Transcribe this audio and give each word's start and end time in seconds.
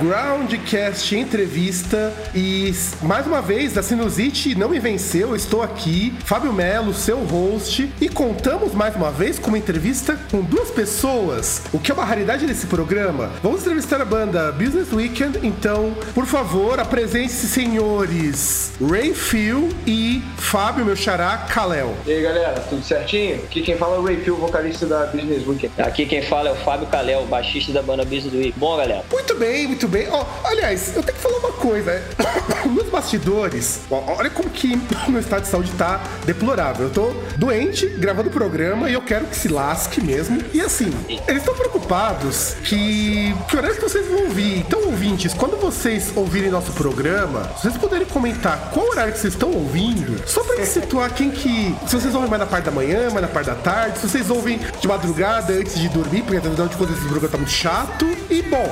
Groundcast 0.00 1.14
Entrevista 1.14 2.10
e 2.34 2.72
mais 3.02 3.26
uma 3.26 3.42
vez 3.42 3.76
a 3.76 3.82
Sinusite 3.82 4.54
não 4.54 4.70
me 4.70 4.78
venceu, 4.78 5.28
eu 5.28 5.36
estou 5.36 5.62
aqui, 5.62 6.14
Fábio 6.24 6.54
Melo, 6.54 6.94
seu 6.94 7.18
host, 7.18 7.92
e 8.00 8.08
contamos 8.08 8.72
mais 8.72 8.96
uma 8.96 9.10
vez 9.10 9.38
com 9.38 9.48
uma 9.48 9.58
entrevista 9.58 10.18
com 10.30 10.40
duas 10.40 10.70
pessoas, 10.70 11.64
o 11.70 11.78
que 11.78 11.90
é 11.90 11.94
uma 11.94 12.04
raridade 12.04 12.46
nesse 12.46 12.66
programa. 12.66 13.30
Vamos 13.42 13.60
entrevistar 13.60 14.00
a 14.00 14.04
banda 14.06 14.50
Business 14.52 14.90
Weekend, 14.90 15.38
então, 15.42 15.94
por 16.14 16.24
favor, 16.24 16.80
apresente-se 16.80 17.46
senhores 17.46 18.72
Ray 18.80 19.12
Phil 19.12 19.68
e 19.86 20.22
Fábio, 20.38 20.82
meu 20.86 20.96
xará, 20.96 21.46
Kalel. 21.52 21.94
E 22.06 22.12
aí 22.12 22.22
galera, 22.22 22.58
tudo 22.60 22.82
certinho? 22.82 23.36
Aqui 23.44 23.60
quem 23.60 23.76
fala 23.76 23.96
é 23.96 23.98
o 23.98 24.02
Ray 24.02 24.16
Phil, 24.16 24.36
vocalista 24.36 24.86
da 24.86 25.04
Business 25.06 25.46
Week. 25.46 25.70
Aqui 25.76 26.06
quem 26.06 26.22
fala 26.22 26.48
é 26.48 26.52
o 26.52 26.56
Fábio 26.56 26.86
Calel, 26.86 27.26
baixista 27.26 27.70
da 27.70 27.82
banda 27.82 28.02
Business 28.02 28.32
Week. 28.32 28.54
Bom, 28.56 28.78
galera, 28.78 29.04
Muito 29.12 29.34
bem, 29.34 29.66
muito 29.66 29.89
bem. 29.90 30.08
Ó, 30.10 30.24
aliás, 30.44 30.94
eu 30.96 31.02
tenho 31.02 31.16
que 31.16 31.22
falar 31.22 31.38
uma 31.38 31.52
coisa. 31.52 32.02
Nos 32.66 32.88
bastidores, 32.88 33.80
olha 33.90 34.30
como 34.30 34.48
que 34.48 34.76
meu 35.08 35.20
estado 35.20 35.42
de 35.42 35.48
saúde 35.48 35.70
tá 35.72 36.00
deplorável. 36.24 36.86
Eu 36.86 36.92
tô 36.92 37.12
doente, 37.36 37.86
gravando 37.86 38.28
o 38.28 38.32
programa 38.32 38.88
e 38.88 38.94
eu 38.94 39.02
quero 39.02 39.26
que 39.26 39.36
se 39.36 39.48
lasque 39.48 40.00
mesmo. 40.00 40.40
E 40.52 40.60
assim, 40.60 40.92
eles 41.08 41.42
estão 41.42 41.54
preocupados 41.54 42.54
que. 42.64 43.34
Que 43.48 43.56
horário 43.56 43.76
que 43.76 43.82
vocês 43.82 44.06
vão 44.06 44.24
ouvir? 44.24 44.58
Então, 44.58 44.86
ouvintes, 44.86 45.34
quando 45.34 45.56
vocês 45.60 46.12
ouvirem 46.14 46.50
nosso 46.50 46.72
programa, 46.72 47.50
vocês 47.60 47.76
puderem 47.76 48.06
comentar 48.06 48.70
qual 48.72 48.88
horário 48.88 49.12
que 49.12 49.18
vocês 49.18 49.34
estão 49.34 49.50
ouvindo, 49.50 50.22
só 50.26 50.42
pra 50.44 50.64
situar 50.64 51.12
quem 51.12 51.30
que. 51.30 51.74
Se 51.86 51.96
vocês 51.96 52.14
ouvem 52.14 52.30
mais 52.30 52.40
na 52.40 52.46
parte 52.46 52.64
da 52.64 52.70
manhã, 52.70 53.10
mais 53.10 53.22
na 53.22 53.28
parte 53.28 53.46
da 53.46 53.56
tarde, 53.56 53.98
se 53.98 54.08
vocês 54.08 54.30
ouvem 54.30 54.60
de 54.80 54.86
madrugada 54.86 55.52
antes 55.52 55.78
de 55.78 55.88
dormir, 55.88 56.22
porque 56.22 56.36
afinal 56.36 56.68
de 56.68 56.76
contas 56.76 56.96
esse 56.96 57.06
programa 57.06 57.28
tá 57.28 57.38
muito 57.38 57.52
chato. 57.52 58.06
E 58.50 58.52
bom, 58.52 58.66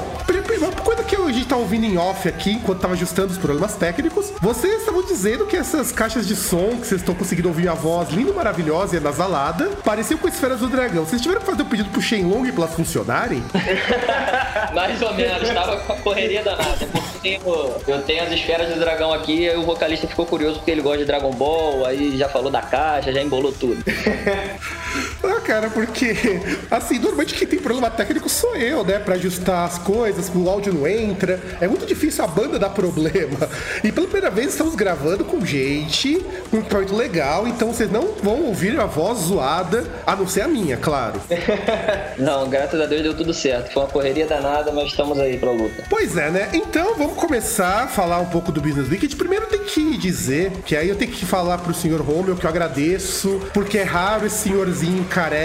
uma 0.58 0.72
coisa 0.72 1.04
que 1.04 1.14
a 1.14 1.30
gente 1.30 1.46
tá 1.46 1.56
ouvindo 1.56 1.84
em 1.84 1.96
off 1.96 2.28
aqui, 2.28 2.50
enquanto 2.50 2.80
tava 2.80 2.94
ajustando 2.94 3.30
os 3.30 3.38
problemas 3.38 3.76
técnicos, 3.76 4.32
vocês 4.40 4.80
estavam 4.80 5.04
dizendo 5.04 5.46
que 5.46 5.56
essas 5.56 5.92
caixas 5.92 6.26
de 6.26 6.34
som 6.34 6.70
que 6.70 6.84
vocês 6.84 7.00
estão 7.00 7.14
conseguindo 7.14 7.46
ouvir 7.46 7.68
a 7.68 7.74
voz 7.74 8.08
linda, 8.08 8.32
maravilhosa 8.32 8.96
e 8.96 8.98
anasalada, 8.98 9.68
pareciam 9.84 10.18
com 10.18 10.26
esferas 10.26 10.58
do 10.58 10.66
dragão. 10.66 11.04
Vocês 11.04 11.22
tiveram 11.22 11.42
que 11.42 11.46
fazer 11.46 11.62
um 11.62 11.66
pedido 11.66 11.90
pro 11.90 12.02
Shenlong 12.02 12.50
pra 12.50 12.64
elas 12.64 12.74
funcionarem? 12.74 13.40
mais 14.74 15.00
ou 15.00 15.14
menos, 15.14 15.48
tava 15.48 15.76
com 15.76 15.92
a 15.92 15.96
correria 15.98 16.42
danada. 16.42 16.82
Eu 16.82 17.20
tenho, 17.22 17.40
eu 17.86 18.02
tenho 18.02 18.24
as 18.24 18.32
esferas 18.32 18.74
do 18.74 18.80
dragão 18.80 19.12
aqui, 19.12 19.48
aí 19.48 19.56
o 19.56 19.62
vocalista 19.62 20.08
ficou 20.08 20.26
curioso 20.26 20.56
porque 20.56 20.72
ele 20.72 20.82
gosta 20.82 20.98
de 20.98 21.04
Dragon 21.04 21.30
Ball, 21.30 21.86
aí 21.86 22.18
já 22.18 22.28
falou 22.28 22.50
da 22.50 22.62
caixa, 22.62 23.12
já 23.12 23.22
embolou 23.22 23.52
tudo. 23.52 23.84
Cara, 25.48 25.70
porque, 25.70 26.14
assim, 26.70 26.98
normalmente 26.98 27.34
quem 27.34 27.48
tem 27.48 27.58
problema 27.58 27.88
técnico 27.88 28.28
sou 28.28 28.54
eu, 28.54 28.84
né? 28.84 28.98
Pra 28.98 29.14
ajustar 29.14 29.64
as 29.64 29.78
coisas, 29.78 30.30
o 30.34 30.46
áudio 30.46 30.74
não 30.74 30.86
entra. 30.86 31.40
É 31.58 31.66
muito 31.66 31.86
difícil 31.86 32.22
a 32.22 32.26
banda 32.26 32.58
dar 32.58 32.68
problema. 32.68 33.48
E 33.82 33.90
pela 33.90 34.06
primeira 34.06 34.30
vez 34.30 34.48
estamos 34.48 34.74
gravando 34.74 35.24
com 35.24 35.42
gente, 35.46 36.22
com 36.50 36.58
um 36.58 36.60
equipamento 36.60 36.94
legal, 36.94 37.48
então 37.48 37.72
vocês 37.72 37.90
não 37.90 38.12
vão 38.22 38.42
ouvir 38.42 38.78
a 38.78 38.84
voz 38.84 39.20
zoada, 39.20 39.86
a 40.06 40.14
não 40.14 40.28
ser 40.28 40.42
a 40.42 40.48
minha, 40.48 40.76
claro. 40.76 41.18
Não, 42.18 42.48
graças 42.48 42.80
a 42.80 42.86
Deus 42.86 43.02
deu 43.02 43.16
tudo 43.16 43.32
certo. 43.32 43.72
Foi 43.72 43.82
uma 43.82 43.88
correria 43.88 44.26
danada, 44.26 44.72
mas 44.72 44.88
estamos 44.88 45.18
aí 45.18 45.38
pra 45.38 45.50
luta. 45.50 45.84
Pois 45.88 46.16
é, 46.16 46.30
né? 46.30 46.48
Então 46.52 46.94
vamos 46.96 47.14
começar 47.14 47.84
a 47.84 47.86
falar 47.86 48.18
um 48.18 48.26
pouco 48.26 48.50
do 48.50 48.60
Business 48.60 48.88
Weekend. 48.88 49.14
Primeiro 49.16 49.46
tem 49.46 49.60
que 49.60 49.96
dizer 49.96 50.50
que 50.66 50.76
aí 50.76 50.88
eu 50.88 50.96
tenho 50.96 51.12
que 51.12 51.24
falar 51.24 51.58
pro 51.58 51.72
senhor 51.72 52.00
Romeu 52.00 52.36
que 52.36 52.44
eu 52.44 52.50
agradeço, 52.50 53.40
porque 53.54 53.78
é 53.78 53.84
raro 53.84 54.26
esse 54.26 54.48
senhorzinho 54.48 55.04
careca, 55.04 55.37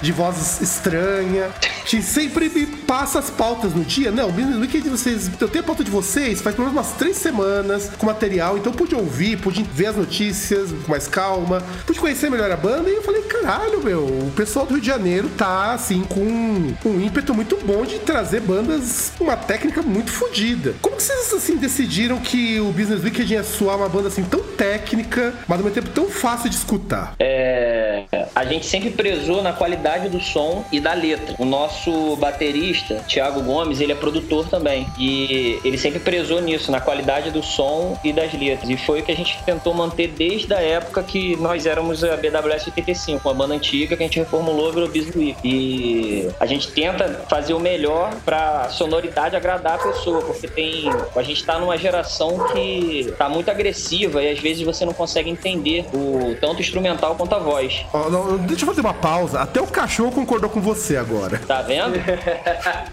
de 0.00 0.12
voz 0.12 0.60
estranha, 0.60 1.50
que 1.84 2.02
sempre 2.02 2.48
me 2.48 2.66
passa 2.66 3.18
as 3.18 3.30
pautas 3.30 3.74
no 3.74 3.84
dia. 3.84 4.10
Não, 4.10 4.28
o 4.28 4.32
Business 4.32 4.56
Weekend 4.56 4.88
vocês. 4.88 5.30
Eu 5.40 5.48
tenho 5.48 5.64
a 5.64 5.66
pauta 5.66 5.82
de 5.82 5.90
vocês 5.90 6.40
faz 6.40 6.54
pelo 6.54 6.68
menos 6.68 6.80
umas 6.80 6.96
três 6.96 7.16
semanas 7.16 7.90
com 7.98 8.06
material, 8.06 8.58
então 8.58 8.72
pude 8.72 8.94
ouvir, 8.94 9.38
pude 9.38 9.62
ver 9.62 9.86
as 9.86 9.96
notícias 9.96 10.70
com 10.84 10.90
mais 10.90 11.08
calma, 11.08 11.62
pude 11.86 11.98
conhecer 11.98 12.30
melhor 12.30 12.50
a 12.50 12.56
banda 12.56 12.90
e 12.90 12.94
eu 12.94 13.02
falei, 13.02 13.22
caralho, 13.22 13.82
meu, 13.82 14.04
o 14.04 14.32
pessoal 14.36 14.66
do 14.66 14.74
Rio 14.74 14.80
de 14.80 14.86
Janeiro 14.86 15.28
tá 15.36 15.72
assim 15.72 16.02
com 16.04 16.20
um, 16.20 17.00
ímpeto 17.00 17.34
muito 17.34 17.56
bom 17.64 17.84
de 17.84 17.98
trazer 17.98 18.40
bandas 18.40 19.12
com 19.16 19.24
uma 19.24 19.36
técnica 19.36 19.82
muito 19.82 20.10
fodida. 20.10 20.74
Como 20.82 20.96
que 20.96 21.02
vocês 21.02 21.32
assim 21.32 21.56
decidiram 21.56 22.18
que 22.18 22.60
o 22.60 22.72
Business 22.72 23.02
Weekend 23.02 23.32
ia 23.32 23.44
soar 23.44 23.76
uma 23.76 23.88
banda 23.88 24.08
assim 24.08 24.24
tão 24.24 24.40
técnica, 24.40 25.34
mas 25.48 25.58
ao 25.58 25.64
mesmo 25.64 25.82
tempo 25.82 25.90
tão 25.94 26.08
fácil 26.08 26.50
de 26.50 26.56
escutar? 26.56 27.14
É, 27.18 28.04
a 28.34 28.44
gente 28.44 28.66
sempre 28.66 28.90
prezou 29.12 29.42
na 29.42 29.52
qualidade 29.52 30.08
do 30.08 30.20
som 30.20 30.64
e 30.72 30.80
da 30.80 30.94
letra. 30.94 31.34
O 31.38 31.44
nosso 31.44 32.16
baterista, 32.16 33.04
Thiago 33.06 33.42
Gomes, 33.42 33.80
ele 33.80 33.92
é 33.92 33.94
produtor 33.94 34.48
também. 34.48 34.86
E 34.98 35.60
ele 35.62 35.76
sempre 35.76 36.00
prezou 36.00 36.40
nisso, 36.40 36.72
na 36.72 36.80
qualidade 36.80 37.30
do 37.30 37.42
som 37.42 37.98
e 38.02 38.12
das 38.12 38.32
letras. 38.32 38.70
E 38.70 38.76
foi 38.76 39.00
o 39.00 39.02
que 39.02 39.12
a 39.12 39.16
gente 39.16 39.38
tentou 39.44 39.74
manter 39.74 40.08
desde 40.08 40.54
a 40.54 40.60
época 40.60 41.02
que 41.02 41.36
nós 41.36 41.66
éramos 41.66 42.02
a 42.02 42.16
BWS 42.16 42.68
85, 42.68 43.28
uma 43.28 43.34
banda 43.34 43.54
antiga 43.54 43.96
que 43.96 44.02
a 44.02 44.06
gente 44.06 44.18
reformulou 44.18 44.72
virou 44.72 44.90
Week. 45.14 45.36
E 45.44 46.28
a 46.40 46.46
gente 46.46 46.70
tenta 46.72 47.24
fazer 47.28 47.52
o 47.52 47.60
melhor 47.60 48.14
pra 48.24 48.70
sonoridade 48.70 49.36
agradar 49.36 49.74
a 49.74 49.78
pessoa, 49.78 50.22
porque 50.22 50.48
tem. 50.48 50.84
A 51.14 51.22
gente 51.22 51.44
tá 51.44 51.58
numa 51.58 51.76
geração 51.76 52.46
que 52.52 53.12
tá 53.18 53.28
muito 53.28 53.50
agressiva 53.50 54.22
e 54.22 54.30
às 54.30 54.38
vezes 54.38 54.62
você 54.62 54.86
não 54.86 54.94
consegue 54.94 55.28
entender 55.28 55.84
o 55.92 56.34
tanto 56.40 56.60
instrumental 56.60 57.14
quanto 57.14 57.34
a 57.34 57.38
voz. 57.38 57.84
Não, 58.10 58.38
deixa 58.38 58.62
eu 58.62 58.68
fazer 58.68 58.80
uma 58.80 58.94
pausa. 59.02 59.40
Até 59.40 59.60
o 59.60 59.66
cachorro 59.66 60.12
concordou 60.12 60.48
com 60.48 60.60
você 60.60 60.96
agora. 60.96 61.38
Tá 61.38 61.60
vendo? 61.60 61.96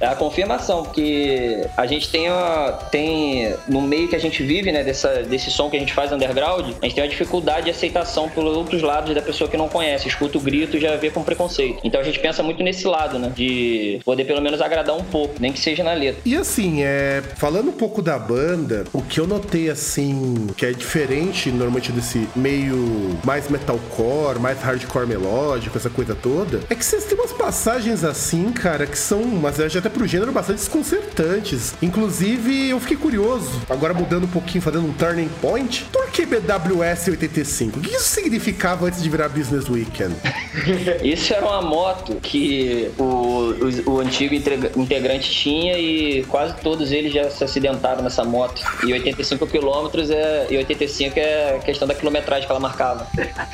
É 0.01 0.07
a 0.07 0.15
confirmação, 0.15 0.83
porque 0.83 1.65
a 1.77 1.85
gente 1.85 2.09
tem, 2.09 2.27
a, 2.27 2.79
tem 2.91 3.53
no 3.67 3.81
meio 3.81 4.07
que 4.07 4.15
a 4.15 4.19
gente 4.19 4.41
vive, 4.41 4.71
né, 4.71 4.83
dessa, 4.83 5.21
desse 5.23 5.51
som 5.51 5.69
que 5.69 5.77
a 5.77 5.79
gente 5.79 5.93
faz 5.93 6.11
underground, 6.11 6.73
a 6.81 6.85
gente 6.85 6.95
tem 6.95 7.03
uma 7.03 7.09
dificuldade 7.09 7.65
de 7.65 7.71
aceitação 7.71 8.29
pelos 8.29 8.57
outros 8.57 8.81
lados 8.81 9.13
da 9.13 9.21
pessoa 9.21 9.49
que 9.49 9.55
não 9.55 9.69
conhece, 9.69 10.07
escuta 10.07 10.37
o 10.37 10.41
grito 10.41 10.77
e 10.77 10.79
já 10.79 10.95
vê 10.95 11.11
com 11.11 11.23
preconceito. 11.23 11.79
Então 11.83 12.01
a 12.01 12.03
gente 12.03 12.19
pensa 12.19 12.41
muito 12.41 12.63
nesse 12.63 12.87
lado, 12.87 13.19
né, 13.19 13.31
de 13.35 13.99
poder 14.03 14.25
pelo 14.25 14.41
menos 14.41 14.61
agradar 14.61 14.95
um 14.95 15.03
pouco, 15.03 15.35
nem 15.39 15.53
que 15.53 15.59
seja 15.59 15.83
na 15.83 15.93
letra. 15.93 16.21
E 16.25 16.35
assim, 16.35 16.81
é, 16.81 17.21
falando 17.35 17.69
um 17.69 17.73
pouco 17.73 18.01
da 18.01 18.17
banda, 18.17 18.85
o 18.91 19.01
que 19.01 19.19
eu 19.19 19.27
notei 19.27 19.69
assim, 19.69 20.47
que 20.57 20.65
é 20.65 20.71
diferente 20.71 21.51
normalmente 21.51 21.91
desse 21.91 22.27
meio 22.35 23.19
mais 23.23 23.47
metalcore, 23.49 24.39
mais 24.39 24.59
hardcore 24.61 25.05
melódico, 25.05 25.77
essa 25.77 25.89
coisa 25.89 25.98
toda, 26.05 26.61
é 26.69 26.75
que 26.75 26.83
vocês 26.83 27.05
têm 27.05 27.17
umas 27.17 27.31
passagens 27.31 28.03
assim, 28.03 28.51
cara, 28.51 28.85
que 28.85 28.97
são, 28.97 29.23
mas 29.23 29.59
até 29.59 29.89
pro 29.89 30.07
gênero, 30.07 30.31
bastante 30.31 30.57
desconcertantes. 30.57 31.73
Inclusive, 31.81 32.69
eu 32.69 32.79
fiquei 32.79 32.97
curioso, 32.97 33.61
agora 33.69 33.93
mudando 33.93 34.23
um 34.23 34.29
pouquinho, 34.29 34.61
fazendo 34.61 34.87
um 34.87 34.93
turning 34.93 35.29
point, 35.41 35.85
por 35.91 36.09
que 36.09 36.25
BWS 36.25 37.09
85? 37.09 37.79
O 37.79 37.81
que 37.81 37.95
isso 37.95 38.09
significava 38.09 38.87
antes 38.87 39.01
de 39.01 39.09
virar 39.09 39.29
Business 39.29 39.69
Weekend? 39.69 40.15
Isso 41.03 41.33
era 41.33 41.45
uma 41.45 41.61
moto 41.61 42.15
que 42.21 42.89
o, 42.97 43.03
o, 43.03 43.91
o 43.93 43.99
antigo 43.99 44.33
integra- 44.33 44.71
integrante 44.75 45.29
tinha 45.29 45.77
e 45.77 46.23
quase 46.25 46.55
todos 46.61 46.91
eles 46.91 47.13
já 47.13 47.29
se 47.29 47.43
acidentaram 47.43 48.03
nessa 48.03 48.23
moto. 48.23 48.61
E 48.85 48.91
85 48.93 49.47
quilômetros 49.47 50.09
é, 50.09 50.47
e 50.49 50.57
85 50.57 51.19
é 51.19 51.59
questão 51.63 51.87
da 51.87 51.95
quilometragem 51.95 52.45
que 52.45 52.51
ela 52.51 52.59
marcava. 52.59 53.07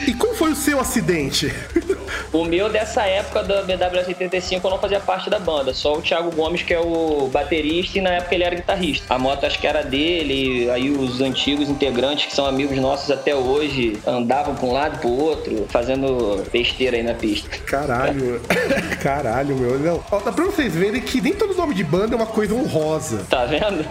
E 0.08 0.14
como 0.14 0.34
foi 0.34 0.52
o 0.52 0.56
seu 0.56 0.80
acidente? 0.80 1.54
O 2.36 2.44
meu 2.44 2.68
dessa 2.68 3.04
época 3.04 3.44
da 3.44 3.62
BWS 3.62 4.10
85 4.10 4.68
eu 4.68 4.72
não 4.72 4.78
fazia 4.78 5.00
parte 5.00 5.30
da 5.30 5.40
banda, 5.40 5.74
só 5.74 5.94
o 5.94 6.02
Thiago 6.02 6.36
Gomes 6.36 6.62
que 6.62 6.74
é 6.74 6.80
o 6.80 7.30
baterista 7.32 7.98
e 7.98 8.02
na 8.02 8.10
época 8.10 8.36
ele 8.36 8.44
era 8.44 8.56
guitarrista. 8.56 9.06
A 9.14 9.18
moto 9.18 9.46
acho 9.46 9.58
que 9.58 9.66
era 9.66 9.82
dele, 9.82 10.70
aí 10.70 10.90
os 10.90 11.22
antigos 11.22 11.70
integrantes 11.70 12.26
que 12.26 12.36
são 12.36 12.46
amigos 12.46 12.78
nossos 12.78 13.10
até 13.10 13.34
hoje 13.34 13.98
andavam 14.06 14.54
para 14.54 14.66
um 14.66 14.74
lado 14.74 14.98
e 14.98 15.00
pro 15.00 15.10
outro, 15.12 15.66
fazendo 15.70 16.44
besteira 16.52 16.98
aí 16.98 17.04
na 17.04 17.14
pista. 17.14 17.48
Caralho, 17.60 18.42
caralho, 19.02 19.56
meu. 19.56 19.80
Não. 19.80 20.04
Ó, 20.12 20.20
dá 20.20 20.34
pra 20.34 20.44
vocês 20.44 20.76
verem 20.76 21.02
que 21.02 21.22
nem 21.22 21.34
todo 21.34 21.56
nome 21.56 21.74
de 21.74 21.86
banda 21.86 22.16
é 22.16 22.18
uma 22.18 22.26
coisa 22.26 22.54
honrosa. 22.54 23.26
Tá 23.30 23.46
vendo? 23.46 23.86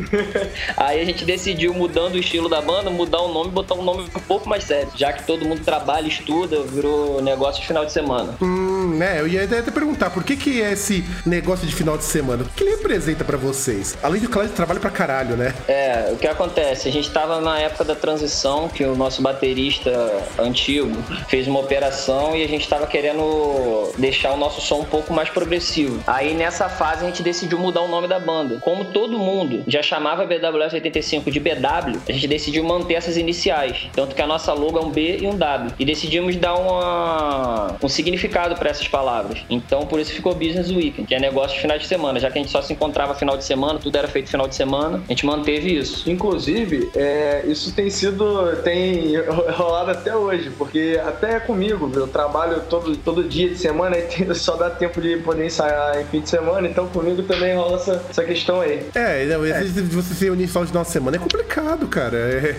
aí 0.78 1.02
a 1.02 1.04
gente 1.04 1.22
decidiu, 1.26 1.74
mudando 1.74 2.14
o 2.14 2.18
estilo 2.18 2.48
da 2.48 2.62
banda, 2.62 2.88
mudar 2.88 3.20
o 3.20 3.28
nome 3.30 3.50
e 3.50 3.52
botar 3.52 3.74
um 3.74 3.82
nome 3.82 4.04
um 4.04 4.20
pouco 4.20 4.48
mais 4.48 4.64
sério. 4.64 4.88
Já 4.94 5.12
que 5.12 5.26
todo 5.26 5.44
mundo 5.44 5.62
trabalha, 5.62 6.08
estuda, 6.08 6.62
virou 6.62 7.20
negócio 7.20 7.62
de 7.64 7.68
final 7.68 7.84
de 7.84 7.92
semana. 7.92 8.34
Hum, 8.40 8.94
né? 8.96 9.20
Eu 9.20 9.26
ia 9.26 9.44
até 9.44 9.62
perguntar 9.62 10.10
por 10.10 10.22
que, 10.22 10.36
que 10.36 10.62
é 10.62 10.72
esse 10.72 11.04
negócio 11.24 11.66
de 11.66 11.74
final 11.74 11.96
de 11.96 12.04
semana? 12.04 12.44
O 12.44 12.46
que 12.46 12.62
ele 12.62 12.76
representa 12.76 13.24
pra 13.24 13.36
vocês? 13.36 13.96
Além 14.02 14.20
de, 14.20 14.28
claro, 14.28 14.48
de 14.48 14.54
trabalho 14.54 14.80
pra 14.80 14.90
caralho, 14.90 15.36
né? 15.36 15.54
É, 15.66 16.10
o 16.12 16.16
que 16.16 16.26
acontece? 16.26 16.88
A 16.88 16.92
gente 16.92 17.10
tava 17.10 17.40
na 17.40 17.58
época 17.58 17.84
da 17.84 17.94
transição 17.94 18.68
que 18.68 18.84
o 18.84 18.94
nosso 18.94 19.22
baterista 19.22 19.90
antigo 20.38 20.92
fez 21.28 21.48
uma 21.48 21.60
operação 21.60 22.36
e 22.36 22.44
a 22.44 22.48
gente 22.48 22.68
tava 22.68 22.86
querendo 22.86 23.92
deixar 23.98 24.32
o 24.32 24.36
nosso 24.36 24.60
som 24.60 24.80
um 24.80 24.84
pouco 24.84 25.12
mais 25.12 25.30
progressivo. 25.30 26.00
Aí 26.06 26.34
nessa 26.34 26.68
fase 26.68 27.04
a 27.04 27.06
gente 27.06 27.22
decidiu 27.22 27.58
mudar 27.58 27.80
o 27.80 27.88
nome 27.88 28.06
da 28.06 28.18
banda. 28.18 28.58
Como 28.60 28.86
todo 28.86 29.18
mundo 29.18 29.62
já 29.66 29.82
chamava 29.82 30.26
BWS 30.26 30.74
85 30.74 31.30
de 31.30 31.40
BW, 31.40 31.98
a 32.08 32.12
gente 32.12 32.28
decidiu 32.28 32.64
manter 32.64 32.94
essas 32.94 33.16
iniciais. 33.16 33.88
Tanto 33.92 34.14
que 34.14 34.20
a 34.20 34.26
nossa 34.26 34.52
logo 34.52 34.78
é 34.78 34.82
um 34.82 34.90
B 34.90 35.18
e 35.22 35.26
um 35.26 35.36
W. 35.36 35.72
E 35.78 35.84
decidimos 35.84 36.36
dar 36.36 36.54
uma, 36.54 37.53
um 37.82 37.88
significado 37.88 38.56
para 38.56 38.70
essas 38.70 38.88
palavras. 38.88 39.40
Então 39.48 39.86
por 39.86 40.00
isso 40.00 40.12
ficou 40.12 40.34
Business 40.34 40.70
Weekend, 40.70 41.06
que 41.06 41.14
é 41.14 41.20
negócio 41.20 41.54
de 41.54 41.62
final 41.62 41.78
de 41.78 41.86
semana. 41.86 42.20
Já 42.20 42.30
que 42.30 42.38
a 42.38 42.42
gente 42.42 42.50
só 42.50 42.62
se 42.62 42.72
encontrava 42.72 43.14
final 43.14 43.36
de 43.36 43.44
semana, 43.44 43.78
tudo 43.78 43.96
era 43.96 44.08
feito 44.08 44.30
final 44.30 44.48
de 44.48 44.54
semana, 44.54 45.02
a 45.06 45.12
gente 45.12 45.26
manteve 45.26 45.76
isso. 45.78 46.10
Inclusive, 46.10 46.90
é, 46.94 47.44
isso 47.46 47.72
tem 47.74 47.90
sido. 47.90 48.56
tem 48.62 49.14
rolado 49.56 49.90
até 49.90 50.16
hoje, 50.16 50.50
porque 50.56 51.00
até 51.04 51.40
comigo, 51.40 51.90
eu 51.94 52.06
trabalho 52.06 52.62
todo, 52.68 52.96
todo 52.96 53.24
dia 53.24 53.48
de 53.48 53.58
semana 53.58 53.96
e 53.98 54.34
só 54.34 54.56
dá 54.56 54.70
tempo 54.70 55.00
de 55.00 55.16
poder 55.18 55.46
ensaiar 55.46 56.00
em 56.00 56.04
fim 56.04 56.20
de 56.20 56.28
semana, 56.28 56.68
então 56.68 56.86
comigo 56.88 57.22
também 57.22 57.54
rola 57.54 57.76
essa, 57.76 58.02
essa 58.08 58.24
questão 58.24 58.60
aí. 58.60 58.86
É, 58.94 59.24
não, 59.26 59.42
às 59.42 59.72
vezes 59.72 59.88
você 59.94 60.14
se 60.14 60.30
unir 60.30 60.46
final 60.48 60.64
de 60.64 60.74
nossa 60.74 60.90
semana 60.90 61.16
é 61.16 61.20
complicado, 61.20 61.86
cara. 61.86 62.16
É, 62.16 62.56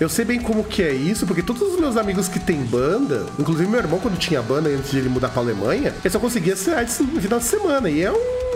eu 0.00 0.08
sei 0.08 0.24
bem 0.24 0.40
como 0.40 0.64
que 0.64 0.82
é 0.82 0.92
isso, 0.92 1.26
porque 1.26 1.42
todos 1.42 1.62
os 1.62 1.80
meus 1.80 1.96
amigos 1.96 2.28
que 2.28 2.38
têm 2.38 2.58
banda, 2.62 3.26
inclusive 3.38 3.68
meu 3.68 3.80
irmão, 3.80 3.98
quando 3.98 4.18
tinha 4.18 4.27
banda 4.42 4.68
antes 4.68 4.90
de 4.90 4.98
ele 4.98 5.08
mudar 5.08 5.28
pra 5.28 5.40
Alemanha, 5.40 5.94
ele 6.04 6.10
só 6.10 6.18
conseguia 6.18 6.54
sair 6.56 6.86
no 7.12 7.20
final 7.20 7.38
de 7.38 7.44
semana. 7.44 7.88
E 7.88 8.02
é 8.02 8.10
uma 8.10 8.47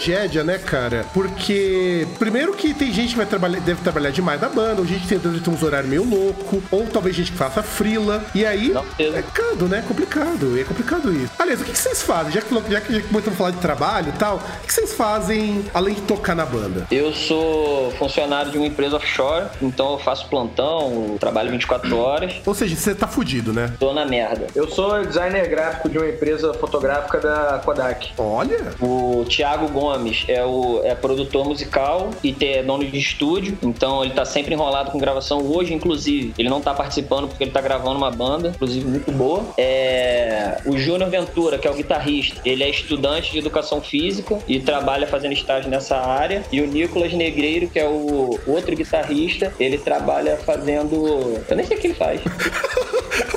tragédia, 0.00 0.44
né, 0.44 0.58
cara? 0.58 1.04
Porque, 1.14 2.06
primeiro 2.18 2.52
que 2.52 2.74
tem 2.74 2.92
gente 2.92 3.10
que 3.10 3.16
vai 3.16 3.26
trabalhar, 3.26 3.60
deve 3.60 3.80
trabalhar 3.82 4.10
demais 4.10 4.40
na 4.40 4.48
banda, 4.48 4.80
ou 4.80 4.86
gente 4.86 5.06
tentando 5.08 5.40
ter 5.40 5.50
uns 5.50 5.62
horários 5.62 5.88
meio 5.88 6.04
louco, 6.04 6.62
ou 6.70 6.86
talvez 6.86 7.16
gente 7.16 7.32
que 7.32 7.38
faça 7.38 7.62
frila. 7.62 8.22
E 8.34 8.44
aí, 8.44 8.68
Não, 8.68 8.84
é 8.98 9.22
complicado, 9.22 9.68
né? 9.68 9.84
Complicado. 9.86 10.60
É 10.60 10.64
complicado 10.64 11.12
isso. 11.12 11.32
Aliás, 11.38 11.60
o 11.60 11.64
que 11.64 11.72
que 11.72 11.78
vocês 11.78 12.02
fazem? 12.02 12.32
Já 12.32 12.40
que, 12.42 12.54
já 12.70 12.80
que 12.80 12.92
já 12.92 13.00
que 13.00 13.08
começamos 13.08 13.34
a 13.34 13.38
falar 13.38 13.50
de 13.52 13.58
trabalho 13.58 14.08
e 14.14 14.18
tal, 14.18 14.36
o 14.36 14.66
que 14.66 14.72
vocês 14.72 14.92
fazem 14.92 15.64
além 15.72 15.94
de 15.94 16.02
tocar 16.02 16.34
na 16.34 16.44
banda? 16.44 16.86
Eu 16.90 17.12
sou 17.12 17.90
funcionário 17.92 18.50
de 18.52 18.58
uma 18.58 18.66
empresa 18.66 18.96
offshore, 18.96 19.46
então 19.62 19.92
eu 19.92 19.98
faço 19.98 20.28
plantão, 20.28 21.16
trabalho 21.18 21.50
24 21.50 21.96
horas, 21.96 22.34
Ou 22.44 22.54
seja, 22.54 22.76
você 22.76 22.94
tá 22.94 23.06
fudido, 23.08 23.52
né? 23.52 23.72
tô 23.78 23.92
na 23.92 24.04
merda. 24.04 24.46
Eu 24.54 24.68
sou 24.68 25.04
designer 25.04 25.48
gráfico 25.48 25.88
de 25.88 25.98
uma 25.98 26.08
empresa 26.08 26.52
fotográfica 26.54 27.18
da 27.18 27.60
Kodak. 27.64 28.12
Olha, 28.18 28.72
O 28.80 29.24
Thiago 29.28 29.68
Gomes 29.68 29.85
é 30.28 30.44
o 30.44 30.80
é 30.84 30.94
produtor 30.94 31.46
musical 31.46 32.10
e 32.22 32.34
é 32.40 32.62
dono 32.62 32.84
de 32.84 32.98
estúdio, 32.98 33.58
então 33.62 34.04
ele 34.04 34.14
tá 34.14 34.24
sempre 34.24 34.54
enrolado 34.54 34.90
com 34.90 34.98
gravação. 34.98 35.38
Hoje, 35.50 35.74
inclusive, 35.74 36.34
ele 36.38 36.48
não 36.48 36.60
tá 36.60 36.74
participando 36.74 37.28
porque 37.28 37.44
ele 37.44 37.50
tá 37.50 37.60
gravando 37.60 37.96
uma 37.96 38.10
banda, 38.10 38.50
inclusive 38.50 38.86
muito 38.86 39.10
boa. 39.12 39.44
É, 39.58 40.60
o 40.66 40.76
Júnior 40.76 41.10
Ventura, 41.10 41.58
que 41.58 41.66
é 41.66 41.70
o 41.70 41.74
guitarrista, 41.74 42.40
ele 42.44 42.62
é 42.62 42.70
estudante 42.70 43.32
de 43.32 43.38
educação 43.38 43.80
física 43.80 44.38
e 44.46 44.60
trabalha 44.60 45.06
fazendo 45.06 45.32
estágio 45.32 45.70
nessa 45.70 45.96
área. 45.96 46.42
E 46.52 46.60
o 46.60 46.66
Nicolas 46.66 47.12
Negreiro, 47.12 47.68
que 47.68 47.78
é 47.78 47.88
o 47.88 48.38
outro 48.46 48.74
guitarrista, 48.76 49.52
ele 49.58 49.78
trabalha 49.78 50.36
fazendo. 50.36 50.96
Eu 51.48 51.56
nem 51.56 51.66
sei 51.66 51.76
o 51.76 51.80
que 51.80 51.86
ele 51.88 51.94
faz. 51.94 52.20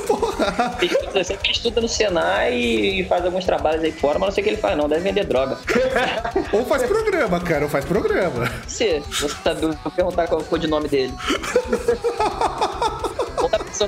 Ele 0.80 0.92
estuda, 0.92 1.24
sempre 1.24 1.50
estuda 1.50 1.80
no 1.80 1.88
Senai 1.88 2.54
e 2.54 3.04
faz 3.04 3.24
alguns 3.24 3.44
trabalhos 3.44 3.82
aí 3.82 3.92
fora, 3.92 4.18
mas 4.18 4.28
não 4.28 4.34
sei 4.34 4.42
o 4.42 4.44
que 4.44 4.50
ele 4.50 4.60
faz, 4.60 4.76
não. 4.76 4.88
Deve 4.88 5.02
vender 5.02 5.24
droga. 5.24 5.58
ou 6.52 6.64
faz 6.64 6.82
programa, 6.84 7.40
cara, 7.40 7.64
ou 7.64 7.70
faz 7.70 7.84
programa. 7.84 8.50
Você, 8.66 9.02
você 9.08 9.28
sabe, 9.28 9.62
eu 9.62 9.72
vou 9.72 9.92
perguntar 9.92 10.26
qual 10.28 10.40
foi 10.40 10.58
o 10.58 10.68
nome 10.68 10.88
dele. 10.88 11.14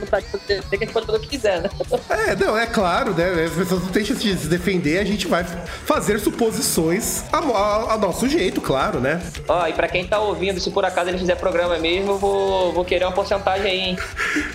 Tá 0.00 0.18
aqui, 0.18 0.28
você 0.32 0.60
que 0.60 0.76
a 0.76 0.78
gente 0.78 0.92
pode 0.92 1.06
fazer 1.06 1.18
o 1.18 1.20
que 1.20 1.28
quiser, 1.28 1.60
né? 1.62 1.70
É, 2.08 2.34
não, 2.36 2.56
é 2.56 2.66
claro, 2.66 3.12
né? 3.14 3.44
As 3.44 3.52
pessoas 3.52 3.82
não 3.82 3.88
têm 3.90 4.04
chance 4.04 4.20
de 4.22 4.36
se 4.38 4.46
defender, 4.46 4.98
a 4.98 5.04
gente 5.04 5.26
vai 5.28 5.44
fazer 5.84 6.18
suposições 6.18 7.24
a, 7.32 7.38
a- 7.38 7.94
a 7.94 7.98
nosso 7.98 8.28
jeito, 8.28 8.60
claro, 8.60 9.00
né? 9.00 9.20
Ó, 9.48 9.66
e 9.66 9.72
pra 9.72 9.88
quem 9.88 10.06
tá 10.06 10.18
ouvindo, 10.18 10.60
se 10.60 10.70
por 10.70 10.84
acaso 10.84 11.10
ele 11.10 11.18
fizer 11.18 11.34
programa 11.36 11.78
mesmo, 11.78 12.12
eu 12.12 12.18
vou, 12.18 12.72
vou 12.72 12.84
querer 12.84 13.04
uma 13.04 13.12
porcentagem 13.12 13.70
aí, 13.70 13.80
hein? 13.80 13.98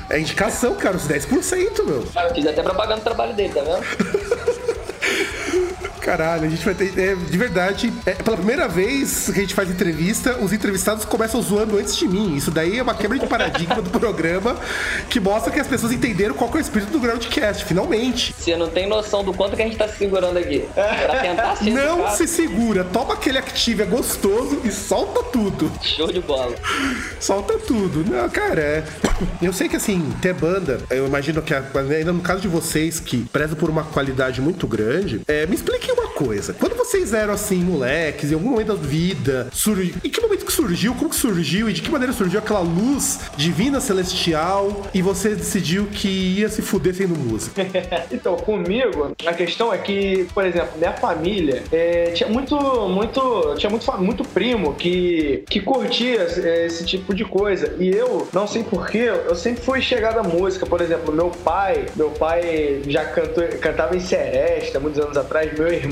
É 0.09 0.19
indicação, 0.19 0.73
cara, 0.75 0.95
os 0.97 1.07
10%, 1.07 1.83
meu. 1.85 1.97
Eu 2.15 2.33
fiz 2.35 2.45
até 2.47 2.61
propaganda 2.63 3.01
do 3.01 3.03
trabalho 3.03 3.33
dele, 3.33 3.53
tá 3.53 3.61
vendo? 3.61 4.26
Caralho, 6.07 6.45
a 6.45 6.49
gente 6.49 6.63
vai 6.63 6.73
ter. 6.73 6.97
é, 6.97 7.15
de 7.15 7.37
verdade, 7.37 7.91
é, 8.05 8.11
pela 8.11 8.37
primeira 8.37 8.65
vez 8.65 9.25
que 9.25 9.39
a 9.39 9.41
gente 9.41 9.53
faz 9.53 9.69
entrevista, 9.69 10.37
os 10.41 10.53
entrevistados 10.53 11.03
começam 11.03 11.41
zoando 11.41 11.77
antes 11.77 11.97
de 11.97 12.07
mim. 12.07 12.33
Isso 12.33 12.49
daí 12.49 12.79
é 12.79 12.81
uma 12.81 12.95
quebra 12.95 13.19
de 13.19 13.27
paradigma 13.27 13.81
do 13.81 13.89
programa 13.89 14.55
que 15.09 15.19
mostra 15.19 15.51
que 15.51 15.59
as 15.59 15.67
pessoas 15.67 15.91
entenderam 15.91 16.33
qual 16.33 16.49
é 16.53 16.55
o 16.55 16.59
espírito 16.61 16.93
do 16.93 16.99
Groundcast, 17.01 17.65
finalmente. 17.65 18.33
Você 18.39 18.55
não 18.55 18.69
tem 18.69 18.87
noção 18.87 19.21
do 19.21 19.33
quanto 19.33 19.57
que 19.57 19.61
a 19.61 19.65
gente 19.65 19.75
tá 19.75 19.85
se 19.89 19.97
segurando 19.97 20.37
aqui. 20.37 20.65
Pra 20.73 21.19
tentar 21.19 21.57
ser 21.57 21.71
Não 21.71 22.09
se 22.11 22.25
segura, 22.25 22.85
toma 22.85 23.15
aquele 23.15 23.37
Active, 23.39 23.83
é 23.83 23.85
gostoso 23.85 24.61
e 24.63 24.71
solta 24.71 25.21
tudo. 25.23 25.69
Show 25.81 26.09
de 26.09 26.21
bola. 26.21 26.55
Solta 27.19 27.57
tudo. 27.59 28.09
Não, 28.09 28.29
cara, 28.29 28.61
é. 28.61 28.83
Eu 29.41 29.51
sei 29.51 29.67
que 29.67 29.75
assim, 29.75 30.09
ter 30.21 30.33
banda, 30.33 30.79
eu 30.89 31.05
imagino 31.05 31.41
que 31.41 31.53
ainda 31.53 32.13
no 32.13 32.21
caso 32.21 32.39
de 32.39 32.47
vocês 32.47 32.97
que 32.97 33.25
prezam 33.25 33.57
por 33.57 33.69
uma 33.69 33.83
qualidade 33.83 34.39
muito 34.39 34.65
grande, 34.67 35.21
é, 35.27 35.45
me 35.45 35.55
expliquem 35.55 35.96
uma 35.97 36.07
coisa. 36.09 36.53
Quando 36.53 36.75
vocês 36.75 37.13
eram 37.13 37.33
assim, 37.33 37.57
moleques, 37.57 38.31
em 38.31 38.35
algum 38.35 38.51
momento 38.51 38.67
da 38.67 38.75
vida, 38.75 39.47
surgiu. 39.51 39.95
Em 40.03 40.09
que 40.09 40.21
momento 40.21 40.45
que 40.45 40.51
surgiu? 40.51 40.93
Como 40.95 41.09
que 41.09 41.15
surgiu? 41.15 41.69
E 41.69 41.73
de 41.73 41.81
que 41.81 41.89
maneira 41.89 42.13
surgiu 42.13 42.39
aquela 42.39 42.59
luz 42.59 43.19
divina 43.35 43.79
celestial 43.79 44.87
e 44.93 45.01
você 45.01 45.35
decidiu 45.35 45.87
que 45.87 46.07
ia 46.07 46.49
se 46.49 46.61
fuder 46.61 46.93
sendo 46.93 47.15
música? 47.15 47.65
Então, 48.11 48.35
comigo, 48.37 49.15
a 49.25 49.33
questão 49.33 49.73
é 49.73 49.77
que, 49.77 50.27
por 50.33 50.45
exemplo, 50.45 50.77
minha 50.77 50.93
família 50.93 51.63
é, 51.71 52.11
tinha 52.11 52.29
muito, 52.29 52.55
muito, 52.87 53.55
tinha 53.57 53.69
muito, 53.69 53.91
muito 54.01 54.23
primo 54.23 54.73
que, 54.73 55.43
que 55.49 55.59
curtia 55.59 56.21
é, 56.21 56.65
esse 56.65 56.85
tipo 56.85 57.13
de 57.13 57.25
coisa. 57.25 57.75
E 57.79 57.89
eu, 57.89 58.27
não 58.33 58.47
sei 58.47 58.63
porquê, 58.63 59.11
eu 59.27 59.35
sempre 59.35 59.63
fui 59.63 59.81
chegado 59.81 60.19
à 60.19 60.23
música. 60.23 60.65
Por 60.65 60.81
exemplo, 60.81 61.13
meu 61.13 61.29
pai, 61.29 61.85
meu 61.95 62.09
pai 62.11 62.81
já 62.87 63.05
cantou, 63.05 63.43
cantava 63.59 63.95
em 63.95 63.99
Seresta 63.99 64.79
muitos 64.79 64.99
anos 64.99 65.17
atrás. 65.17 65.51
Meu 65.57 65.67
irmão 65.67 65.86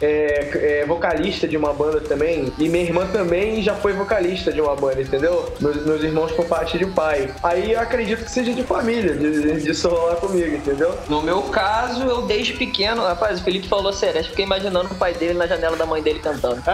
é, 0.00 0.80
é 0.80 0.86
vocalista 0.86 1.46
de 1.46 1.56
uma 1.56 1.72
banda 1.72 2.00
também. 2.00 2.52
E 2.58 2.68
minha 2.68 2.84
irmã 2.84 3.06
também 3.06 3.62
já 3.62 3.74
foi 3.74 3.92
vocalista 3.92 4.52
de 4.52 4.60
uma 4.60 4.74
banda, 4.76 5.00
entendeu? 5.00 5.52
Meus, 5.60 5.84
meus 5.84 6.02
irmãos 6.02 6.32
por 6.32 6.46
parte 6.46 6.78
de 6.78 6.86
pai. 6.86 7.32
Aí 7.42 7.72
eu 7.72 7.80
acredito 7.80 8.24
que 8.24 8.30
seja 8.30 8.52
de 8.52 8.62
família, 8.62 9.14
de, 9.14 9.72
rolar 9.88 10.16
comigo, 10.16 10.56
entendeu? 10.56 10.94
No 11.08 11.22
meu 11.22 11.42
caso, 11.44 12.02
eu 12.02 12.22
desde 12.22 12.52
pequeno, 12.54 13.02
rapaz, 13.02 13.40
o 13.40 13.44
Felipe 13.44 13.68
falou 13.68 13.92
Celeste, 13.92 14.30
fiquei 14.30 14.44
imaginando 14.44 14.92
o 14.92 14.94
pai 14.94 15.14
dele 15.14 15.34
na 15.34 15.46
janela 15.46 15.76
da 15.76 15.86
mãe 15.86 16.02
dele 16.02 16.20
cantando. 16.20 16.62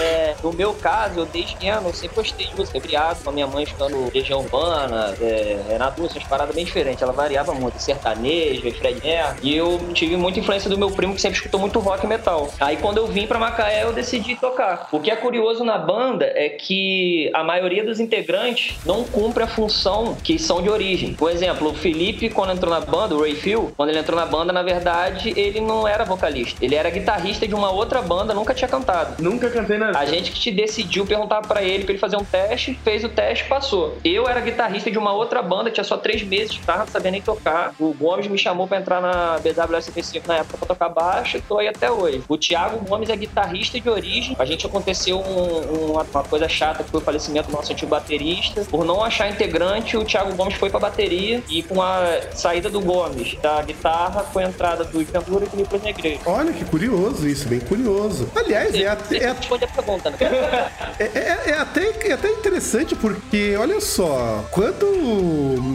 É, 0.00 0.36
no 0.42 0.52
meu 0.52 0.74
caso, 0.74 1.20
eu 1.20 1.26
desde 1.26 1.54
pequeno 1.54 1.92
sempre 1.92 2.16
gostei 2.16 2.46
de 2.46 2.54
música, 2.54 2.80
criado 2.80 3.22
com 3.22 3.30
a 3.30 3.32
minha 3.32 3.46
mãe 3.46 3.64
escutando 3.64 4.10
Legião 4.14 4.40
Urbana, 4.40 5.14
é, 5.20 5.60
Renato 5.68 6.00
Russo, 6.00 6.16
umas 6.16 6.28
paradas 6.28 6.54
bem 6.54 6.64
diferentes. 6.64 7.02
Ela 7.02 7.12
variava 7.12 7.52
muito, 7.52 7.80
sertanejo, 7.80 8.60
Fred 8.60 9.00
Mercury. 9.02 9.17
E 9.42 9.56
eu 9.56 9.80
tive 9.92 10.16
muita 10.16 10.40
influência 10.40 10.68
do 10.70 10.78
meu 10.78 10.90
primo 10.90 11.14
que 11.14 11.20
sempre 11.20 11.38
escutou 11.38 11.60
muito 11.60 11.78
rock 11.78 12.04
e 12.04 12.08
metal. 12.08 12.52
Aí 12.60 12.76
quando 12.76 12.98
eu 12.98 13.06
vim 13.06 13.26
pra 13.26 13.38
Macaé, 13.38 13.84
eu 13.84 13.92
decidi 13.92 14.36
tocar. 14.36 14.88
O 14.92 15.00
que 15.00 15.10
é 15.10 15.16
curioso 15.16 15.64
na 15.64 15.78
banda 15.78 16.30
é 16.34 16.48
que 16.48 17.30
a 17.34 17.42
maioria 17.42 17.84
dos 17.84 18.00
integrantes 18.00 18.76
não 18.84 19.04
cumpre 19.04 19.42
a 19.42 19.46
função 19.46 20.16
que 20.22 20.38
são 20.38 20.62
de 20.62 20.68
origem. 20.68 21.14
Por 21.14 21.30
exemplo, 21.30 21.70
o 21.70 21.74
Felipe, 21.74 22.28
quando 22.28 22.52
entrou 22.52 22.72
na 22.72 22.80
banda, 22.80 23.14
o 23.14 23.20
Ray 23.20 23.34
Phil, 23.34 23.72
quando 23.76 23.90
ele 23.90 23.98
entrou 23.98 24.18
na 24.18 24.26
banda, 24.26 24.52
na 24.52 24.62
verdade, 24.62 25.32
ele 25.36 25.60
não 25.60 25.86
era 25.86 26.04
vocalista. 26.04 26.64
Ele 26.64 26.74
era 26.74 26.90
guitarrista 26.90 27.46
de 27.46 27.54
uma 27.54 27.70
outra 27.70 28.02
banda, 28.02 28.34
nunca 28.34 28.54
tinha 28.54 28.68
cantado. 28.68 29.22
Nunca 29.22 29.50
cantei 29.50 29.78
na 29.78 29.90
A 29.90 30.04
gente 30.04 30.32
que 30.32 30.50
decidiu 30.50 31.06
perguntar 31.06 31.42
para 31.42 31.62
ele 31.62 31.84
pra 31.84 31.92
ele 31.92 31.98
fazer 31.98 32.16
um 32.16 32.24
teste, 32.24 32.78
fez 32.84 33.04
o 33.04 33.08
teste, 33.08 33.44
passou. 33.44 33.96
Eu 34.04 34.28
era 34.28 34.40
guitarrista 34.40 34.90
de 34.90 34.98
uma 34.98 35.12
outra 35.12 35.42
banda, 35.42 35.70
tinha 35.70 35.84
só 35.84 35.96
três 35.96 36.22
meses 36.22 36.52
de 36.52 36.58
guitarra, 36.58 36.80
não 36.80 36.88
sabia 36.88 37.10
nem 37.10 37.22
tocar. 37.22 37.74
O 37.78 37.92
Gomes 37.92 38.26
me 38.26 38.38
chamou 38.38 38.66
para 38.66 38.78
entrar 38.78 38.97
na 39.00 39.38
BWS 39.38 39.90
5 40.02 40.28
na 40.28 40.36
época 40.36 40.58
pra 40.58 40.66
tocar 40.66 40.88
baixo, 40.88 41.36
e 41.36 41.40
tô 41.40 41.58
aí 41.58 41.68
até 41.68 41.90
hoje. 41.90 42.22
O 42.28 42.36
Thiago 42.36 42.78
Gomes 42.84 43.08
é 43.08 43.16
guitarrista 43.16 43.80
de 43.80 43.88
origem. 43.88 44.36
A 44.38 44.44
gente 44.44 44.66
aconteceu 44.66 45.20
um, 45.20 45.92
uma, 45.92 46.02
uma, 46.02 46.24
coisa 46.24 46.48
chata 46.48 46.84
que 46.84 46.90
foi 46.90 47.00
o 47.00 47.02
falecimento 47.02 47.48
do 47.48 47.52
nosso 47.52 47.72
antigo 47.72 47.90
baterista. 47.90 48.64
Por 48.70 48.84
não 48.84 49.02
achar 49.02 49.28
integrante, 49.28 49.96
o 49.96 50.04
Thiago 50.04 50.34
Gomes 50.34 50.54
foi 50.54 50.70
pra 50.70 50.80
bateria 50.80 51.42
e 51.48 51.62
com 51.62 51.80
a 51.82 52.20
saída 52.34 52.68
do 52.68 52.80
Gomes 52.80 53.36
da 53.40 53.62
guitarra 53.62 54.24
foi 54.32 54.44
a 54.44 54.48
entrada 54.48 54.84
do 54.84 54.98
Ventura 54.98 55.44
e 55.44 55.48
do 55.48 55.56
Nicolas 55.56 55.82
Negreiro. 55.82 56.20
Olha 56.26 56.52
que 56.52 56.64
curioso 56.64 57.28
isso, 57.28 57.48
bem 57.48 57.60
curioso. 57.60 58.28
Aliás, 58.34 58.74
é, 58.74 58.86
até, 58.86 59.16
é, 59.18 59.28
a 59.30 59.34
pergunta, 59.34 60.10
né? 60.10 60.16
é, 60.98 61.04
é, 61.04 61.42
é, 61.46 61.58
até, 61.58 62.08
é 62.08 62.12
até 62.12 62.30
interessante 62.30 62.94
porque, 62.94 63.56
olha 63.56 63.80
só, 63.80 64.44
quando 64.50 64.86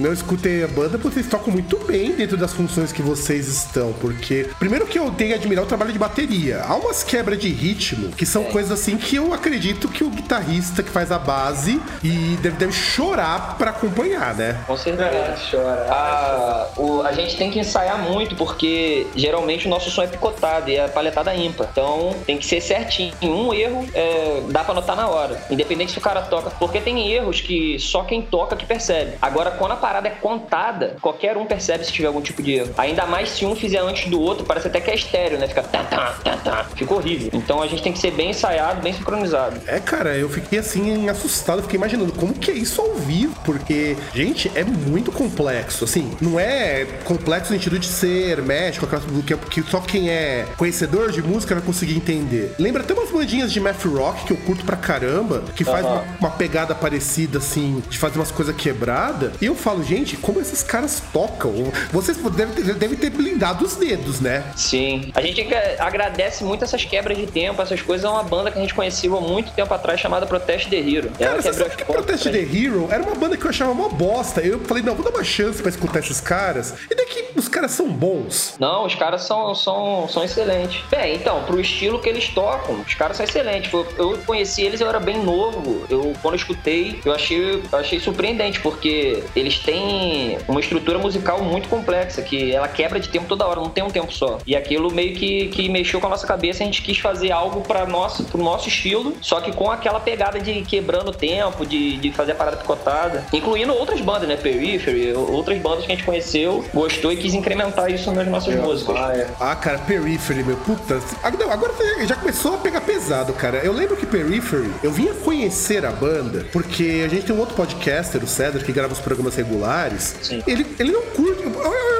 eu 0.03 0.13
escutei 0.13 0.63
a 0.63 0.68
banda, 0.68 0.98
vocês 0.98 1.27
tocam 1.27 1.51
muito 1.51 1.77
bem 1.86 2.12
dentro 2.13 2.38
das 2.38 2.53
funções 2.53 2.92
que 2.92 3.01
vocês 3.01 3.12
estão, 3.15 3.93
porque 3.93 4.50
primeiro 4.60 4.86
que 4.86 4.98
eu 4.98 5.12
tenho 5.12 5.32
que 5.32 5.36
admirar 5.36 5.63
o 5.63 5.67
trabalho 5.67 5.91
de 5.91 6.00
bateria. 6.00 6.63
Há 6.63 6.75
umas 6.75 7.03
quebras 7.03 7.39
de 7.39 7.50
ritmo 7.50 8.10
que 8.10 8.25
são 8.25 8.43
é. 8.43 8.46
coisas 8.46 8.72
assim 8.72 8.98
que 8.98 9.15
eu 9.15 9.34
acredito 9.34 9.88
que 9.88 10.03
o 10.03 10.10
guitarrista 10.10 10.84
que 10.84 10.89
faz 10.89 11.12
a 11.12 11.20
base 11.20 11.82
e 12.03 12.38
deve, 12.41 12.58
deve 12.58 12.74
chorar 12.74 13.58
para 13.58 13.72
acompanhar, 13.72 14.36
né? 14.36 14.60
Com 14.65 14.77
certeza. 14.77 15.10
É, 15.10 15.36
chora. 15.50 15.88
A, 15.89 16.67
o, 16.77 17.01
a 17.01 17.12
gente 17.12 17.38
tem 17.38 17.51
que 17.51 17.60
ensaiar 17.60 18.00
muito 18.00 18.36
porque 18.36 19.08
geralmente 19.15 19.67
o 19.67 19.70
nosso 19.70 19.89
som 19.89 20.03
é 20.03 20.08
picotado 20.08 20.70
e 20.70 20.75
é 20.75 20.88
paletada 20.88 21.34
ímpar. 21.36 21.67
Então 21.72 22.15
tem 22.25 22.38
que 22.38 22.46
ser 22.46 22.62
certinho. 22.62 23.13
Um 23.22 23.53
erro 23.53 23.88
é, 23.93 24.41
dá 24.50 24.63
pra 24.63 24.74
notar 24.74 24.96
na 24.96 25.08
hora, 25.08 25.41
independente 25.50 25.91
se 25.91 25.98
o 25.98 26.01
cara 26.01 26.22
toca. 26.22 26.51
Porque 26.51 26.79
tem 26.79 27.12
erros 27.12 27.41
que 27.41 27.77
só 27.79 28.03
quem 28.03 28.22
toca 28.22 28.55
que 28.55 28.65
percebe. 28.65 29.13
Agora, 29.22 29.51
quando 29.51 29.74
a 29.74 29.75
parada 29.75 30.08
é 30.08 30.12
contada, 30.12 30.98
qualquer 31.01 31.38
um 31.38 31.46
percebe 31.46 31.86
se 31.86 31.91
tiver 31.91 32.08
algum 32.08 32.22
tipo 32.22 32.41
de 32.41 32.53
erro. 32.53 32.74
Ainda 32.77 33.03
mais 33.06 33.30
se 33.30 33.46
um 33.46 33.56
fizer 33.56 33.80
antes 33.80 34.10
do 34.10 34.20
outro, 34.20 34.46
parece 34.46 34.68
até 34.68 34.80
que 34.80 34.92
é 34.92 34.96
estéreo, 34.96 35.38
né? 35.38 35.48
Fica 35.48 35.64
tá, 35.64 35.84
tá, 35.84 36.16
tá, 36.24 36.38
tá. 36.38 36.64
Fica 36.76 36.94
horrível. 36.94 37.30
Então 37.34 37.62
a 37.62 37.68
gente 37.68 37.82
tem 37.82 37.94
que 37.94 38.00
ser 38.00 38.12
bem 38.12 38.32
ensaiado, 38.32 38.82
bem 38.82 38.94
sincronizado. 38.94 39.60
É, 39.68 39.80
cara, 39.80 40.16
eu 40.16 40.30
fiquei 40.30 40.60
assim, 40.60 41.10
assustado, 41.10 41.62
fiquei 41.62 41.78
imaginando 41.78 42.12
como 42.14 42.34
que 42.34 42.52
é 42.52 42.54
isso 42.54 42.82
ao 42.82 42.94
vivo, 42.96 43.36
porque, 43.44 43.96
gente, 44.14 44.52
é 44.56 44.64
muito 44.64 45.12
complexo. 45.12 45.84
Assim, 45.84 46.12
não 46.22 46.40
é 46.40 46.86
complexo 47.04 47.52
no 47.52 47.60
sentido 47.60 47.80
de 47.80 47.88
ser 47.88 48.30
hermético, 48.30 48.88
que, 49.26 49.36
que 49.36 49.70
só 49.70 49.80
quem 49.80 50.10
é 50.10 50.46
conhecedor 50.58 51.12
de 51.12 51.22
música 51.22 51.56
vai 51.56 51.64
conseguir 51.64 51.96
entender. 51.96 52.56
Lembra 52.60 52.84
até 52.84 52.94
umas 52.94 53.10
bandinhas 53.10 53.52
de 53.52 53.60
math 53.60 53.86
rock 53.86 54.26
que 54.26 54.34
eu 54.34 54.38
curto 54.38 54.66
pra 54.66 54.78
caramba, 54.78 55.44
que 55.56 55.64
faz 55.64 55.86
uma, 55.86 56.04
uma, 56.20 56.30
pegada 56.30 56.74
parecida, 56.74 57.38
assim, 57.38 57.82
de 57.90 57.98
fazer 57.98 58.20
umas 58.20 58.32
coisas 58.32 58.56
quebradas. 58.56 59.34
E 59.42 59.46
eu 59.46 59.56
falo, 59.56 59.84
gente, 59.84 60.18
como 60.18 60.40
esses 60.40 60.64
caras 60.64 61.02
tocam? 61.12 61.54
Vocês 61.92 62.18
devem 62.18 62.56
ter, 62.56 62.93
devem 62.94 62.98
ter 62.98 63.10
blindado 63.10 63.66
os 63.66 63.76
dedos, 63.76 64.20
né? 64.20 64.44
Sim. 64.56 65.12
A 65.14 65.22
gente 65.22 65.46
agradece 65.80 66.44
muito 66.44 66.64
essas 66.64 66.86
quebras 66.86 67.18
de 67.18 67.28
tempo, 67.28 67.62
essas 67.62 67.82
coisas. 67.82 68.06
É 68.06 68.10
uma 68.10 68.24
banda 68.24 68.52
que 68.52 68.58
a 68.58 68.62
gente 68.62 68.74
conheceu 68.74 69.18
há 69.18 69.22
muito 69.22 69.52
tempo 69.52 69.74
atrás 69.74 70.00
chamada 70.00 70.26
Protest 70.26 70.70
the 70.70 70.78
Hero. 70.78 71.12
Cara, 71.18 71.42
você 71.42 71.54
sabe 71.54 71.76
que 71.76 71.86
Protest 71.86 72.24
the 72.24 72.40
Hero 72.40 72.88
era 72.92 73.04
uma 73.04 73.16
banda 73.16 73.38
que 73.38 73.46
eu 73.46 73.50
achava 73.50 73.72
uma 73.72 73.90
bosta. 73.90 74.42
Eu 74.42 74.60
falei, 74.62 74.84
não, 74.84 74.96
vou 74.96 75.04
dar 75.04 75.12
uma 75.12 75.24
chance 75.24 75.62
pra 75.62 75.70
escutar 75.70 76.00
esses 76.00 76.22
caras. 76.22 76.76
E 76.90 76.96
daqui 76.96 77.24
os 77.36 77.48
caras 77.48 77.72
são 77.72 77.90
bons. 77.90 78.56
Não, 78.60 78.86
os 78.86 78.96
caras 78.96 79.24
são, 79.24 79.54
são, 79.56 80.08
são 80.08 80.24
excelentes. 80.24 80.84
Bem, 80.90 81.16
então, 81.16 81.44
pro 81.44 81.60
estilo 81.60 82.00
que 82.00 82.10
eles 82.10 82.30
tocam, 82.30 82.82
os 82.82 82.94
caras 82.94 83.18
são 83.18 83.26
excelentes. 83.26 83.72
Eu, 83.72 83.88
eu 83.98 84.18
conheci 84.26 84.64
eles, 84.64 84.82
eu 84.82 84.88
era 84.88 85.00
bem 85.00 85.24
novo. 85.24 85.86
Eu, 85.90 86.14
quando 86.22 86.36
eu 86.36 86.40
escutei, 86.40 87.00
eu 87.04 87.14
achei, 87.14 87.56
eu 87.72 87.80
achei 87.80 88.00
surpreendente, 88.00 88.60
porque 88.60 89.24
eles 89.36 89.60
têm 89.60 90.38
uma 90.48 90.60
estrutura 90.60 91.00
musical 91.00 91.42
muito 91.42 91.68
complexa, 91.70 92.22
que 92.22 92.54
ela 92.54 92.68
quebra 92.84 93.00
de 93.00 93.08
tempo 93.08 93.25
toda 93.28 93.48
hora, 93.48 93.62
não 93.62 93.70
tem 93.70 93.84
um 93.84 93.90
tempo 93.90 94.12
só. 94.12 94.40
E 94.46 94.56
aquilo 94.56 94.92
meio 94.92 95.16
que, 95.16 95.48
que 95.48 95.70
mexeu 95.70 96.02
com 96.02 96.08
a 96.08 96.10
nossa 96.10 96.28
cabeça, 96.28 96.63
a 96.63 96.66
gente 96.66 96.82
quis 96.82 96.98
fazer 96.98 97.32
algo 97.32 97.62
para 97.62 97.86
nosso, 97.86 98.25
pro 98.25 98.44
nosso 98.44 98.68
estilo, 98.68 99.16
só 99.22 99.40
que 99.40 99.54
com 99.54 99.72
aquela 99.72 100.02
pegada 100.02 100.40
de 100.40 100.62
quebrando 100.63 101.10
o 101.10 101.13
tempo, 101.13 101.66
de, 101.66 101.96
de 101.98 102.12
fazer 102.12 102.34
a 102.34 102.36
parada 102.36 102.58
picotada, 102.58 103.25
incluindo 103.32 103.74
outras 103.74 104.02
bandas, 104.02 104.28
né? 104.28 104.36
Periphery, 104.36 105.13
outras 105.13 105.58
bandas 105.60 105.86
que 105.86 105.94
a 105.94 105.96
gente 105.96 106.06
conheceu, 106.06 106.66
gostou 106.74 107.13
e 107.13 107.16
quis 107.16 107.34
incrementar 107.34 107.90
isso 107.90 108.12
nas 108.12 108.28
nossas 108.28 108.56
músicas. 108.56 108.96
Ah, 109.40 109.56
cara, 109.56 109.80
Periphery, 109.80 110.44
meu 110.44 110.58
puta. 110.58 111.02
Agora, 111.22 111.54
agora 111.54 111.74
já 112.06 112.16
começou 112.16 112.56
a 112.56 112.58
pegar 112.58 112.82
pesado, 112.82 113.32
cara. 113.34 113.60
Eu 113.60 113.72
lembro 113.72 113.96
que 113.96 114.06
Periphery, 114.06 114.72
eu 114.84 114.92
vinha 114.92 115.13
conhecer 115.13 115.86
a 115.86 115.92
banda, 115.92 116.46
porque 116.52 117.04
a 117.06 117.08
gente 117.08 117.25
tem 117.25 117.36
um 117.36 117.40
outro 117.40 117.56
podcaster, 117.56 118.22
o 118.22 118.28
Cedar, 118.28 118.63
que 118.63 118.74
grava 118.74 118.92
os 118.92 119.00
programas 119.00 119.36
regulares. 119.36 120.16
Sim. 120.22 120.44
Ele, 120.46 120.66
ele 120.78 120.92
não 120.92 121.02
curte. 121.04 121.44
Porque 121.44 121.58
o 121.58 121.93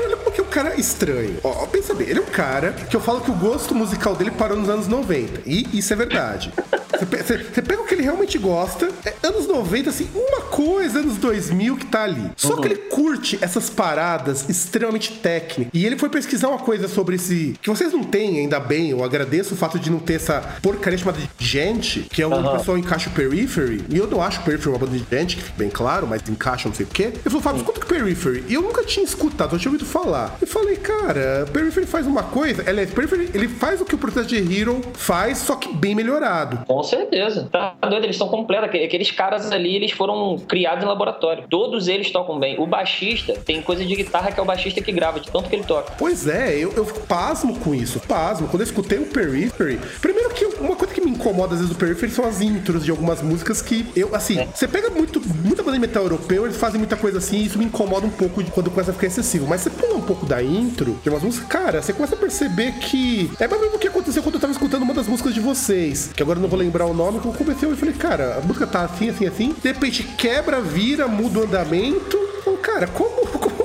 cara 0.54 0.80
estranho. 0.80 1.38
Ó, 1.44 1.66
pensa 1.66 1.96
bem, 1.96 2.08
ele 2.08 2.20
é 2.20 2.22
um 2.22 2.26
cara 2.26 2.74
que 2.74 2.96
eu 2.96 3.02
falo 3.02 3.22
que 3.22 3.32
o 3.32 3.34
gosto 3.34 3.74
musical 3.74 4.16
dele 4.16 4.30
parou 4.30 4.56
nos 4.56 4.70
anos 4.70 4.88
90. 4.88 5.42
E 5.48 5.68
isso 5.78 5.92
é 5.92 5.96
verdade. 5.96 6.54
Você 6.94 7.62
pega 7.62 7.82
o 7.82 7.86
que 7.86 7.96
ele 7.96 8.04
realmente 8.04 8.38
gosta, 8.38 8.90
é 9.04 9.16
anos 9.24 9.48
90, 9.48 9.90
assim, 9.90 10.08
uma 10.14 10.42
coisa, 10.42 11.00
anos 11.00 11.18
2000 11.18 11.78
que 11.78 11.86
tá 11.88 12.04
ali. 12.04 12.32
Só 12.38 12.54
uhum. 12.54 12.62
que 12.62 12.68
ele 12.68 12.76
curte 12.76 13.40
essas 13.42 13.70
paradas 13.70 14.48
extremamente 14.48 15.14
técnicas. 15.14 15.74
E 15.74 15.86
ele 15.86 15.98
foi 15.98 16.10
pesquisar 16.10 16.50
uma 16.50 16.60
coisa 16.60 16.88
sobre 16.88 17.16
esse. 17.16 17.56
que 17.62 17.70
vocês 17.70 17.92
não 17.92 18.04
têm, 18.04 18.40
ainda 18.40 18.60
bem. 18.60 18.92
Eu 18.92 19.04
agradeço 19.04 19.56
o 19.56 19.58
fato 19.58 19.80
de 19.80 19.90
não 19.90 20.00
ter 20.00 20.14
essa 20.14 20.40
porcaria 20.62 20.98
chamada 20.98 21.20
de 21.20 21.46
gente, 21.46 22.02
que 22.02 22.22
é 22.22 22.28
onde 22.28 22.48
uhum. 22.48 22.54
o 22.54 22.58
pessoal 22.58 22.78
encaixa 22.78 23.10
o 23.10 23.14
Periphery. 23.14 23.84
E 23.90 23.98
eu 23.98 24.08
não 24.08 24.22
acho 24.22 24.42
o 24.42 24.44
Periphery 24.44 24.70
uma 24.70 24.80
banda 24.80 24.98
de 24.98 25.06
gente, 25.10 25.36
que 25.36 25.42
fica 25.42 25.58
bem 25.58 25.70
claro, 25.70 26.06
mas 26.06 26.22
encaixa 26.30 26.70
não 26.70 26.76
sei 26.76 26.86
o 26.86 26.90
quê. 26.90 27.12
Eu 27.26 27.32
falei, 27.32 27.42
Fábio, 27.42 27.60
escuta 27.62 27.82
o 27.82 27.86
Periphery. 27.86 28.44
E 28.48 28.54
eu 28.54 28.62
nunca 28.62 28.84
tinha 28.84 29.04
escutado, 29.04 29.56
eu 29.56 29.60
tinha 29.60 29.72
ouvido 29.72 29.88
falar. 29.90 30.38
Falei, 30.54 30.76
cara, 30.76 31.48
Periphery 31.52 31.88
faz 31.88 32.06
uma 32.06 32.22
coisa. 32.22 32.64
Aliás, 32.70 32.94
Periphery, 32.94 33.28
ele 33.34 33.48
faz 33.48 33.82
o 33.82 33.86
que 33.86 33.96
o 33.96 33.98
Protest 33.98 34.32
Hero 34.34 34.82
faz, 34.94 35.40
só 35.40 35.56
que 35.56 35.74
bem 35.74 35.96
melhorado. 35.96 36.64
Com 36.68 36.84
certeza. 36.84 37.50
Tá 37.52 37.76
doido, 37.82 38.04
eles 38.04 38.16
estão 38.16 38.28
completos. 38.28 38.70
Aqueles 38.70 39.10
caras 39.10 39.52
ali, 39.52 39.76
eles 39.76 39.92
foram 39.92 40.38
criados 40.48 40.84
em 40.84 40.88
laboratório. 40.88 41.46
Todos 41.50 41.88
eles 41.88 42.12
tocam 42.12 42.40
bem. 42.40 42.60
O 42.60 42.68
baixista 42.68 43.34
tem 43.34 43.64
coisa 43.64 43.84
de 43.84 43.96
guitarra 43.96 44.32
que 44.32 44.40
é 44.40 44.44
o 44.44 44.46
baixista 44.46 44.80
que 44.80 44.92
grava, 44.92 45.20
de 45.20 45.32
tanto 45.32 45.50
que 45.50 45.56
ele 45.56 45.64
toca. 45.64 45.96
Pois 45.98 46.28
é, 46.28 46.56
eu, 46.56 46.72
eu 46.74 46.86
pasmo 46.86 47.60
com 47.60 47.74
isso. 47.74 48.00
Pasmo. 48.02 48.48
Quando 48.48 48.62
eu 48.62 48.68
escutei 48.68 49.00
o 49.00 49.08
Periphery, 49.08 49.80
primeiro 50.00 50.30
que 50.36 50.46
uma 50.46 50.76
coisa 50.76 50.94
que 50.94 51.02
incomoda 51.24 51.54
às 51.54 51.62
vezes 51.62 51.70
do 51.70 51.78
Periphery 51.78 52.12
são 52.12 52.26
as 52.26 52.42
intros 52.42 52.84
de 52.84 52.92
algumas 52.92 53.22
músicas 53.22 53.62
que 53.62 53.86
eu, 53.96 54.14
assim, 54.14 54.40
é. 54.40 54.48
você 54.54 54.68
pega 54.68 54.90
muito, 54.90 55.22
muita 55.44 55.64
banda 55.64 55.78
de 55.78 55.80
metal 55.80 56.04
europeu, 56.04 56.46
eles 56.46 56.58
fazem 56.58 56.78
muita 56.78 56.98
coisa 56.98 57.20
assim, 57.20 57.38
e 57.38 57.46
isso 57.46 57.58
me 57.58 57.66
incomoda 57.66 58.06
um 58.06 58.10
pouco 58.10 58.44
quando 58.52 58.70
começa 58.70 58.92
a 58.92 58.94
ficar 58.94 59.08
excessivo. 59.08 59.48
Mas 59.48 59.62
você 59.62 59.70
pula 59.70 59.96
um 59.96 60.02
pouco 60.02 60.26
da 60.26 60.44
intro 60.44 61.00
de 61.02 61.10
umas 61.10 61.24
músicas, 61.24 61.48
cara, 61.48 61.82
você 61.82 61.94
começa 61.94 62.16
a 62.16 62.18
perceber 62.18 62.74
que 62.74 63.32
é 63.40 63.48
mais 63.48 63.62
ou 63.62 63.68
menos 63.68 63.76
o 63.76 63.80
que 63.80 63.88
aconteceu 63.88 64.22
quando 64.22 64.36
eu 64.36 64.42
tava 64.42 64.52
escutando 64.52 64.84
uma 64.84 64.94
das 64.94 65.08
músicas 65.08 65.34
de 65.34 65.40
vocês, 65.40 66.10
que 66.14 66.22
agora 66.22 66.38
eu 66.38 66.42
não 66.42 66.50
vou 66.50 66.60
lembrar 66.60 66.86
o 66.86 66.94
nome, 66.94 67.20
que 67.20 67.26
eu 67.26 67.34
comecei 67.34 67.70
e 67.70 67.76
falei, 67.76 67.96
cara, 67.96 68.38
a 68.38 68.42
música 68.42 68.68
tá 68.68 68.84
assim, 68.84 69.10
assim, 69.10 69.26
assim, 69.26 69.56
de 69.62 69.68
repente 69.70 70.04
quebra, 70.04 70.62
vira, 70.62 71.08
muda 71.08 71.40
o 71.40 71.44
andamento. 71.44 72.18
Então, 72.42 72.58
cara, 72.58 72.88
como, 72.88 73.26
como 73.40 73.64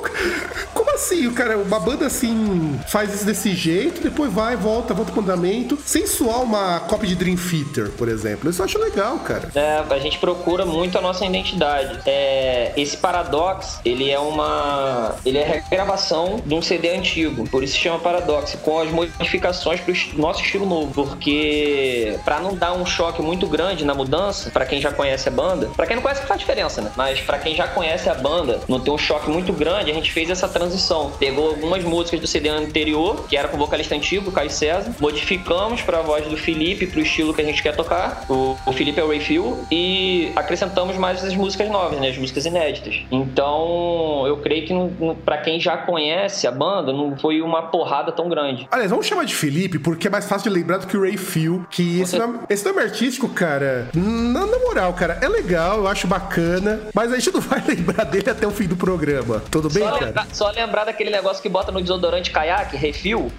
assim, 0.99 1.27
o 1.27 1.33
cara, 1.33 1.57
uma 1.57 1.79
banda 1.79 2.07
assim 2.07 2.79
faz 2.89 3.15
isso 3.15 3.25
desse 3.25 3.55
jeito, 3.55 4.03
depois 4.03 4.33
vai, 4.33 4.57
volta, 4.57 4.93
volta 4.93 5.13
pro 5.13 5.23
andamento, 5.23 5.79
sem 5.85 6.07
suar 6.07 6.43
uma 6.43 6.81
cópia 6.81 7.09
de 7.09 7.15
Dream 7.15 7.37
Theater, 7.37 7.91
por 7.93 8.09
exemplo. 8.09 8.51
Isso 8.51 8.61
eu 8.61 8.65
acho 8.65 8.79
legal, 8.79 9.19
cara. 9.21 9.51
É, 9.55 9.85
a 9.89 9.99
gente 9.99 10.19
procura 10.19 10.67
muito 10.67 10.99
a 10.99 11.01
nossa 11.01 11.25
identidade. 11.25 12.01
É, 12.05 12.73
esse 12.77 12.97
Paradox, 12.97 13.81
ele 13.85 14.11
é 14.11 14.19
uma. 14.19 15.15
Ele 15.25 15.39
é 15.39 15.45
regravação 15.45 16.43
de 16.45 16.55
um 16.55 16.61
CD 16.61 16.95
antigo, 16.97 17.49
por 17.49 17.63
isso 17.63 17.75
se 17.75 17.81
chama 17.81 17.99
Paradox, 18.01 18.57
com 18.63 18.81
as 18.81 18.91
modificações 18.91 19.81
pro 19.81 19.95
nosso 20.17 20.43
estilo 20.43 20.67
novo, 20.67 20.93
porque 20.93 22.19
para 22.25 22.41
não 22.41 22.55
dar 22.55 22.73
um 22.73 22.85
choque 22.85 23.23
muito 23.23 23.47
grande 23.47 23.85
na 23.85 23.95
mudança, 23.95 24.51
para 24.51 24.67
quem 24.67 24.81
já 24.81 24.91
conhece 24.91 25.29
a 25.29 25.33
banda, 25.33 25.71
para 25.77 25.87
quem 25.87 25.97
não 25.97 26.03
conhece 26.03 26.23
faz 26.23 26.41
diferença, 26.41 26.81
né? 26.83 26.91
Mas 26.97 27.21
para 27.21 27.39
quem 27.39 27.55
já 27.55 27.69
conhece 27.69 28.09
a 28.09 28.15
banda, 28.15 28.61
não 28.69 28.81
ter 28.81 28.91
um 28.91 28.99
choque 28.99 29.31
muito 29.31 29.53
grande, 29.53 29.91
a 29.91 29.95
gente 29.95 30.11
fez 30.13 30.31
essa 30.31 30.49
transição 30.49 30.88
produção. 30.89 31.13
Pegou 31.19 31.51
algumas 31.51 31.85
músicas 31.85 32.21
do 32.21 32.27
CD 32.27 32.49
anterior, 32.49 33.27
que 33.29 33.37
era 33.37 33.49
com 33.49 33.57
o 33.57 33.61
vocalista 33.61 33.95
antigo, 33.95 34.33
Caio 34.33 34.51
César, 34.51 34.95
modificamos 34.99 35.83
para 35.83 35.99
a 35.99 36.03
voz 36.03 36.27
do 36.27 36.37
Felipe, 36.37 36.87
para 36.87 36.99
o 36.99 37.03
estilo 37.03 37.35
que 37.35 37.43
a 37.43 37.45
gente 37.45 37.63
quer 37.63 37.77
tocar. 37.77 38.25
O, 38.29 38.57
o 38.67 38.73
Felipe 38.73 38.99
é 38.99 39.05
o 39.05 39.09
Ray 39.09 39.21
Phil, 39.21 39.59
e 39.71 40.33
acrescentamos 40.35 40.97
mais 40.97 41.23
as 41.23 41.35
músicas 41.35 41.69
novas, 41.69 42.01
né, 42.01 42.09
as 42.09 42.17
músicas 42.17 42.47
inéditas. 42.47 43.03
Então, 43.11 44.25
eu 44.27 44.39
creio 44.39 44.67
que 44.67 45.15
para 45.25 45.39
quem 45.39 45.61
já 45.61 45.77
conhece 45.77 46.47
a 46.47 46.51
banda, 46.51 46.93
não 46.93 47.17
foi 47.17 47.43
uma 47.43 47.63
porrada 47.63 48.11
tão 48.11 48.29
grande. 48.29 48.67
Aliás, 48.71 48.91
vamos 48.91 49.07
chamar 49.07 49.25
de 49.25 49.35
Felipe, 49.35 49.79
porque 49.79 50.07
é 50.07 50.11
mais 50.11 50.27
fácil 50.27 50.51
de 50.51 50.59
lembrar 50.59 50.79
do 50.79 50.87
que 50.87 50.97
o 50.97 51.03
Ray 51.03 51.17
Phil, 51.17 51.67
que 51.71 52.01
esse 52.01 52.19
nome, 52.19 52.41
esse 52.49 52.65
nome 52.65 52.81
artístico, 52.81 53.29
cara, 53.29 53.89
na, 53.95 54.47
na 54.47 54.59
moral, 54.61 54.93
cara, 54.95 55.19
é 55.21 55.29
legal, 55.29 55.79
eu 55.79 55.89
acho 55.89 56.07
bacana, 56.07 56.81
mas 56.95 57.13
a 57.13 57.19
gente 57.19 57.33
não 57.33 57.41
vai 57.49 57.63
lembrar 57.67 58.05
dele 58.05 58.31
até 58.31 58.47
o 58.47 58.51
fim 58.51 58.67
do 58.67 58.77
programa. 58.77 59.43
Tudo 59.51 59.69
bem, 59.69 59.83
só 59.83 59.93
cara? 59.93 60.07
Lembra, 60.07 60.27
só 60.33 60.51
lembrar 60.51 60.78
lembrar 60.79 60.85
daquele 60.85 61.11
negócio 61.11 61.43
que 61.43 61.49
bota 61.49 61.73
no 61.73 61.81
desodorante 61.81 62.31
caiaque, 62.31 62.77
refil? 62.77 63.33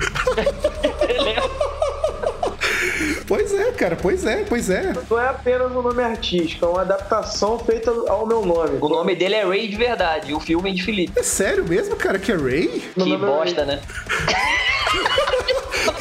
Pois 3.27 3.53
é, 3.53 3.71
cara, 3.71 3.95
pois 3.95 4.25
é, 4.25 4.43
pois 4.43 4.69
é. 4.69 4.93
Não 5.09 5.19
é 5.19 5.27
apenas 5.27 5.71
um 5.71 5.81
nome 5.81 6.01
artístico, 6.03 6.65
é 6.65 6.67
uma 6.67 6.81
adaptação 6.81 7.59
feita 7.59 7.91
ao 8.07 8.25
meu 8.25 8.43
nome. 8.43 8.79
O 8.81 8.89
nome 8.89 9.15
dele 9.15 9.35
é 9.35 9.45
Ray 9.45 9.67
de 9.67 9.77
verdade, 9.77 10.33
o 10.33 10.39
filme 10.39 10.71
é 10.71 10.73
de 10.73 10.83
Felipe. 10.83 11.13
É 11.15 11.23
sério 11.23 11.63
mesmo, 11.63 11.95
cara, 11.95 12.17
que 12.17 12.31
é 12.31 12.35
Ray? 12.35 12.83
Que 12.95 13.13
é 13.13 13.17
bosta, 13.17 13.65
né? 13.65 13.81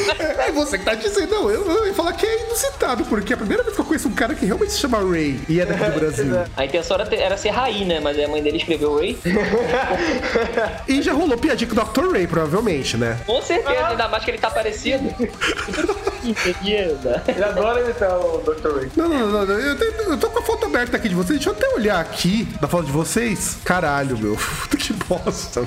É 0.48 0.52
você 0.52 0.78
que 0.78 0.84
tá 0.84 0.94
dizendo, 0.94 1.30
não, 1.34 1.50
eu, 1.50 1.64
eu 1.70 1.86
ia 1.86 1.94
falar 1.94 2.12
que 2.12 2.24
é 2.24 2.46
inusitado, 2.46 3.04
porque 3.04 3.32
é 3.32 3.34
a 3.34 3.38
primeira 3.38 3.62
vez 3.62 3.74
que 3.74 3.80
eu 3.80 3.84
conheço 3.84 4.08
um 4.08 4.14
cara 4.14 4.34
que 4.34 4.46
realmente 4.46 4.72
se 4.72 4.78
chama 4.78 4.98
Ray 4.98 5.40
e 5.48 5.60
é 5.60 5.66
daqui 5.66 5.84
do 5.84 5.92
Brasil. 6.00 6.26
A 6.56 6.64
intenção 6.64 6.94
era, 6.96 7.06
ter- 7.06 7.16
era 7.20 7.36
ser 7.36 7.50
Raí, 7.50 7.84
né? 7.84 8.00
Mas 8.00 8.18
a 8.18 8.26
mãe 8.28 8.42
dele 8.42 8.56
escreveu 8.58 8.96
Ray. 8.96 9.18
E 10.88 11.02
já 11.02 11.12
rolou 11.12 11.36
piadinha 11.36 11.68
com 11.68 11.78
o 11.80 11.84
Dr. 11.84 12.12
Ray, 12.12 12.26
provavelmente, 12.26 12.96
né? 12.96 13.18
Com 13.26 13.40
certeza, 13.42 13.88
ainda 13.88 14.08
mais 14.08 14.24
que 14.24 14.30
ele 14.30 14.38
tá 14.38 14.50
parecido. 14.50 15.04
Ele 16.64 17.44
adora 17.44 17.80
imitar 17.80 18.18
o 18.18 18.38
Dr. 18.38 18.76
Ray. 18.78 18.90
Não, 18.96 19.08
não, 19.08 19.18
não, 19.28 19.46
não, 19.46 19.54
eu, 19.54 19.76
eu 19.76 20.18
tô 20.18 20.30
com 20.30 20.38
a 20.38 20.42
foto 20.42 20.66
aberta 20.66 20.96
aqui 20.96 21.08
de 21.08 21.14
vocês, 21.14 21.38
deixa 21.38 21.50
eu 21.50 21.54
até 21.54 21.68
olhar 21.74 22.00
aqui 22.00 22.44
da 22.60 22.66
foto 22.68 22.86
de 22.86 22.92
vocês. 22.92 23.58
Caralho, 23.64 24.16
meu, 24.18 24.36
que 24.78 24.92
bosta. 24.92 25.62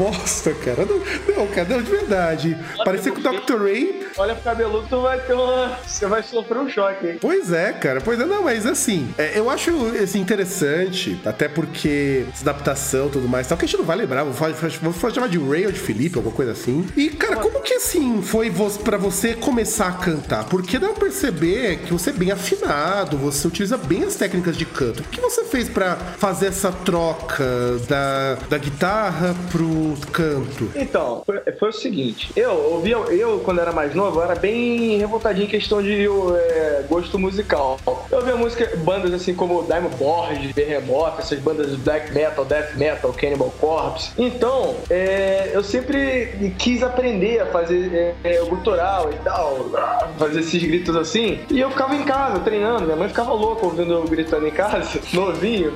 Bosta, 0.00 0.54
cara. 0.54 0.86
Não, 0.86 0.98
não, 1.36 1.46
cara, 1.48 1.68
não, 1.68 1.82
de 1.82 1.90
verdade. 1.90 2.58
Parecia 2.82 3.12
que 3.12 3.20
o 3.20 3.22
Dr. 3.22 3.62
Ray 3.62 4.06
Olha 4.20 4.34
pro 4.34 4.44
cabeludo, 4.44 4.86
tu 4.88 5.00
vai 5.00 5.18
ter 5.20 5.32
uma. 5.32 5.78
Você 5.86 6.06
vai 6.06 6.22
sofrer 6.22 6.58
um 6.58 6.68
choque, 6.68 7.06
hein? 7.06 7.18
Pois 7.20 7.50
é, 7.52 7.72
cara. 7.72 8.00
Pois 8.02 8.20
é, 8.20 8.26
não, 8.26 8.42
mas 8.42 8.66
assim, 8.66 9.08
é, 9.16 9.38
eu 9.38 9.48
acho 9.48 9.70
assim, 10.02 10.20
interessante, 10.20 11.18
até 11.24 11.48
porque 11.48 12.26
essa 12.30 12.42
adaptação 12.42 13.06
e 13.06 13.10
tudo 13.10 13.26
mais, 13.28 13.46
tal, 13.46 13.56
que 13.56 13.64
a 13.64 13.68
gente 13.68 13.78
não 13.78 13.84
vai 13.84 13.96
lembrar, 13.96 14.24
vou, 14.24 14.34
fa- 14.34 14.50
vou, 14.82 14.92
fa- 14.92 15.10
chamar 15.10 15.28
de 15.28 15.38
Ray 15.38 15.64
ou 15.66 15.72
de 15.72 15.78
Felipe, 15.80 16.18
alguma 16.18 16.34
coisa 16.34 16.52
assim. 16.52 16.86
E, 16.96 17.08
cara, 17.10 17.36
como 17.36 17.60
que 17.62 17.72
assim 17.74 18.20
foi 18.20 18.52
pra 18.84 18.98
você 18.98 19.32
começar 19.34 19.88
a 19.88 19.92
cantar? 19.92 20.44
Porque 20.44 20.78
dá 20.78 20.88
pra 20.88 21.00
perceber 21.06 21.78
que 21.78 21.92
você 21.92 22.10
é 22.10 22.12
bem 22.12 22.30
afinado, 22.30 23.16
você 23.16 23.46
utiliza 23.48 23.78
bem 23.78 24.04
as 24.04 24.16
técnicas 24.16 24.54
de 24.56 24.66
canto. 24.66 25.00
O 25.00 25.04
que 25.04 25.20
você 25.20 25.44
fez 25.44 25.68
pra 25.68 25.96
fazer 25.96 26.46
essa 26.48 26.70
troca 26.70 27.44
da, 27.88 28.34
da 28.50 28.58
guitarra 28.58 29.34
pro 29.50 29.94
canto? 30.12 30.70
Então, 30.74 31.22
foi, 31.24 31.38
foi 31.58 31.68
o 31.70 31.72
seguinte, 31.72 32.30
eu 32.36 32.50
ouvia, 32.52 32.96
eu 32.96 33.40
quando 33.40 33.60
era 33.60 33.72
mais 33.72 33.94
novo, 33.94 34.09
eu 34.16 34.22
era 34.22 34.34
bem 34.34 34.98
revoltadinho 34.98 35.46
em 35.46 35.50
questão 35.50 35.82
de 35.82 36.06
é, 36.06 36.84
gosto 36.88 37.18
musical. 37.18 37.78
Eu 38.10 38.18
ouvia 38.18 38.36
música, 38.36 38.76
bandas 38.78 39.12
assim 39.12 39.34
como 39.34 39.62
Diamond 39.64 39.96
Borg, 39.96 40.52
Behemoth, 40.54 41.18
essas 41.18 41.38
bandas 41.38 41.70
de 41.70 41.76
black 41.78 42.12
metal, 42.12 42.44
death 42.44 42.74
metal, 42.76 43.12
Cannibal 43.12 43.52
Corpse. 43.60 44.10
Então, 44.18 44.76
é, 44.88 45.50
eu 45.52 45.62
sempre 45.62 46.54
quis 46.58 46.82
aprender 46.82 47.40
a 47.40 47.46
fazer 47.46 48.14
é, 48.24 48.36
é, 48.36 48.42
o 48.42 48.46
gutural 48.46 49.10
e 49.12 49.16
tal, 49.24 49.70
fazer 50.18 50.40
esses 50.40 50.62
gritos 50.62 50.96
assim. 50.96 51.40
E 51.50 51.60
eu 51.60 51.70
ficava 51.70 51.94
em 51.94 52.04
casa 52.04 52.40
treinando, 52.40 52.84
minha 52.84 52.96
mãe 52.96 53.08
ficava 53.08 53.32
louca 53.32 53.66
ouvindo 53.66 53.92
eu 53.92 54.04
gritando 54.04 54.46
em 54.46 54.50
casa, 54.50 55.00
novinho. 55.12 55.72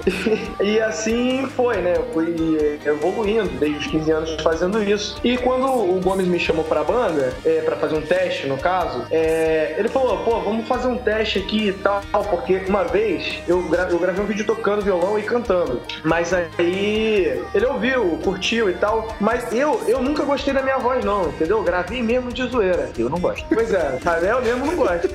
E 0.60 0.80
assim 0.80 1.46
foi, 1.54 1.76
né? 1.78 1.94
Eu 1.96 2.06
fui 2.12 2.78
evoluindo 2.84 3.48
desde 3.58 3.78
os 3.78 3.86
15 3.86 4.10
anos 4.10 4.42
fazendo 4.42 4.82
isso. 4.82 5.16
E 5.22 5.36
quando 5.36 5.66
o 5.66 6.00
Gomes 6.00 6.26
me 6.26 6.38
chamou 6.38 6.64
pra 6.64 6.82
banda, 6.82 7.32
é, 7.44 7.60
para 7.60 7.76
fazer 7.76 7.94
um 7.94 8.02
teste, 8.14 8.46
no 8.46 8.56
caso, 8.56 9.06
é, 9.10 9.74
ele 9.78 9.88
falou, 9.88 10.18
pô, 10.24 10.40
vamos 10.40 10.66
fazer 10.68 10.88
um 10.88 10.96
teste 10.96 11.38
aqui 11.38 11.68
e 11.68 11.72
tal, 11.72 12.00
porque 12.30 12.62
uma 12.68 12.84
vez 12.84 13.38
eu, 13.48 13.62
gra- 13.62 13.88
eu 13.90 13.98
gravei 13.98 14.22
um 14.24 14.26
vídeo 14.26 14.44
tocando 14.46 14.82
violão 14.82 15.18
e 15.18 15.22
cantando. 15.22 15.80
Mas 16.04 16.32
aí 16.32 17.42
ele 17.54 17.66
ouviu, 17.66 18.18
curtiu 18.22 18.70
e 18.70 18.74
tal, 18.74 19.08
mas 19.20 19.52
eu, 19.52 19.80
eu 19.86 20.00
nunca 20.02 20.24
gostei 20.24 20.52
da 20.54 20.62
minha 20.62 20.78
voz, 20.78 21.04
não, 21.04 21.28
entendeu? 21.28 21.58
Eu 21.58 21.62
gravei 21.64 22.02
mesmo 22.02 22.32
de 22.32 22.46
zoeira. 22.46 22.90
Eu 22.98 23.08
não 23.08 23.18
gosto. 23.18 23.44
Pois 23.52 23.72
é, 23.72 23.98
Ravel 24.04 24.42
mesmo 24.42 24.66
não 24.66 24.76
gosta. 24.76 25.08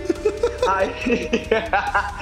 Aí. 0.67 0.89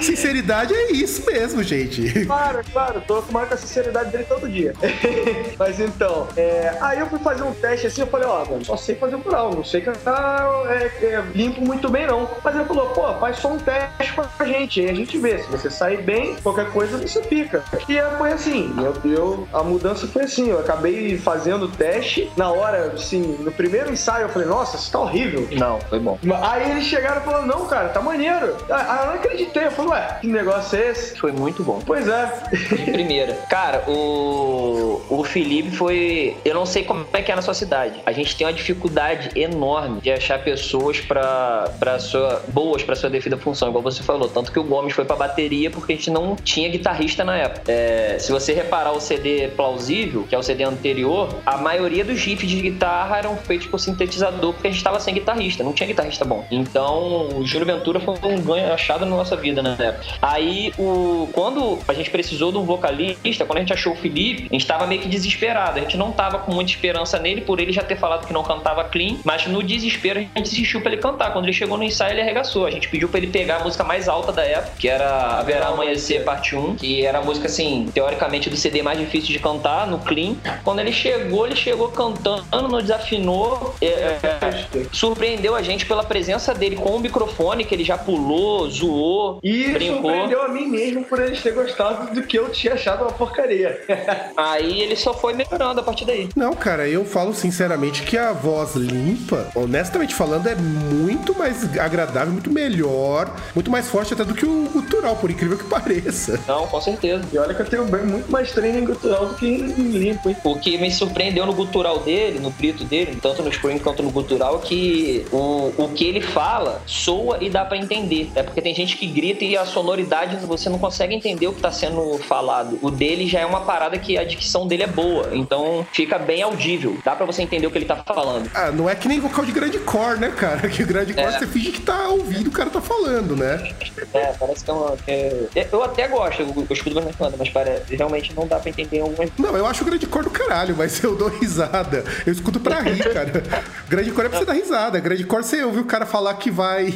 Sinceridade 0.00 0.74
é 0.74 0.92
isso 0.92 1.24
mesmo, 1.26 1.62
gente. 1.62 2.24
Claro, 2.26 2.60
claro, 2.72 3.02
tô 3.06 3.14
acostumado 3.14 3.48
com 3.48 3.54
a 3.54 3.56
sinceridade 3.56 4.10
dele 4.10 4.24
todo 4.24 4.48
dia. 4.48 4.72
Mas 5.58 5.80
então, 5.80 6.28
é, 6.36 6.76
aí 6.80 6.98
eu 7.00 7.06
fui 7.06 7.18
fazer 7.18 7.42
um 7.42 7.52
teste 7.52 7.86
assim, 7.86 8.00
eu 8.00 8.06
falei, 8.06 8.26
ó, 8.26 8.44
mano, 8.44 8.64
só 8.64 8.76
sei 8.76 8.94
fazer 8.94 9.16
plural, 9.18 9.52
não 9.54 9.64
sei 9.64 9.80
cantar 9.80 10.46
é, 10.68 11.04
é, 11.04 11.22
limpo 11.34 11.60
muito 11.60 11.88
bem, 11.88 12.06
não. 12.06 12.28
Mas 12.42 12.54
ele 12.54 12.64
falou, 12.64 12.86
pô, 12.90 13.12
faz 13.14 13.38
só 13.38 13.48
um 13.52 13.58
teste 13.58 14.12
com 14.14 14.22
a 14.38 14.44
gente, 14.44 14.80
aí 14.80 14.90
a 14.90 14.94
gente 14.94 15.18
vê. 15.18 15.38
Se 15.38 15.50
você 15.50 15.70
sair 15.70 16.02
bem, 16.02 16.36
qualquer 16.36 16.70
coisa 16.70 16.96
você 16.98 17.22
fica. 17.22 17.62
E 17.88 17.98
foi 18.16 18.32
assim, 18.32 18.74
eu, 18.78 19.10
eu- 19.10 19.48
a 19.52 19.62
mudança 19.62 20.06
foi 20.06 20.22
assim, 20.24 20.48
eu 20.48 20.58
acabei 20.60 21.18
fazendo 21.18 21.64
o 21.66 21.68
teste, 21.68 22.30
na 22.36 22.50
hora, 22.50 22.92
assim, 22.92 23.20
no 23.40 23.50
primeiro 23.52 23.92
ensaio 23.92 24.24
eu 24.24 24.28
falei, 24.28 24.48
nossa, 24.48 24.76
isso 24.76 24.90
tá 24.90 25.00
horrível. 25.00 25.48
Não, 25.52 25.80
foi 25.80 25.98
bom. 25.98 26.18
Aí 26.42 26.70
eles 26.70 26.84
chegaram 26.84 27.20
e 27.20 27.24
falaram, 27.24 27.46
não, 27.46 27.66
cara, 27.66 27.88
tá 27.88 28.00
maneiro. 28.08 28.56
Aí 28.70 28.98
eu 29.00 29.06
não 29.06 29.14
acreditei, 29.14 29.66
eu 29.66 29.70
falei, 29.70 29.92
ué, 29.92 30.18
que 30.20 30.26
negócio 30.26 30.78
é 30.78 30.90
esse? 30.90 31.18
Foi 31.18 31.32
muito 31.32 31.62
bom. 31.62 31.80
Pois 31.84 32.08
é. 32.08 32.32
De 32.50 32.90
primeira. 32.90 33.34
Cara, 33.48 33.84
o, 33.88 35.00
o 35.08 35.24
Felipe 35.24 35.70
foi. 35.70 36.36
Eu 36.44 36.54
não 36.54 36.66
sei 36.66 36.84
como 36.84 37.06
é 37.12 37.22
que 37.22 37.30
é 37.30 37.36
na 37.36 37.42
sua 37.42 37.54
cidade. 37.54 38.00
A 38.04 38.12
gente 38.12 38.36
tem 38.36 38.46
uma 38.46 38.52
dificuldade 38.52 39.30
enorme 39.38 40.00
de 40.00 40.10
achar 40.10 40.38
pessoas 40.42 41.00
pra, 41.00 41.70
pra 41.78 41.98
sua, 41.98 42.42
boas 42.48 42.82
pra 42.82 42.96
sua 42.96 43.10
devida 43.10 43.36
função, 43.36 43.68
igual 43.68 43.82
você 43.82 44.02
falou. 44.02 44.28
Tanto 44.28 44.50
que 44.52 44.58
o 44.58 44.64
Gomes 44.64 44.94
foi 44.94 45.04
pra 45.04 45.16
bateria 45.16 45.70
porque 45.70 45.92
a 45.92 45.96
gente 45.96 46.10
não 46.10 46.36
tinha 46.36 46.68
guitarrista 46.68 47.24
na 47.24 47.36
época. 47.36 47.70
É, 47.70 48.18
se 48.18 48.32
você 48.32 48.52
reparar 48.52 48.92
o 48.92 49.00
CD 49.00 49.48
plausível, 49.48 50.24
que 50.28 50.34
é 50.34 50.38
o 50.38 50.42
CD 50.42 50.64
anterior, 50.64 51.28
a 51.44 51.56
maioria 51.56 52.04
dos 52.04 52.20
riffs 52.20 52.48
de 52.48 52.60
guitarra 52.60 53.18
eram 53.18 53.36
feitos 53.36 53.66
por 53.66 53.78
sintetizador 53.78 54.52
porque 54.52 54.68
a 54.68 54.70
gente 54.70 54.82
tava 54.82 55.00
sem 55.00 55.14
guitarrista, 55.14 55.62
não 55.62 55.72
tinha 55.72 55.86
guitarrista 55.86 56.24
bom. 56.24 56.46
Então, 56.50 57.28
o 57.36 57.44
Júlio 57.44 57.66
Ventura 57.66 57.97
foi 58.00 58.14
um 58.22 58.40
ganho 58.40 58.72
achado 58.72 59.04
na 59.04 59.16
nossa 59.16 59.36
vida 59.36 59.62
época. 59.82 60.04
Aí, 60.20 60.72
o, 60.78 61.28
quando 61.32 61.78
a 61.86 61.92
gente 61.92 62.10
precisou 62.10 62.52
de 62.52 62.58
um 62.58 62.64
vocalista, 62.64 63.44
quando 63.44 63.58
a 63.58 63.60
gente 63.60 63.72
achou 63.72 63.92
o 63.92 63.96
Felipe, 63.96 64.46
a 64.50 64.52
gente 64.52 64.66
tava 64.66 64.86
meio 64.86 65.00
que 65.00 65.08
desesperado. 65.08 65.78
A 65.78 65.82
gente 65.82 65.96
não 65.96 66.12
tava 66.12 66.38
com 66.38 66.52
muita 66.52 66.70
esperança 66.70 67.18
nele, 67.18 67.40
por 67.40 67.60
ele 67.60 67.72
já 67.72 67.82
ter 67.82 67.96
falado 67.96 68.26
que 68.26 68.32
não 68.32 68.42
cantava 68.42 68.84
clean, 68.84 69.16
mas 69.24 69.46
no 69.46 69.62
desespero 69.62 70.20
a 70.20 70.22
gente 70.22 70.40
insistiu 70.40 70.80
pra 70.80 70.92
ele 70.92 71.00
cantar. 71.00 71.32
Quando 71.32 71.44
ele 71.44 71.52
chegou 71.52 71.76
no 71.76 71.84
ensaio, 71.84 72.12
ele 72.12 72.22
arregaçou. 72.22 72.66
A 72.66 72.70
gente 72.70 72.88
pediu 72.88 73.08
pra 73.08 73.18
ele 73.18 73.28
pegar 73.28 73.56
a 73.56 73.64
música 73.64 73.84
mais 73.84 74.08
alta 74.08 74.32
da 74.32 74.44
época, 74.44 74.72
que 74.78 74.88
era 74.88 75.38
Haverá 75.38 75.68
Amanhecer 75.68 76.24
Parte 76.24 76.56
1, 76.56 76.76
que 76.76 77.04
era 77.04 77.18
a 77.18 77.22
música, 77.22 77.46
assim, 77.46 77.90
teoricamente 77.92 78.50
do 78.50 78.56
CD 78.56 78.82
mais 78.82 78.98
difícil 78.98 79.32
de 79.32 79.38
cantar, 79.38 79.86
no 79.86 79.98
clean. 79.98 80.34
Quando 80.64 80.80
ele 80.80 80.92
chegou, 80.92 81.46
ele 81.46 81.56
chegou 81.56 81.88
cantando, 81.88 82.44
não 82.68 82.80
desafinou. 82.80 83.74
é, 83.80 83.86
é, 83.86 84.86
surpreendeu 84.92 85.54
a 85.54 85.62
gente 85.62 85.86
pela 85.86 86.04
presença 86.04 86.54
dele 86.54 86.76
com 86.76 86.90
o 86.90 87.00
microfone, 87.00 87.64
que 87.64 87.74
ele 87.74 87.84
já 87.88 87.96
pulou, 87.98 88.68
zoou, 88.70 89.40
E 89.42 89.68
brincou. 89.72 90.02
surpreendeu 90.02 90.42
a 90.42 90.48
mim 90.48 90.66
mesmo 90.68 91.04
por 91.04 91.18
eles 91.20 91.40
terem 91.42 91.58
gostado 91.58 92.14
do 92.14 92.22
que 92.22 92.38
eu 92.38 92.50
tinha 92.50 92.74
achado 92.74 93.02
uma 93.02 93.12
porcaria. 93.12 93.80
Aí 94.36 94.80
ele 94.82 94.94
só 94.96 95.14
foi 95.14 95.32
melhorando 95.34 95.80
a 95.80 95.82
partir 95.82 96.04
daí. 96.04 96.28
Não, 96.36 96.52
cara, 96.54 96.86
eu 96.88 97.04
falo 97.04 97.32
sinceramente 97.32 98.02
que 98.02 98.16
a 98.18 98.32
voz 98.32 98.74
limpa, 98.74 99.48
honestamente 99.54 100.14
falando, 100.14 100.46
é 100.48 100.54
muito 100.54 101.36
mais 101.38 101.64
agradável, 101.78 102.32
muito 102.32 102.50
melhor, 102.52 103.30
muito 103.54 103.70
mais 103.70 103.88
forte 103.88 104.12
até 104.12 104.24
do 104.24 104.34
que 104.34 104.44
o 104.44 104.68
gutural, 104.72 105.16
por 105.16 105.30
incrível 105.30 105.56
que 105.56 105.64
pareça. 105.68 106.38
Não, 106.46 106.66
com 106.66 106.80
certeza. 106.80 107.24
E 107.32 107.38
olha 107.38 107.54
que 107.54 107.62
eu 107.62 107.66
tenho 107.66 107.84
bem- 107.86 108.04
muito 108.04 108.30
mais 108.30 108.52
treino 108.52 108.78
em 108.80 108.84
gutural 108.84 109.26
do 109.26 109.34
que 109.34 109.46
em 109.46 109.90
limpo, 109.92 110.28
hein? 110.28 110.36
O 110.44 110.58
que 110.58 110.76
me 110.76 110.90
surpreendeu 110.90 111.46
no 111.46 111.54
gutural 111.54 112.00
dele, 112.00 112.38
no 112.38 112.50
grito 112.50 112.84
dele, 112.84 113.18
tanto 113.20 113.42
no 113.42 113.50
scream 113.52 113.78
quanto 113.78 114.02
no 114.02 114.10
gutural, 114.10 114.60
é 114.62 114.66
que 114.66 115.24
o, 115.32 115.72
o 115.78 115.88
que 115.94 116.04
ele 116.04 116.20
fala 116.20 116.82
soa 116.86 117.38
e 117.40 117.48
dá 117.48 117.64
pra 117.64 117.77
entender. 117.78 118.30
É 118.34 118.42
porque 118.42 118.60
tem 118.60 118.74
gente 118.74 118.96
que 118.96 119.06
grita 119.06 119.44
e 119.44 119.56
a 119.56 119.64
sonoridade 119.64 120.36
você 120.46 120.68
não 120.68 120.78
consegue 120.78 121.14
entender 121.14 121.46
o 121.46 121.52
que 121.52 121.60
tá 121.60 121.70
sendo 121.72 122.18
falado. 122.18 122.78
O 122.82 122.90
dele 122.90 123.26
já 123.26 123.40
é 123.40 123.46
uma 123.46 123.60
parada 123.62 123.98
que 123.98 124.16
a 124.18 124.24
dicção 124.24 124.66
dele 124.66 124.82
é 124.84 124.86
boa, 124.86 125.30
então 125.32 125.86
fica 125.92 126.18
bem 126.18 126.42
audível. 126.42 126.96
Dá 127.04 127.14
pra 127.16 127.26
você 127.26 127.42
entender 127.42 127.66
o 127.66 127.70
que 127.70 127.78
ele 127.78 127.84
tá 127.84 127.96
falando. 127.96 128.50
Ah, 128.54 128.70
não 128.70 128.88
é 128.88 128.94
que 128.94 129.08
nem 129.08 129.20
vocal 129.20 129.44
de 129.44 129.52
grande 129.52 129.78
core, 129.80 130.18
né, 130.18 130.30
cara? 130.30 130.68
Que 130.78 130.82
o 130.82 130.86
grande 130.86 131.12
core 131.14 131.26
É. 131.26 131.38
você 131.38 131.46
finge 131.46 131.72
que 131.72 131.80
tá 131.80 132.08
ouvindo 132.08 132.48
o 132.48 132.52
cara 132.52 132.70
tá 132.70 132.80
falando, 132.80 133.34
né? 133.36 133.72
É, 134.14 134.32
parece 134.38 134.64
que 134.64 134.70
é 134.70 134.74
uma. 134.74 134.96
que 134.96 135.10
é- 135.10 135.68
Eu 135.72 135.82
até 135.82 136.06
gosto, 136.08 136.42
eu, 136.42 136.48
eu 136.48 136.66
escuto 136.70 136.94
bastante 136.94 137.16
banda, 137.18 137.36
mas 137.38 137.48
para, 137.48 137.82
realmente 137.90 138.32
não 138.34 138.46
dá 138.46 138.58
pra 138.58 138.70
entender 138.70 139.00
algumas. 139.00 139.30
Não, 139.38 139.56
eu 139.56 139.66
acho 139.66 139.82
o 139.82 139.86
grande 139.86 140.06
core 140.06 140.24
do 140.24 140.30
caralho, 140.30 140.74
mas 140.76 141.02
eu 141.04 141.16
dou 141.16 141.28
risada. 141.28 142.04
Eu 142.26 142.32
escuto 142.32 142.60
pra 142.60 142.80
rir, 142.80 142.98
cara. 143.12 143.42
Grande 143.88 144.10
core 144.12 144.26
é 144.26 144.28
pra 144.30 144.38
você 144.38 144.44
dar 144.44 144.52
risada. 144.52 144.98
Grande 145.00 145.24
core 145.24 145.42
você 145.44 145.62
ouviu 145.64 145.82
o 145.82 145.86
cara 145.86 146.04
falar 146.06 146.34
que 146.34 146.50
vai 146.50 146.90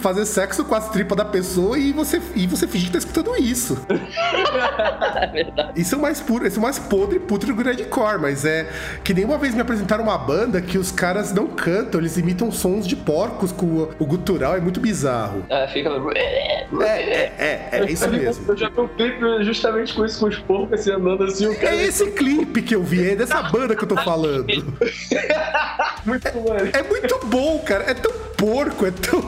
fazer 0.00 0.15
sexo 0.24 0.64
com 0.64 0.74
as 0.74 0.88
tripas 0.88 1.16
da 1.16 1.24
pessoa 1.24 1.78
e 1.78 1.92
você, 1.92 2.20
e 2.34 2.46
você 2.46 2.66
fingir 2.66 2.86
que 2.86 2.92
tá 2.92 2.98
escutando 2.98 3.36
isso. 3.36 3.76
isso 5.74 5.94
é 5.94 5.98
o 5.98 6.00
mais 6.00 6.20
puro, 6.20 6.46
esse 6.46 6.56
é 6.56 6.58
o 6.58 6.62
mais 6.62 6.78
podre 6.78 7.18
puto 7.18 7.46
do 7.46 7.54
grindcore, 7.54 8.20
mas 8.20 8.44
é 8.44 8.68
que 9.04 9.12
nem 9.12 9.24
uma 9.24 9.38
vez 9.38 9.54
me 9.54 9.60
apresentaram 9.60 10.04
uma 10.04 10.18
banda 10.18 10.60
que 10.60 10.78
os 10.78 10.90
caras 10.90 11.32
não 11.32 11.46
cantam, 11.46 12.00
eles 12.00 12.16
imitam 12.16 12.50
sons 12.50 12.86
de 12.86 12.96
porcos 12.96 13.52
com 13.52 13.66
o, 13.66 13.90
o 13.98 14.06
gutural, 14.06 14.56
é 14.56 14.60
muito 14.60 14.80
bizarro. 14.80 15.44
É, 15.48 15.66
fica. 15.68 15.90
É, 16.14 16.66
é, 16.82 17.32
é, 17.38 17.68
é 17.72 17.90
isso 17.90 18.08
mesmo. 18.08 18.44
Eu 18.48 18.56
já 18.56 18.68
vi 18.68 18.80
um 18.80 18.88
clipe 18.88 19.44
justamente 19.44 19.94
com 19.94 20.04
isso, 20.04 20.20
com 20.20 20.26
os 20.26 20.38
porcos 20.38 20.80
assim, 20.80 20.92
andando 20.92 21.24
assim, 21.24 21.46
o 21.46 21.54
cara. 21.54 21.74
É 21.74 21.84
esse 21.84 22.10
clipe 22.12 22.62
que 22.62 22.74
eu 22.74 22.82
vi, 22.82 23.10
é 23.10 23.16
dessa 23.16 23.42
banda 23.42 23.74
que 23.74 23.84
eu 23.84 23.88
tô 23.88 23.96
falando. 23.96 24.46
muito 26.04 26.32
bom. 26.32 26.56
É 26.72 26.82
muito 26.82 27.26
bom, 27.26 27.58
cara. 27.60 27.84
É 27.90 27.94
tão 27.94 28.12
porco, 28.36 28.86
é 28.86 28.90
tão 28.90 29.22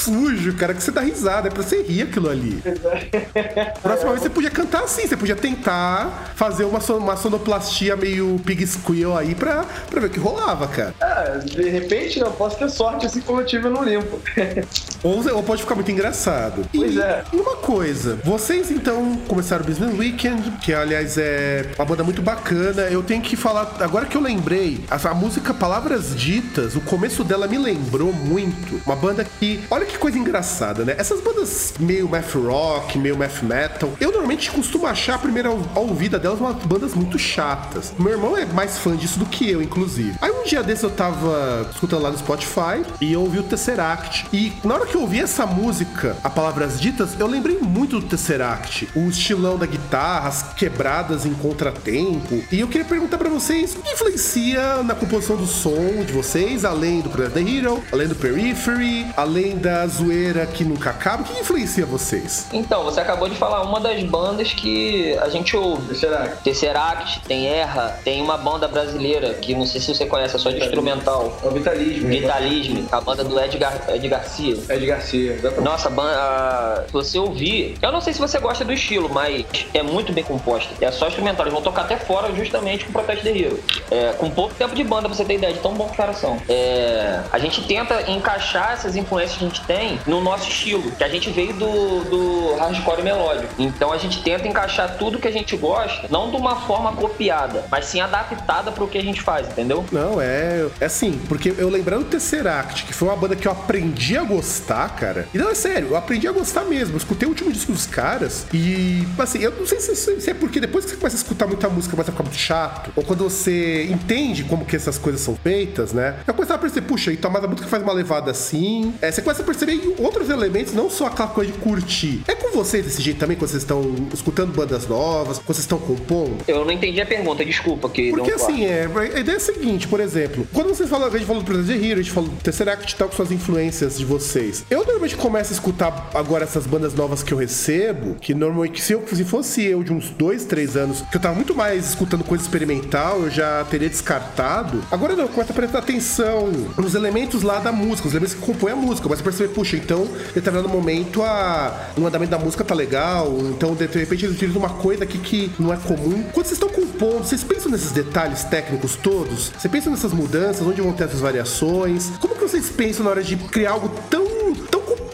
sujo, 0.00 0.54
cara, 0.54 0.74
que 0.74 0.82
você 0.82 0.90
dá 0.90 1.00
risada. 1.00 1.48
É 1.48 1.50
pra 1.50 1.62
você 1.62 1.82
rir 1.82 2.02
aquilo 2.02 2.28
ali. 2.30 2.62
Próxima 3.82 4.10
vez 4.10 4.22
você 4.22 4.30
podia 4.30 4.50
cantar 4.50 4.84
assim, 4.84 5.06
você 5.06 5.16
podia 5.16 5.36
tentar 5.36 6.32
fazer 6.34 6.64
uma, 6.64 6.80
son- 6.80 6.98
uma 6.98 7.16
sonoplastia 7.16 7.96
meio 7.96 8.40
pig 8.44 8.66
squeal 8.66 9.16
aí 9.16 9.34
pra, 9.34 9.64
pra 9.90 10.00
ver 10.00 10.06
o 10.06 10.10
que 10.10 10.18
rolava, 10.20 10.66
cara. 10.68 10.94
Ah, 11.00 11.38
de 11.44 11.68
repente 11.68 12.18
eu 12.20 12.30
posso 12.32 12.58
ter 12.58 12.68
sorte 12.70 13.06
assim 13.06 13.20
como 13.20 13.40
eu 13.40 13.46
tive 13.46 13.68
no 13.68 13.82
Limpo. 13.82 14.20
Ou, 15.02 15.26
ou 15.34 15.42
pode 15.42 15.62
ficar 15.62 15.74
muito 15.74 15.90
engraçado. 15.90 16.62
Pois 16.74 16.94
e, 16.94 17.00
é. 17.00 17.24
E 17.32 17.36
uma 17.36 17.56
coisa, 17.56 18.18
vocês 18.22 18.70
então 18.70 19.16
começaram 19.26 19.64
o 19.64 19.66
Business 19.66 19.98
Weekend, 19.98 20.50
que 20.62 20.74
aliás 20.74 21.16
é 21.16 21.70
uma 21.78 21.86
banda 21.86 22.04
muito 22.04 22.20
bacana. 22.20 22.82
Eu 22.82 23.02
tenho 23.02 23.22
que 23.22 23.34
falar, 23.34 23.76
agora 23.80 24.04
que 24.04 24.14
eu 24.14 24.20
lembrei, 24.20 24.78
a, 24.90 24.96
a 25.08 25.14
música 25.14 25.54
Palavras 25.54 26.14
Ditas, 26.14 26.76
o 26.76 26.82
começo 26.82 27.24
dela 27.24 27.46
me 27.48 27.56
lembrou 27.56 28.12
muito. 28.12 28.78
Uma 28.84 28.94
banda 28.94 29.24
que, 29.38 29.60
olha 29.70 29.86
que 29.90 29.98
coisa 29.98 30.18
engraçada, 30.18 30.84
né? 30.84 30.94
Essas 30.96 31.20
bandas 31.20 31.74
meio 31.78 32.08
math 32.08 32.34
rock, 32.34 32.98
meio 32.98 33.16
math 33.16 33.42
metal, 33.42 33.92
eu 34.00 34.10
normalmente 34.10 34.50
costumo 34.50 34.86
achar 34.86 35.14
a 35.14 35.18
primeira 35.18 35.50
ouvida 35.74 36.18
delas 36.18 36.40
umas 36.40 36.56
bandas 36.64 36.94
muito 36.94 37.18
chatas. 37.18 37.92
Meu 37.98 38.12
irmão 38.12 38.36
é 38.36 38.46
mais 38.46 38.78
fã 38.78 38.96
disso 38.96 39.18
do 39.18 39.26
que 39.26 39.50
eu, 39.50 39.62
inclusive. 39.62 40.16
Aí 40.20 40.30
um 40.30 40.44
dia 40.44 40.62
desse 40.62 40.84
eu 40.84 40.90
tava 40.90 41.68
escutando 41.72 42.02
lá 42.02 42.10
no 42.10 42.18
Spotify 42.18 42.84
e 43.00 43.12
eu 43.12 43.22
ouvi 43.22 43.38
o 43.38 43.42
Tesseract. 43.42 44.26
E 44.32 44.52
na 44.64 44.74
hora 44.74 44.86
que 44.86 44.94
eu 44.94 45.02
ouvi 45.02 45.20
essa 45.20 45.46
música, 45.46 46.16
a 46.22 46.30
Palavras 46.30 46.80
Ditas, 46.80 47.18
eu 47.18 47.26
lembrei 47.26 47.58
muito 47.58 48.00
do 48.00 48.06
Tesseract. 48.06 48.88
O 48.94 49.08
estilão 49.08 49.58
da 49.58 49.66
guitarra, 49.66 50.28
as 50.28 50.42
quebradas 50.54 51.26
em 51.26 51.34
contratempo. 51.34 52.42
E 52.50 52.60
eu 52.60 52.68
queria 52.68 52.86
perguntar 52.86 53.18
pra 53.18 53.28
vocês, 53.28 53.74
o 53.74 53.82
que 53.82 53.92
influencia 53.92 54.82
na 54.82 54.94
composição 54.94 55.36
do 55.36 55.46
som 55.46 56.04
de 56.04 56.12
vocês, 56.12 56.64
além 56.64 57.00
do 57.00 57.10
Planet 57.10 57.32
the 57.32 57.40
Hero, 57.40 57.82
além 57.92 58.08
do 58.08 58.14
Periphery, 58.14 59.06
além 59.16 59.56
da 59.58 59.79
zoeira 59.86 60.46
que 60.46 60.64
nunca 60.64 60.90
acaba? 60.90 61.22
O 61.22 61.26
que 61.26 61.40
influencia 61.40 61.84
vocês? 61.86 62.46
Então, 62.52 62.84
você 62.84 63.00
acabou 63.00 63.28
de 63.28 63.34
falar 63.36 63.62
uma 63.62 63.80
das 63.80 64.02
bandas 64.02 64.52
que 64.52 65.16
a 65.18 65.28
gente 65.28 65.56
ouve. 65.56 65.94
Será? 65.94 66.26
Tesseract, 66.42 67.20
tem 67.20 67.46
Erra, 67.46 67.98
tem 68.04 68.22
uma 68.22 68.36
banda 68.36 68.66
brasileira 68.68 69.34
que 69.34 69.54
não 69.54 69.66
sei 69.66 69.80
se 69.80 69.94
você 69.94 70.06
conhece, 70.06 70.36
é 70.36 70.38
só 70.38 70.50
de 70.50 70.58
instrumental. 70.58 71.38
É 71.42 71.46
o 71.48 71.50
Vitalismo. 71.50 72.08
Vitalismo, 72.08 72.88
a 72.92 73.00
banda 73.00 73.24
do 73.24 73.38
Ed, 73.40 73.56
Gar 73.58 73.78
Ed 73.88 74.08
Garcia. 74.08 74.56
Ed 74.68 74.86
Garcia. 74.86 75.32
exatamente. 75.32 75.64
Nossa, 75.64 75.88
a 75.88 75.90
banda, 75.90 76.12
a- 76.16 76.82
se 76.86 76.92
você 76.92 77.18
ouvir, 77.18 77.76
eu 77.80 77.92
não 77.92 78.00
sei 78.00 78.12
se 78.12 78.18
você 78.18 78.38
gosta 78.38 78.64
do 78.64 78.72
estilo, 78.72 79.08
mas 79.08 79.44
é 79.74 79.82
muito 79.82 80.12
bem 80.12 80.24
composta. 80.24 80.70
É 80.80 80.90
só 80.90 81.08
instrumental, 81.08 81.44
eles 81.44 81.52
vão 81.54 81.62
tocar 81.62 81.82
até 81.82 81.96
fora 81.96 82.32
justamente 82.34 82.84
com 82.84 82.90
o 82.90 82.92
Protest 82.92 83.22
the 83.22 83.30
Hero. 83.30 83.60
É, 83.90 84.12
com 84.18 84.30
pouco 84.30 84.54
tempo 84.54 84.74
de 84.74 84.84
banda, 84.84 85.08
pra 85.08 85.16
você 85.16 85.24
ter 85.24 85.34
ideia 85.34 85.52
de 85.52 85.60
tão 85.60 85.72
bom 85.74 85.84
que 85.86 85.92
os 85.92 85.96
caras 85.96 86.16
são. 86.18 86.38
É, 86.48 87.20
a 87.32 87.38
gente 87.38 87.62
tenta 87.62 88.10
encaixar 88.10 88.72
essas 88.72 88.96
influências 88.96 89.38
que 89.38 89.44
a 89.44 89.48
gente 89.48 89.60
tem 89.70 90.00
no 90.04 90.20
nosso 90.20 90.48
estilo, 90.48 90.90
que 90.90 91.04
a 91.04 91.08
gente 91.08 91.30
veio 91.30 91.52
do, 91.52 92.00
do 92.04 92.56
hardcore 92.56 93.04
melódico. 93.04 93.54
Então 93.56 93.92
a 93.92 93.98
gente 93.98 94.20
tenta 94.20 94.48
encaixar 94.48 94.98
tudo 94.98 95.20
que 95.20 95.28
a 95.28 95.30
gente 95.30 95.56
gosta, 95.56 96.08
não 96.10 96.28
de 96.28 96.36
uma 96.36 96.56
forma 96.62 96.92
copiada, 96.92 97.64
mas 97.70 97.84
sim 97.84 98.00
adaptada 98.00 98.72
pro 98.72 98.88
que 98.88 98.98
a 98.98 99.02
gente 99.02 99.22
faz, 99.22 99.46
entendeu? 99.46 99.84
Não, 99.92 100.20
é, 100.20 100.66
é 100.80 100.86
assim, 100.86 101.20
porque 101.28 101.54
eu 101.56 101.68
lembrando 101.68 102.04
do 102.04 102.10
Tesseract, 102.10 102.84
que 102.84 102.92
foi 102.92 103.06
uma 103.06 103.16
banda 103.16 103.36
que 103.36 103.46
eu 103.46 103.52
aprendi 103.52 104.16
a 104.16 104.24
gostar, 104.24 104.88
cara. 104.96 105.28
E 105.32 105.38
não, 105.38 105.48
é 105.48 105.54
sério, 105.54 105.90
eu 105.90 105.96
aprendi 105.96 106.26
a 106.26 106.32
gostar 106.32 106.64
mesmo. 106.64 106.94
Eu 106.94 106.98
escutei 106.98 107.28
o 107.28 107.30
último 107.30 107.52
disco 107.52 107.70
dos 107.70 107.86
caras 107.86 108.48
e, 108.52 109.06
assim, 109.20 109.38
eu 109.38 109.52
não 109.52 109.66
sei 109.66 109.78
se, 109.78 109.94
se 109.94 110.30
é 110.30 110.34
porque 110.34 110.58
depois 110.58 110.84
que 110.84 110.90
você 110.90 110.96
começa 110.96 111.16
a 111.16 111.18
escutar 111.18 111.46
muita 111.46 111.68
música, 111.68 111.92
começa 111.92 112.10
a 112.10 112.12
ficar 112.12 112.24
muito 112.24 112.38
chato, 112.38 112.90
ou 112.96 113.04
quando 113.04 113.22
você 113.22 113.84
entende 113.84 114.42
como 114.42 114.64
que 114.64 114.74
essas 114.74 114.98
coisas 114.98 115.20
são 115.20 115.36
feitas, 115.36 115.92
né? 115.92 116.16
Eu 116.26 116.34
começava 116.34 116.58
a 116.58 116.60
perceber, 116.60 116.88
puxa, 116.88 117.12
então 117.12 117.30
mas 117.30 117.44
a 117.44 117.46
música 117.46 117.68
faz 117.68 117.84
uma 117.84 117.92
levada 117.92 118.32
assim. 118.32 118.92
É, 119.00 119.12
você 119.12 119.22
começa 119.22 119.42
a 119.42 119.44
perceber 119.44 119.59
outros 119.98 120.28
elementos, 120.30 120.72
não 120.72 120.88
só 120.90 121.06
aquela 121.06 121.28
coisa 121.28 121.52
de 121.52 121.58
curtir. 121.58 122.22
É 122.26 122.34
com 122.34 122.49
vocês 122.64 122.84
desse 122.84 123.00
jeito 123.00 123.18
também, 123.18 123.36
quando 123.36 123.50
vocês 123.50 123.62
estão 123.62 123.82
escutando 124.12 124.54
bandas 124.54 124.86
novas, 124.86 125.38
quando 125.38 125.46
vocês 125.46 125.60
estão 125.60 125.78
compondo? 125.78 126.44
Eu 126.46 126.64
não 126.64 126.72
entendi 126.72 127.00
a 127.00 127.06
pergunta, 127.06 127.44
desculpa 127.44 127.88
que 127.88 128.10
Porque 128.10 128.32
assim, 128.32 128.66
é, 128.66 128.88
a 129.14 129.20
ideia 129.20 129.36
é 129.36 129.38
a 129.38 129.40
seguinte, 129.40 129.88
por 129.88 130.00
exemplo, 130.00 130.46
quando 130.52 130.68
vocês 130.68 130.88
falam, 130.88 131.08
a 131.08 131.10
gente 131.10 131.24
falou 131.24 131.42
do 131.42 131.46
Project 131.46 131.72
Hero, 131.72 132.00
a 132.00 132.02
gente 132.02 132.12
falou 132.12 132.28
do 132.28 132.36
Tesseract 132.36 132.92
e 132.92 132.96
tal, 132.96 133.08
com 133.08 133.16
suas 133.16 133.32
influências 133.32 133.98
de 133.98 134.04
vocês. 134.04 134.64
Eu 134.70 134.80
normalmente 134.80 135.16
começo 135.16 135.52
a 135.52 135.54
escutar 135.54 136.10
agora 136.14 136.44
essas 136.44 136.66
bandas 136.66 136.94
novas 136.94 137.22
que 137.22 137.32
eu 137.32 137.38
recebo, 137.38 138.16
que 138.20 138.34
normalmente, 138.34 138.82
se, 138.82 138.92
eu, 138.92 139.02
se 139.06 139.24
fosse 139.24 139.64
eu 139.64 139.82
de 139.82 139.92
uns 139.92 140.10
dois, 140.10 140.44
três 140.44 140.76
anos, 140.76 141.02
que 141.10 141.16
eu 141.16 141.20
tava 141.20 141.34
muito 141.34 141.54
mais 141.54 141.88
escutando 141.90 142.24
coisa 142.24 142.44
experimental, 142.44 143.22
eu 143.22 143.30
já 143.30 143.64
teria 143.64 143.88
descartado. 143.88 144.82
Agora 144.90 145.16
não, 145.16 145.24
eu 145.24 145.28
começo 145.28 145.52
a 145.52 145.54
prestar 145.54 145.78
atenção 145.78 146.50
nos 146.76 146.94
elementos 146.94 147.42
lá 147.42 147.58
da 147.58 147.72
música, 147.72 148.08
os 148.08 148.14
elementos 148.14 148.34
que 148.34 148.40
compõem 148.40 148.72
a 148.72 148.76
música. 148.76 149.00
Eu 149.00 149.04
começo 149.04 149.22
a 149.22 149.24
perceber, 149.24 149.54
puxa, 149.54 149.76
então, 149.76 150.04
em 150.30 150.34
determinado 150.34 150.68
momento, 150.68 151.22
a, 151.22 151.90
o 151.96 152.06
andamento 152.06 152.30
da 152.30 152.38
música 152.38 152.49
tá 152.64 152.74
legal, 152.74 153.36
então, 153.50 153.74
de 153.74 153.84
repente, 153.84 154.24
eles 154.24 154.36
utilizam 154.36 154.60
uma 154.60 154.70
coisa 154.70 155.04
aqui 155.04 155.18
que 155.18 155.52
não 155.58 155.72
é 155.72 155.76
comum. 155.76 156.22
Quando 156.32 156.46
vocês 156.46 156.52
estão 156.52 156.68
compondo, 156.68 157.24
vocês 157.24 157.42
pensam 157.42 157.70
nesses 157.70 157.92
detalhes 157.92 158.44
técnicos 158.44 158.96
todos? 158.96 159.52
Você 159.58 159.68
pensa 159.68 159.90
nessas 159.90 160.12
mudanças, 160.12 160.66
onde 160.66 160.80
vão 160.80 160.92
ter 160.92 161.04
essas 161.04 161.20
variações? 161.20 162.12
Como 162.20 162.34
que 162.34 162.42
vocês 162.42 162.70
pensam 162.70 163.04
na 163.04 163.10
hora 163.10 163.22
de 163.22 163.36
criar 163.36 163.72
algo 163.72 163.90
tão 164.08 164.29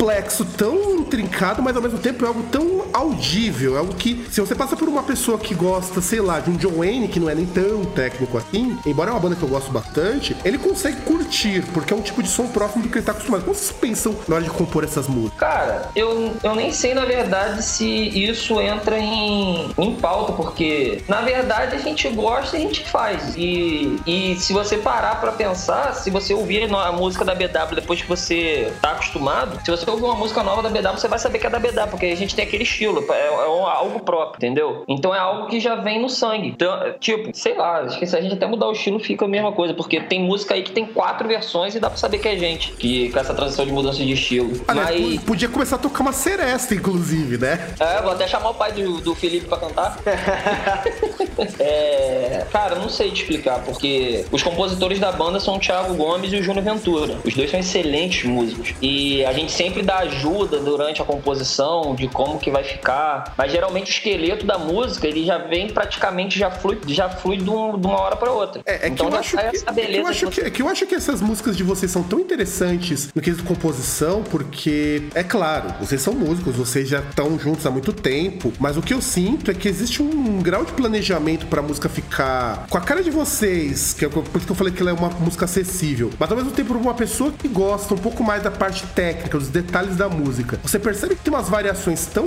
complexo, 0.06 0.44
tão 0.44 0.94
intrincado, 0.94 1.60
mas 1.60 1.74
ao 1.74 1.82
mesmo 1.82 1.98
tempo 1.98 2.24
é 2.24 2.28
algo 2.28 2.44
tão 2.44 2.84
audível? 2.92 3.74
É 3.74 3.78
algo 3.80 3.94
que, 3.94 4.24
se 4.30 4.40
você 4.40 4.54
passa 4.54 4.76
por 4.76 4.88
uma 4.88 5.02
pessoa 5.02 5.36
que 5.36 5.52
gosta, 5.52 6.00
sei 6.00 6.20
lá, 6.20 6.38
de 6.38 6.48
um 6.48 6.56
John 6.56 6.78
Wayne, 6.78 7.08
que 7.08 7.18
não 7.18 7.28
é 7.28 7.34
nem 7.34 7.46
tão 7.46 7.84
técnico 7.86 8.38
assim, 8.38 8.78
embora 8.86 9.10
é 9.10 9.12
uma 9.12 9.20
banda 9.20 9.34
que 9.34 9.42
eu 9.42 9.48
gosto 9.48 9.70
bastante, 9.72 10.36
ele 10.44 10.58
consegue 10.58 10.98
curtir, 11.02 11.64
porque 11.74 11.92
é 11.92 11.96
um 11.96 12.00
tipo 12.00 12.22
de 12.22 12.28
som 12.28 12.46
próximo 12.46 12.84
do 12.84 12.88
que 12.88 12.98
ele 12.98 13.04
tá 13.04 13.12
acostumado. 13.12 13.42
Como 13.42 13.54
vocês 13.54 13.72
pensam 13.72 14.14
na 14.28 14.36
hora 14.36 14.44
de 14.44 14.50
compor 14.50 14.84
essas 14.84 15.08
músicas? 15.08 15.38
Cara, 15.38 15.90
eu, 15.96 16.32
eu 16.42 16.54
nem 16.54 16.72
sei 16.72 16.94
na 16.94 17.04
verdade 17.04 17.64
se 17.64 17.84
isso 17.84 18.60
entra 18.60 18.98
em, 18.98 19.72
em 19.76 19.94
pauta, 19.96 20.32
porque 20.32 21.02
na 21.08 21.22
verdade 21.22 21.74
a 21.74 21.78
gente 21.78 22.08
gosta 22.10 22.56
e 22.56 22.60
a 22.60 22.62
gente 22.62 22.88
faz. 22.88 23.34
E, 23.36 23.98
e 24.06 24.36
se 24.36 24.52
você 24.52 24.76
parar 24.76 25.20
pra 25.20 25.32
pensar, 25.32 25.94
se 25.94 26.10
você 26.10 26.32
ouvir 26.32 26.72
a 26.72 26.92
música 26.92 27.24
da 27.24 27.34
BW 27.34 27.74
depois 27.74 28.00
que 28.00 28.08
você 28.08 28.72
tá 28.80 28.92
acostumado, 28.92 29.58
se 29.64 29.70
você 29.70 29.95
ouvir 29.96 30.06
uma 30.06 30.14
música 30.14 30.42
nova 30.42 30.62
da 30.62 30.68
BW, 30.68 30.98
você 30.98 31.08
vai 31.08 31.18
saber 31.18 31.38
que 31.38 31.46
é 31.46 31.50
da 31.50 31.58
BW, 31.58 31.88
porque 31.90 32.06
a 32.06 32.16
gente 32.16 32.34
tem 32.34 32.44
aquele 32.44 32.62
estilo, 32.62 33.04
é, 33.12 33.26
é 33.26 33.48
um- 33.48 33.66
algo 33.66 34.00
próprio, 34.00 34.36
entendeu? 34.36 34.84
Então 34.88 35.14
é 35.14 35.18
algo 35.18 35.46
que 35.48 35.58
já 35.60 35.74
vem 35.76 36.00
no 36.00 36.08
sangue. 36.08 36.48
Então, 36.48 36.72
é, 36.82 36.92
tipo, 36.92 37.30
sei 37.36 37.54
lá, 37.56 37.80
acho 37.80 37.98
que 37.98 38.06
se 38.06 38.16
a 38.16 38.20
gente 38.20 38.34
até 38.34 38.46
mudar 38.46 38.68
o 38.68 38.72
estilo 38.72 38.98
fica 39.00 39.24
a 39.24 39.28
mesma 39.28 39.52
coisa, 39.52 39.74
porque 39.74 40.00
tem 40.00 40.22
música 40.22 40.54
aí 40.54 40.62
que 40.62 40.72
tem 40.72 40.86
quatro 40.86 41.26
versões 41.26 41.74
e 41.74 41.80
dá 41.80 41.88
pra 41.88 41.96
saber 41.98 42.18
que 42.18 42.28
é 42.28 42.36
gente, 42.36 42.72
que 42.72 43.10
com 43.10 43.18
essa 43.18 43.34
transição 43.34 43.64
de 43.66 43.72
mudança 43.72 43.98
de 44.04 44.12
estilo. 44.12 44.60
Aliás, 44.68 45.00
Mas. 45.00 45.18
po- 45.20 45.26
podia 45.26 45.48
começar 45.48 45.76
a 45.76 45.78
tocar 45.78 46.00
uma 46.02 46.12
seresta, 46.12 46.74
inclusive, 46.74 47.38
né? 47.38 47.74
É, 47.80 48.00
vou 48.02 48.12
até 48.12 48.26
chamar 48.26 48.50
o 48.50 48.54
pai 48.54 48.72
do, 48.72 49.00
do 49.00 49.14
Felipe 49.14 49.46
pra 49.46 49.58
cantar. 49.58 49.98
é, 51.58 52.46
cara, 52.52 52.76
não 52.76 52.88
sei 52.88 53.10
te 53.10 53.22
explicar, 53.22 53.60
porque 53.64 54.24
os 54.30 54.42
compositores 54.42 54.98
da 54.98 55.12
banda 55.12 55.40
são 55.40 55.56
o 55.56 55.58
Thiago 55.60 55.94
Gomes 55.94 56.32
e 56.32 56.36
o 56.36 56.42
Júnior 56.42 56.64
Ventura. 56.64 57.16
Os 57.24 57.34
dois 57.34 57.50
são 57.50 57.60
excelentes 57.60 58.24
músicos. 58.24 58.74
E 58.80 59.24
a 59.24 59.32
gente 59.32 59.52
sempre 59.52 59.75
dá 59.82 59.98
ajuda 59.98 60.58
durante 60.58 61.00
a 61.02 61.04
composição 61.04 61.94
de 61.94 62.08
como 62.08 62.38
que 62.38 62.50
vai 62.50 62.64
ficar. 62.64 63.34
Mas 63.36 63.52
geralmente 63.52 63.88
o 63.88 63.92
esqueleto 63.94 64.46
da 64.46 64.58
música, 64.58 65.06
ele 65.06 65.24
já 65.24 65.38
vem 65.38 65.68
praticamente, 65.68 66.38
já 66.38 66.50
flui, 66.50 66.78
já 66.86 67.08
flui 67.08 67.36
de, 67.38 67.50
um- 67.50 67.78
de 67.78 67.86
uma 67.86 68.00
hora 68.00 68.16
pra 68.16 68.30
outra. 68.32 68.62
É, 68.66 68.74
é 68.74 68.78
que 68.78 68.86
então 68.88 69.10
já 69.10 69.22
sai 69.22 69.50
que, 69.50 69.56
essa 69.56 69.64
é 69.64 69.68
que 69.68 69.74
beleza 69.74 69.98
eu 69.98 70.06
acho 70.06 70.26
que 70.30 70.40
é 70.40 70.50
que 70.50 70.62
eu 70.62 70.68
acho 70.68 70.86
que 70.86 70.94
essas 70.94 71.20
músicas 71.20 71.56
de 71.56 71.62
vocês 71.62 71.90
são 71.90 72.02
tão 72.02 72.18
interessantes 72.20 73.10
no 73.14 73.20
quesito 73.22 73.44
composição, 73.44 74.22
porque, 74.22 75.04
é 75.14 75.22
claro, 75.22 75.74
vocês 75.80 76.00
são 76.00 76.12
músicos, 76.14 76.54
vocês 76.56 76.88
já 76.88 77.00
estão 77.00 77.38
juntos 77.38 77.66
há 77.66 77.70
muito 77.70 77.92
tempo, 77.92 78.52
mas 78.58 78.76
o 78.76 78.82
que 78.82 78.94
eu 78.94 79.00
sinto 79.02 79.50
é 79.50 79.54
que 79.54 79.68
existe 79.68 80.02
um 80.02 80.40
grau 80.42 80.64
de 80.64 80.72
planejamento 80.72 81.46
pra 81.46 81.62
música 81.62 81.88
ficar 81.88 82.66
com 82.68 82.78
a 82.78 82.80
cara 82.80 83.02
de 83.02 83.10
vocês, 83.10 83.92
que 83.94 84.04
é 84.04 84.08
por 84.08 84.22
isso 84.36 84.46
que 84.46 84.52
eu 84.52 84.56
falei 84.56 84.72
que 84.72 84.80
ela 84.80 84.90
é 84.90 84.94
uma 84.94 85.10
música 85.10 85.44
acessível, 85.44 86.10
mas 86.18 86.30
ao 86.30 86.36
mesmo 86.36 86.52
tempo 86.52 86.74
uma 86.74 86.94
pessoa 86.94 87.32
que 87.32 87.48
gosta 87.48 87.94
um 87.94 87.98
pouco 87.98 88.22
mais 88.22 88.42
da 88.42 88.50
parte 88.50 88.86
técnica, 88.88 89.38
dos 89.38 89.48
detalhes 89.48 89.65
da 89.96 90.08
música. 90.08 90.58
Você 90.62 90.78
percebe 90.78 91.14
que 91.14 91.22
tem 91.22 91.32
umas 91.32 91.48
variações 91.48 92.06
tão, 92.06 92.26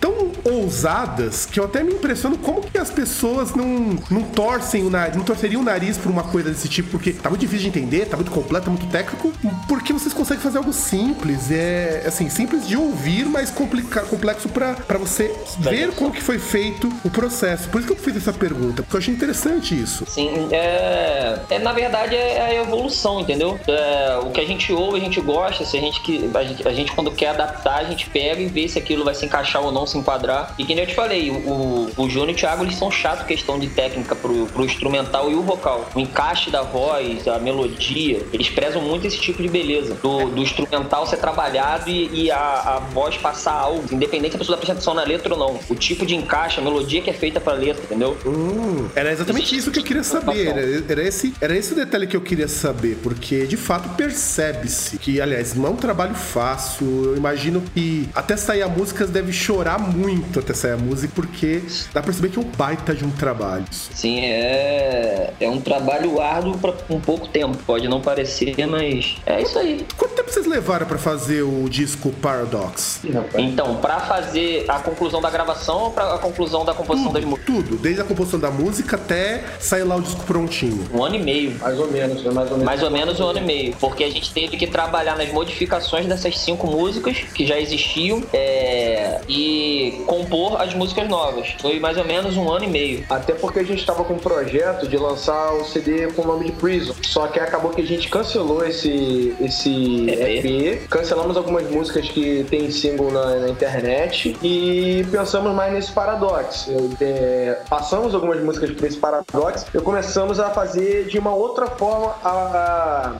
tão 0.00 0.32
ousadas 0.44 1.46
que 1.46 1.58
eu 1.58 1.64
até 1.64 1.82
me 1.82 1.94
impressiono 1.94 2.36
como 2.38 2.60
que 2.62 2.76
as 2.76 2.90
pessoas 2.90 3.54
não, 3.54 3.98
não 4.10 4.22
torcem 4.22 4.84
o 4.84 4.90
nariz, 4.90 5.16
não 5.16 5.24
torceriam 5.24 5.62
o 5.62 5.64
nariz 5.64 5.96
por 5.96 6.10
uma 6.10 6.24
coisa 6.24 6.50
desse 6.50 6.68
tipo, 6.68 6.90
porque 6.90 7.12
tá 7.12 7.30
muito 7.30 7.40
difícil 7.40 7.70
de 7.70 7.78
entender, 7.78 8.06
tá 8.06 8.16
muito 8.16 8.30
completo, 8.30 8.66
tá 8.66 8.70
muito 8.70 8.86
técnico, 8.86 9.32
porque 9.66 9.92
vocês 9.92 10.12
conseguem 10.12 10.42
fazer 10.42 10.58
algo 10.58 10.72
simples, 10.72 11.50
é 11.50 12.04
assim, 12.06 12.28
simples 12.28 12.66
de 12.66 12.76
ouvir, 12.76 13.24
mas 13.24 13.50
complica, 13.50 14.02
complexo 14.02 14.48
para 14.48 14.98
você 14.98 15.34
ver 15.58 15.92
como 15.92 16.10
que 16.10 16.22
foi 16.22 16.38
feito 16.38 16.92
o 17.04 17.10
processo. 17.10 17.68
Por 17.68 17.78
isso 17.78 17.86
que 17.86 17.98
eu 17.98 18.02
fiz 18.02 18.16
essa 18.16 18.32
pergunta, 18.32 18.82
porque 18.82 18.96
eu 18.96 19.00
achei 19.00 19.14
interessante 19.14 19.80
isso. 19.80 20.04
Sim, 20.06 20.48
é, 20.50 21.38
é 21.50 21.58
na 21.58 21.72
verdade 21.72 22.14
é 22.14 22.40
a 22.40 22.54
evolução, 22.62 23.20
entendeu? 23.20 23.58
É, 23.66 24.18
o 24.22 24.30
que 24.30 24.40
a 24.40 24.46
gente 24.46 24.72
ouve, 24.72 24.98
a 24.98 25.00
gente 25.00 25.20
gosta, 25.20 25.64
se 25.64 25.76
a 25.76 25.80
gente, 25.80 26.00
que, 26.00 26.30
a 26.34 26.42
gente, 26.42 26.63
a 26.68 26.72
gente 26.72 26.92
quando 26.92 27.10
quer 27.10 27.28
adaptar, 27.28 27.76
a 27.76 27.84
gente 27.84 28.08
pega 28.10 28.40
e 28.40 28.46
vê 28.46 28.68
se 28.68 28.78
aquilo 28.78 29.04
vai 29.04 29.14
se 29.14 29.24
encaixar 29.24 29.62
ou 29.62 29.72
não, 29.72 29.86
se 29.86 29.98
enquadrar. 29.98 30.54
E 30.58 30.64
que 30.64 30.74
nem 30.74 30.84
eu 30.84 30.88
te 30.88 30.94
falei, 30.94 31.30
o, 31.30 31.90
o 31.96 32.08
Júnior 32.08 32.30
e 32.30 32.32
o 32.32 32.36
Thiago, 32.36 32.64
eles 32.64 32.76
são 32.76 32.90
chatos 32.90 33.26
questão 33.26 33.58
de 33.58 33.68
técnica 33.68 34.14
pro, 34.14 34.46
pro 34.46 34.64
instrumental 34.64 35.30
e 35.30 35.34
o 35.34 35.42
vocal. 35.42 35.88
O 35.94 36.00
encaixe 36.00 36.50
da 36.50 36.62
voz, 36.62 37.26
a 37.28 37.38
melodia, 37.38 38.22
eles 38.32 38.48
prezam 38.48 38.82
muito 38.82 39.06
esse 39.06 39.18
tipo 39.18 39.42
de 39.42 39.48
beleza. 39.48 39.94
Do, 40.02 40.28
do 40.28 40.42
instrumental 40.42 41.06
ser 41.06 41.16
trabalhado 41.16 41.90
e, 41.90 42.24
e 42.24 42.30
a, 42.30 42.36
a, 42.36 42.78
voz 42.78 43.16
passar 43.16 43.52
algo, 43.52 43.84
independente 43.92 44.30
se 44.30 44.36
a 44.36 44.38
pessoa 44.38 44.56
prestando 44.56 44.78
atenção 44.78 44.94
na 44.94 45.04
letra 45.04 45.34
ou 45.34 45.38
não. 45.38 45.60
O 45.68 45.74
tipo 45.74 46.06
de 46.06 46.14
encaixe, 46.14 46.60
a 46.60 46.62
melodia 46.62 47.00
que 47.02 47.10
é 47.10 47.12
feita 47.12 47.40
pra 47.40 47.52
letra, 47.52 47.82
entendeu? 47.84 48.16
Hum, 48.26 48.88
era 48.94 49.12
exatamente 49.12 49.56
isso 49.56 49.70
que 49.70 49.78
eu 49.78 49.84
queria 49.84 50.04
saber. 50.04 50.48
Era, 50.48 50.84
era, 50.88 51.02
esse, 51.02 51.34
era 51.40 51.56
esse 51.56 51.72
o 51.72 51.76
detalhe 51.76 52.06
que 52.06 52.16
eu 52.16 52.20
queria 52.20 52.48
saber, 52.48 52.98
porque 53.02 53.46
de 53.46 53.56
fato 53.56 53.88
percebe-se 53.90 54.98
que, 54.98 55.20
aliás, 55.20 55.54
não 55.54 55.66
é 55.66 55.70
um 55.70 55.76
trabalho 55.76 56.14
fácil. 56.14 56.53
Eu 56.80 57.16
imagino 57.16 57.62
que 57.74 58.08
até 58.14 58.36
sair 58.36 58.62
a 58.62 58.68
música 58.68 59.06
deve 59.06 59.32
chorar 59.32 59.78
muito 59.78 60.38
até 60.38 60.54
sair 60.54 60.72
a 60.72 60.76
música, 60.76 61.12
porque 61.14 61.62
dá 61.92 62.00
pra 62.00 62.04
perceber 62.04 62.28
que 62.28 62.38
é 62.38 62.42
um 62.42 62.44
baita 62.44 62.94
de 62.94 63.04
um 63.04 63.10
trabalho. 63.10 63.64
Sim, 63.70 64.20
é, 64.20 65.32
é 65.40 65.48
um 65.48 65.60
trabalho 65.60 66.20
árduo 66.20 66.58
pra 66.58 66.74
um 66.90 67.00
pouco 67.00 67.28
tempo. 67.28 67.56
Pode 67.66 67.88
não 67.88 68.00
parecer, 68.00 68.54
mas 68.66 69.16
é 69.26 69.42
isso 69.42 69.58
aí. 69.58 69.86
Quanto 69.96 70.14
tempo 70.14 70.30
vocês 70.30 70.46
levaram 70.46 70.86
para 70.86 70.98
fazer 70.98 71.42
o 71.42 71.68
disco 71.68 72.10
Paradox? 72.10 73.00
Então, 73.36 73.76
para 73.76 74.00
fazer 74.00 74.64
a 74.68 74.78
conclusão 74.78 75.20
da 75.20 75.30
gravação 75.30 75.76
ou 75.84 75.90
pra 75.90 76.14
a 76.14 76.18
conclusão 76.18 76.64
da 76.64 76.74
composição 76.74 77.12
tudo, 77.12 77.20
das 77.20 77.24
músicas? 77.24 77.54
Tudo, 77.54 77.76
desde 77.76 78.00
a 78.00 78.04
composição 78.04 78.40
da 78.40 78.50
música 78.50 78.96
até 78.96 79.44
sair 79.58 79.84
lá 79.84 79.96
o 79.96 80.02
disco 80.02 80.22
prontinho. 80.24 80.88
Um 80.92 81.04
ano 81.04 81.16
e 81.16 81.22
meio. 81.22 81.58
Mais 81.58 81.78
ou 81.78 81.90
menos, 81.90 82.22
mais 82.24 82.50
ou 82.50 82.56
menos. 82.56 82.64
Mais 82.64 82.82
ou 82.82 82.90
menos 82.90 83.20
um 83.20 83.26
ano 83.26 83.38
e 83.38 83.42
meio. 83.42 83.76
Porque 83.80 84.04
a 84.04 84.10
gente 84.10 84.32
teve 84.32 84.56
que 84.56 84.66
trabalhar 84.66 85.16
nas 85.16 85.32
modificações 85.32 86.06
dessas 86.06 86.38
cinco 86.44 86.66
músicas 86.66 87.18
que 87.34 87.46
já 87.46 87.58
existiam 87.58 88.22
é, 88.32 89.20
e 89.28 90.02
compor 90.06 90.60
as 90.60 90.74
músicas 90.74 91.08
novas. 91.08 91.54
Foi 91.60 91.78
mais 91.80 91.96
ou 91.96 92.04
menos 92.04 92.36
um 92.36 92.50
ano 92.50 92.64
e 92.64 92.68
meio. 92.68 93.04
Até 93.08 93.32
porque 93.34 93.60
a 93.60 93.64
gente 93.64 93.80
estava 93.80 94.04
com 94.04 94.14
um 94.14 94.18
projeto 94.18 94.86
de 94.86 94.96
lançar 94.96 95.54
o 95.54 95.64
CD 95.64 96.08
com 96.12 96.22
o 96.22 96.26
nome 96.26 96.46
de 96.46 96.52
Prison. 96.52 96.94
Só 97.02 97.26
que 97.26 97.40
acabou 97.40 97.70
que 97.70 97.80
a 97.80 97.86
gente 97.86 98.08
cancelou 98.08 98.64
esse, 98.64 99.34
esse 99.40 100.06
EP. 100.08 100.44
EP. 100.44 100.88
Cancelamos 100.88 101.36
algumas 101.36 101.68
músicas 101.70 102.08
que 102.08 102.44
tem 102.50 102.70
single 102.70 103.10
na, 103.10 103.36
na 103.36 103.48
internet 103.48 104.36
e 104.42 105.04
pensamos 105.10 105.54
mais 105.54 105.72
nesse 105.72 105.92
Paradox. 105.92 106.68
É, 107.00 107.58
passamos 107.68 108.14
algumas 108.14 108.42
músicas 108.42 108.70
para 108.72 108.86
esse 108.86 108.96
Paradox 108.98 109.66
e 109.74 109.80
começamos 109.80 110.40
a 110.40 110.50
fazer 110.50 111.06
de 111.06 111.18
uma 111.18 111.34
outra 111.34 111.66
forma 111.66 112.14
a, 112.22 112.30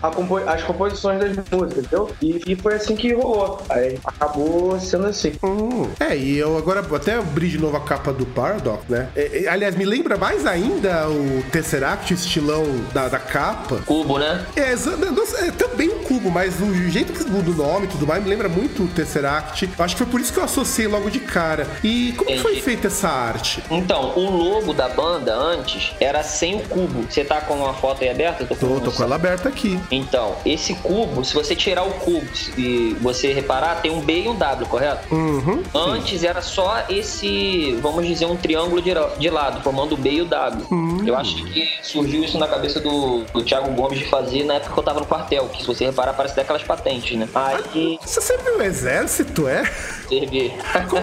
a, 0.03 0.09
a 0.09 0.11
compo 0.11 0.37
as 0.39 0.63
composições 0.63 1.21
das 1.21 1.37
músicas, 1.51 1.85
entendeu? 1.85 2.11
E, 2.21 2.53
e, 2.53 2.57
foi 2.57 2.75
assim 2.75 2.97
que 2.97 3.14
rolou. 3.15 3.63
Aí 3.69 3.99
acabou 4.05 4.79
sendo 4.81 5.07
assim. 5.07 5.33
Hum, 5.43 5.89
é, 5.99 6.17
e 6.17 6.37
eu 6.37 6.57
agora 6.57 6.81
até 6.81 7.15
abri 7.15 7.49
de 7.49 7.59
novo 7.59 7.77
a 7.77 7.81
capa 7.81 8.13
do 8.13 8.27
Paradox, 8.27 8.85
né? 8.89 9.09
É, 9.17 9.45
é, 9.45 9.49
aliás, 9.49 9.75
me 9.77 9.85
lembra 9.85 10.17
mais 10.17 10.47
ainda 10.47 11.09
o 11.09 11.43
Tesseract, 11.51 12.13
o 12.13 12.15
estilão 12.15 12.65
da, 12.93 13.09
da 13.09 13.19
capa. 13.19 13.81
Cubo, 13.87 14.19
né? 14.19 14.45
É, 14.57 14.73
é, 14.73 15.51
também 15.53 15.91
um 15.91 16.03
cubo, 16.05 16.31
mas 16.31 16.61
o 16.61 16.73
jeito 16.91 17.13
que 17.13 17.25
do 17.25 17.55
nome 17.55 17.87
e 17.87 17.89
tudo 17.89 18.07
mais 18.07 18.23
me 18.23 18.29
lembra 18.29 18.49
muito 18.49 18.85
o 18.85 18.89
Tesseract. 18.89 19.69
Acho 19.79 19.97
que 19.97 20.03
foi 20.03 20.11
por 20.11 20.21
isso 20.21 20.33
que 20.33 20.39
eu 20.39 20.45
associei 20.45 20.87
logo 20.87 21.11
de 21.11 21.21
cara. 21.21 21.67
E 21.83 22.13
como 22.17 22.31
Entendi. 22.31 22.43
foi 22.43 22.57
feita 22.61 22.87
essa 22.87 23.09
arte? 23.09 23.63
Então, 23.71 24.13
o 24.17 24.31
logo 24.31 24.73
da 24.73 24.89
banda 24.89 25.35
antes 25.35 25.93
era 26.01 26.23
sem 26.23 26.57
o 26.57 26.61
cubo. 26.61 27.05
Você 27.09 27.25
tá 27.25 27.41
com 27.41 27.55
uma 27.55 27.75
foto 27.75 28.03
aí 28.03 28.11
aberta? 28.11 28.45
Tô, 28.45 28.55
tô, 28.55 28.81
tô 28.81 28.93
com 28.93 29.03
ela 29.03 29.17
aberta 29.17 29.49
aqui. 29.49 29.79
Então, 29.91 30.37
esse 30.45 30.75
cubo, 30.75 31.25
se 31.25 31.35
você 31.35 31.55
tirar 31.55 31.85
o 31.85 31.93
cubo 31.95 32.27
e 32.57 32.97
você 33.05 33.33
reparar, 33.33 33.83
tem 33.83 33.91
um 33.91 34.01
B 34.01 34.23
e 34.23 34.29
um 34.29 34.35
W, 34.35 34.67
correto? 34.67 35.15
Uhum, 35.15 35.63
antes 35.75 36.25
era 36.25 36.41
só 36.41 36.85
esse, 36.89 37.79
vamos 37.83 38.07
dizer, 38.07 38.25
um 38.25 38.37
triângulo 38.37 38.81
de, 38.81 38.93
de 39.19 39.31
lado, 39.31 39.63
formando 39.63 39.93
o 39.93 39.97
B 39.97 40.11
e 40.11 40.23
o 40.23 40.25
W. 40.25 40.67
Uhum. 40.71 41.07
Eu 41.07 41.15
acho 41.15 41.37
que 41.45 41.69
surgiu 41.83 42.25
isso 42.25 42.39
na 42.39 42.49
cabeça 42.49 42.81
do, 42.81 43.25
do 43.25 43.43
Thiago 43.43 43.71
Gomes 43.73 43.99
de 43.99 44.07
fazer 44.07 44.45
na 44.45 44.55
época 44.55 44.73
que 44.73 44.79
eu 44.79 44.83
tava 44.83 45.01
no 45.01 45.07
quartel, 45.07 45.49
que 45.49 45.61
se 45.61 45.67
você 45.67 45.85
reparar, 45.85 46.15
parece 46.15 46.35
daquelas 46.35 46.63
patentes, 46.63 47.17
né? 47.17 47.29
Aí. 47.35 47.99
Você 48.01 48.21
serviu 48.21 48.59
o 48.59 48.63
exército, 48.63 49.47
é? 49.47 49.65
Servi. 50.09 50.55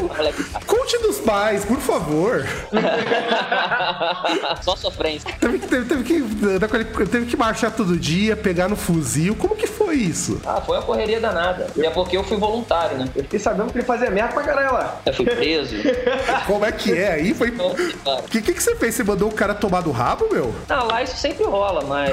Conte 0.66 0.98
dos 1.00 1.20
pais, 1.20 1.64
por 1.64 1.80
favor. 1.80 2.46
Só 4.62 4.76
sofrência. 4.76 5.30
Teve 5.40 5.60
que, 5.60 5.68
teve, 5.68 5.86
teve, 5.86 6.04
que, 6.04 7.06
teve 7.06 7.26
que 7.28 7.38
marchar 7.38 7.72
todo 7.72 7.98
dia, 7.98 8.36
pegar 8.36 8.68
no 8.68 8.76
fuzil. 8.76 9.36
Como 9.36 9.56
que 9.56 9.68
foi 9.68 9.96
isso? 9.96 10.42
Ah, 10.46 10.62
foi 10.62 10.78
uma 10.78 10.84
correria 10.84 11.20
danada. 11.20 11.68
E 11.76 11.86
é 11.86 11.91
porque 11.94 12.18
eu 12.18 12.24
fui 12.24 12.38
voluntário, 12.38 12.98
né? 12.98 13.06
Eu 13.16 13.24
fiquei 13.24 13.40
sabendo 13.40 13.72
que 13.72 13.78
ele 13.78 13.86
fazia 13.86 14.10
merda 14.10 14.34
pra 14.34 14.44
caralho 14.44 14.74
lá. 14.74 15.00
Eu 15.06 15.14
fui 15.14 15.26
preso. 15.26 15.76
Como 16.48 16.66
é 16.66 16.72
que 16.72 16.98
é? 16.98 17.14
Aí 17.14 17.34
foi. 17.34 17.50
O 17.52 18.24
que, 18.24 18.42
que, 18.42 18.54
que 18.54 18.64
você 18.64 18.76
fez? 18.76 18.96
Você 18.96 19.04
mandou 19.04 19.30
o 19.30 19.34
cara 19.34 19.54
tomar 19.54 19.82
do 19.82 19.92
rabo, 19.92 20.28
meu? 20.32 20.54
Não, 20.68 20.88
lá 20.88 21.04
isso 21.04 21.18
sempre 21.18 21.44
rola, 21.46 21.84
mas. 21.86 22.12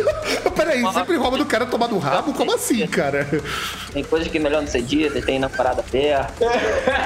Peraí, 0.54 0.84
sempre 0.92 1.16
rola 1.16 1.38
do 1.38 1.46
cara 1.46 1.66
tomar 1.66 1.86
do 1.86 1.98
rabo? 1.98 2.32
Como 2.34 2.54
assim, 2.54 2.86
cara? 2.86 3.26
Tem 3.92 4.04
coisas 4.04 4.28
que 4.28 4.38
é 4.38 4.40
melhor 4.40 4.60
não 4.60 4.68
ser 4.68 4.82
dita, 4.82 5.20
tem 5.22 5.38
na 5.38 5.48
parada 5.48 5.82
perto. 5.82 6.44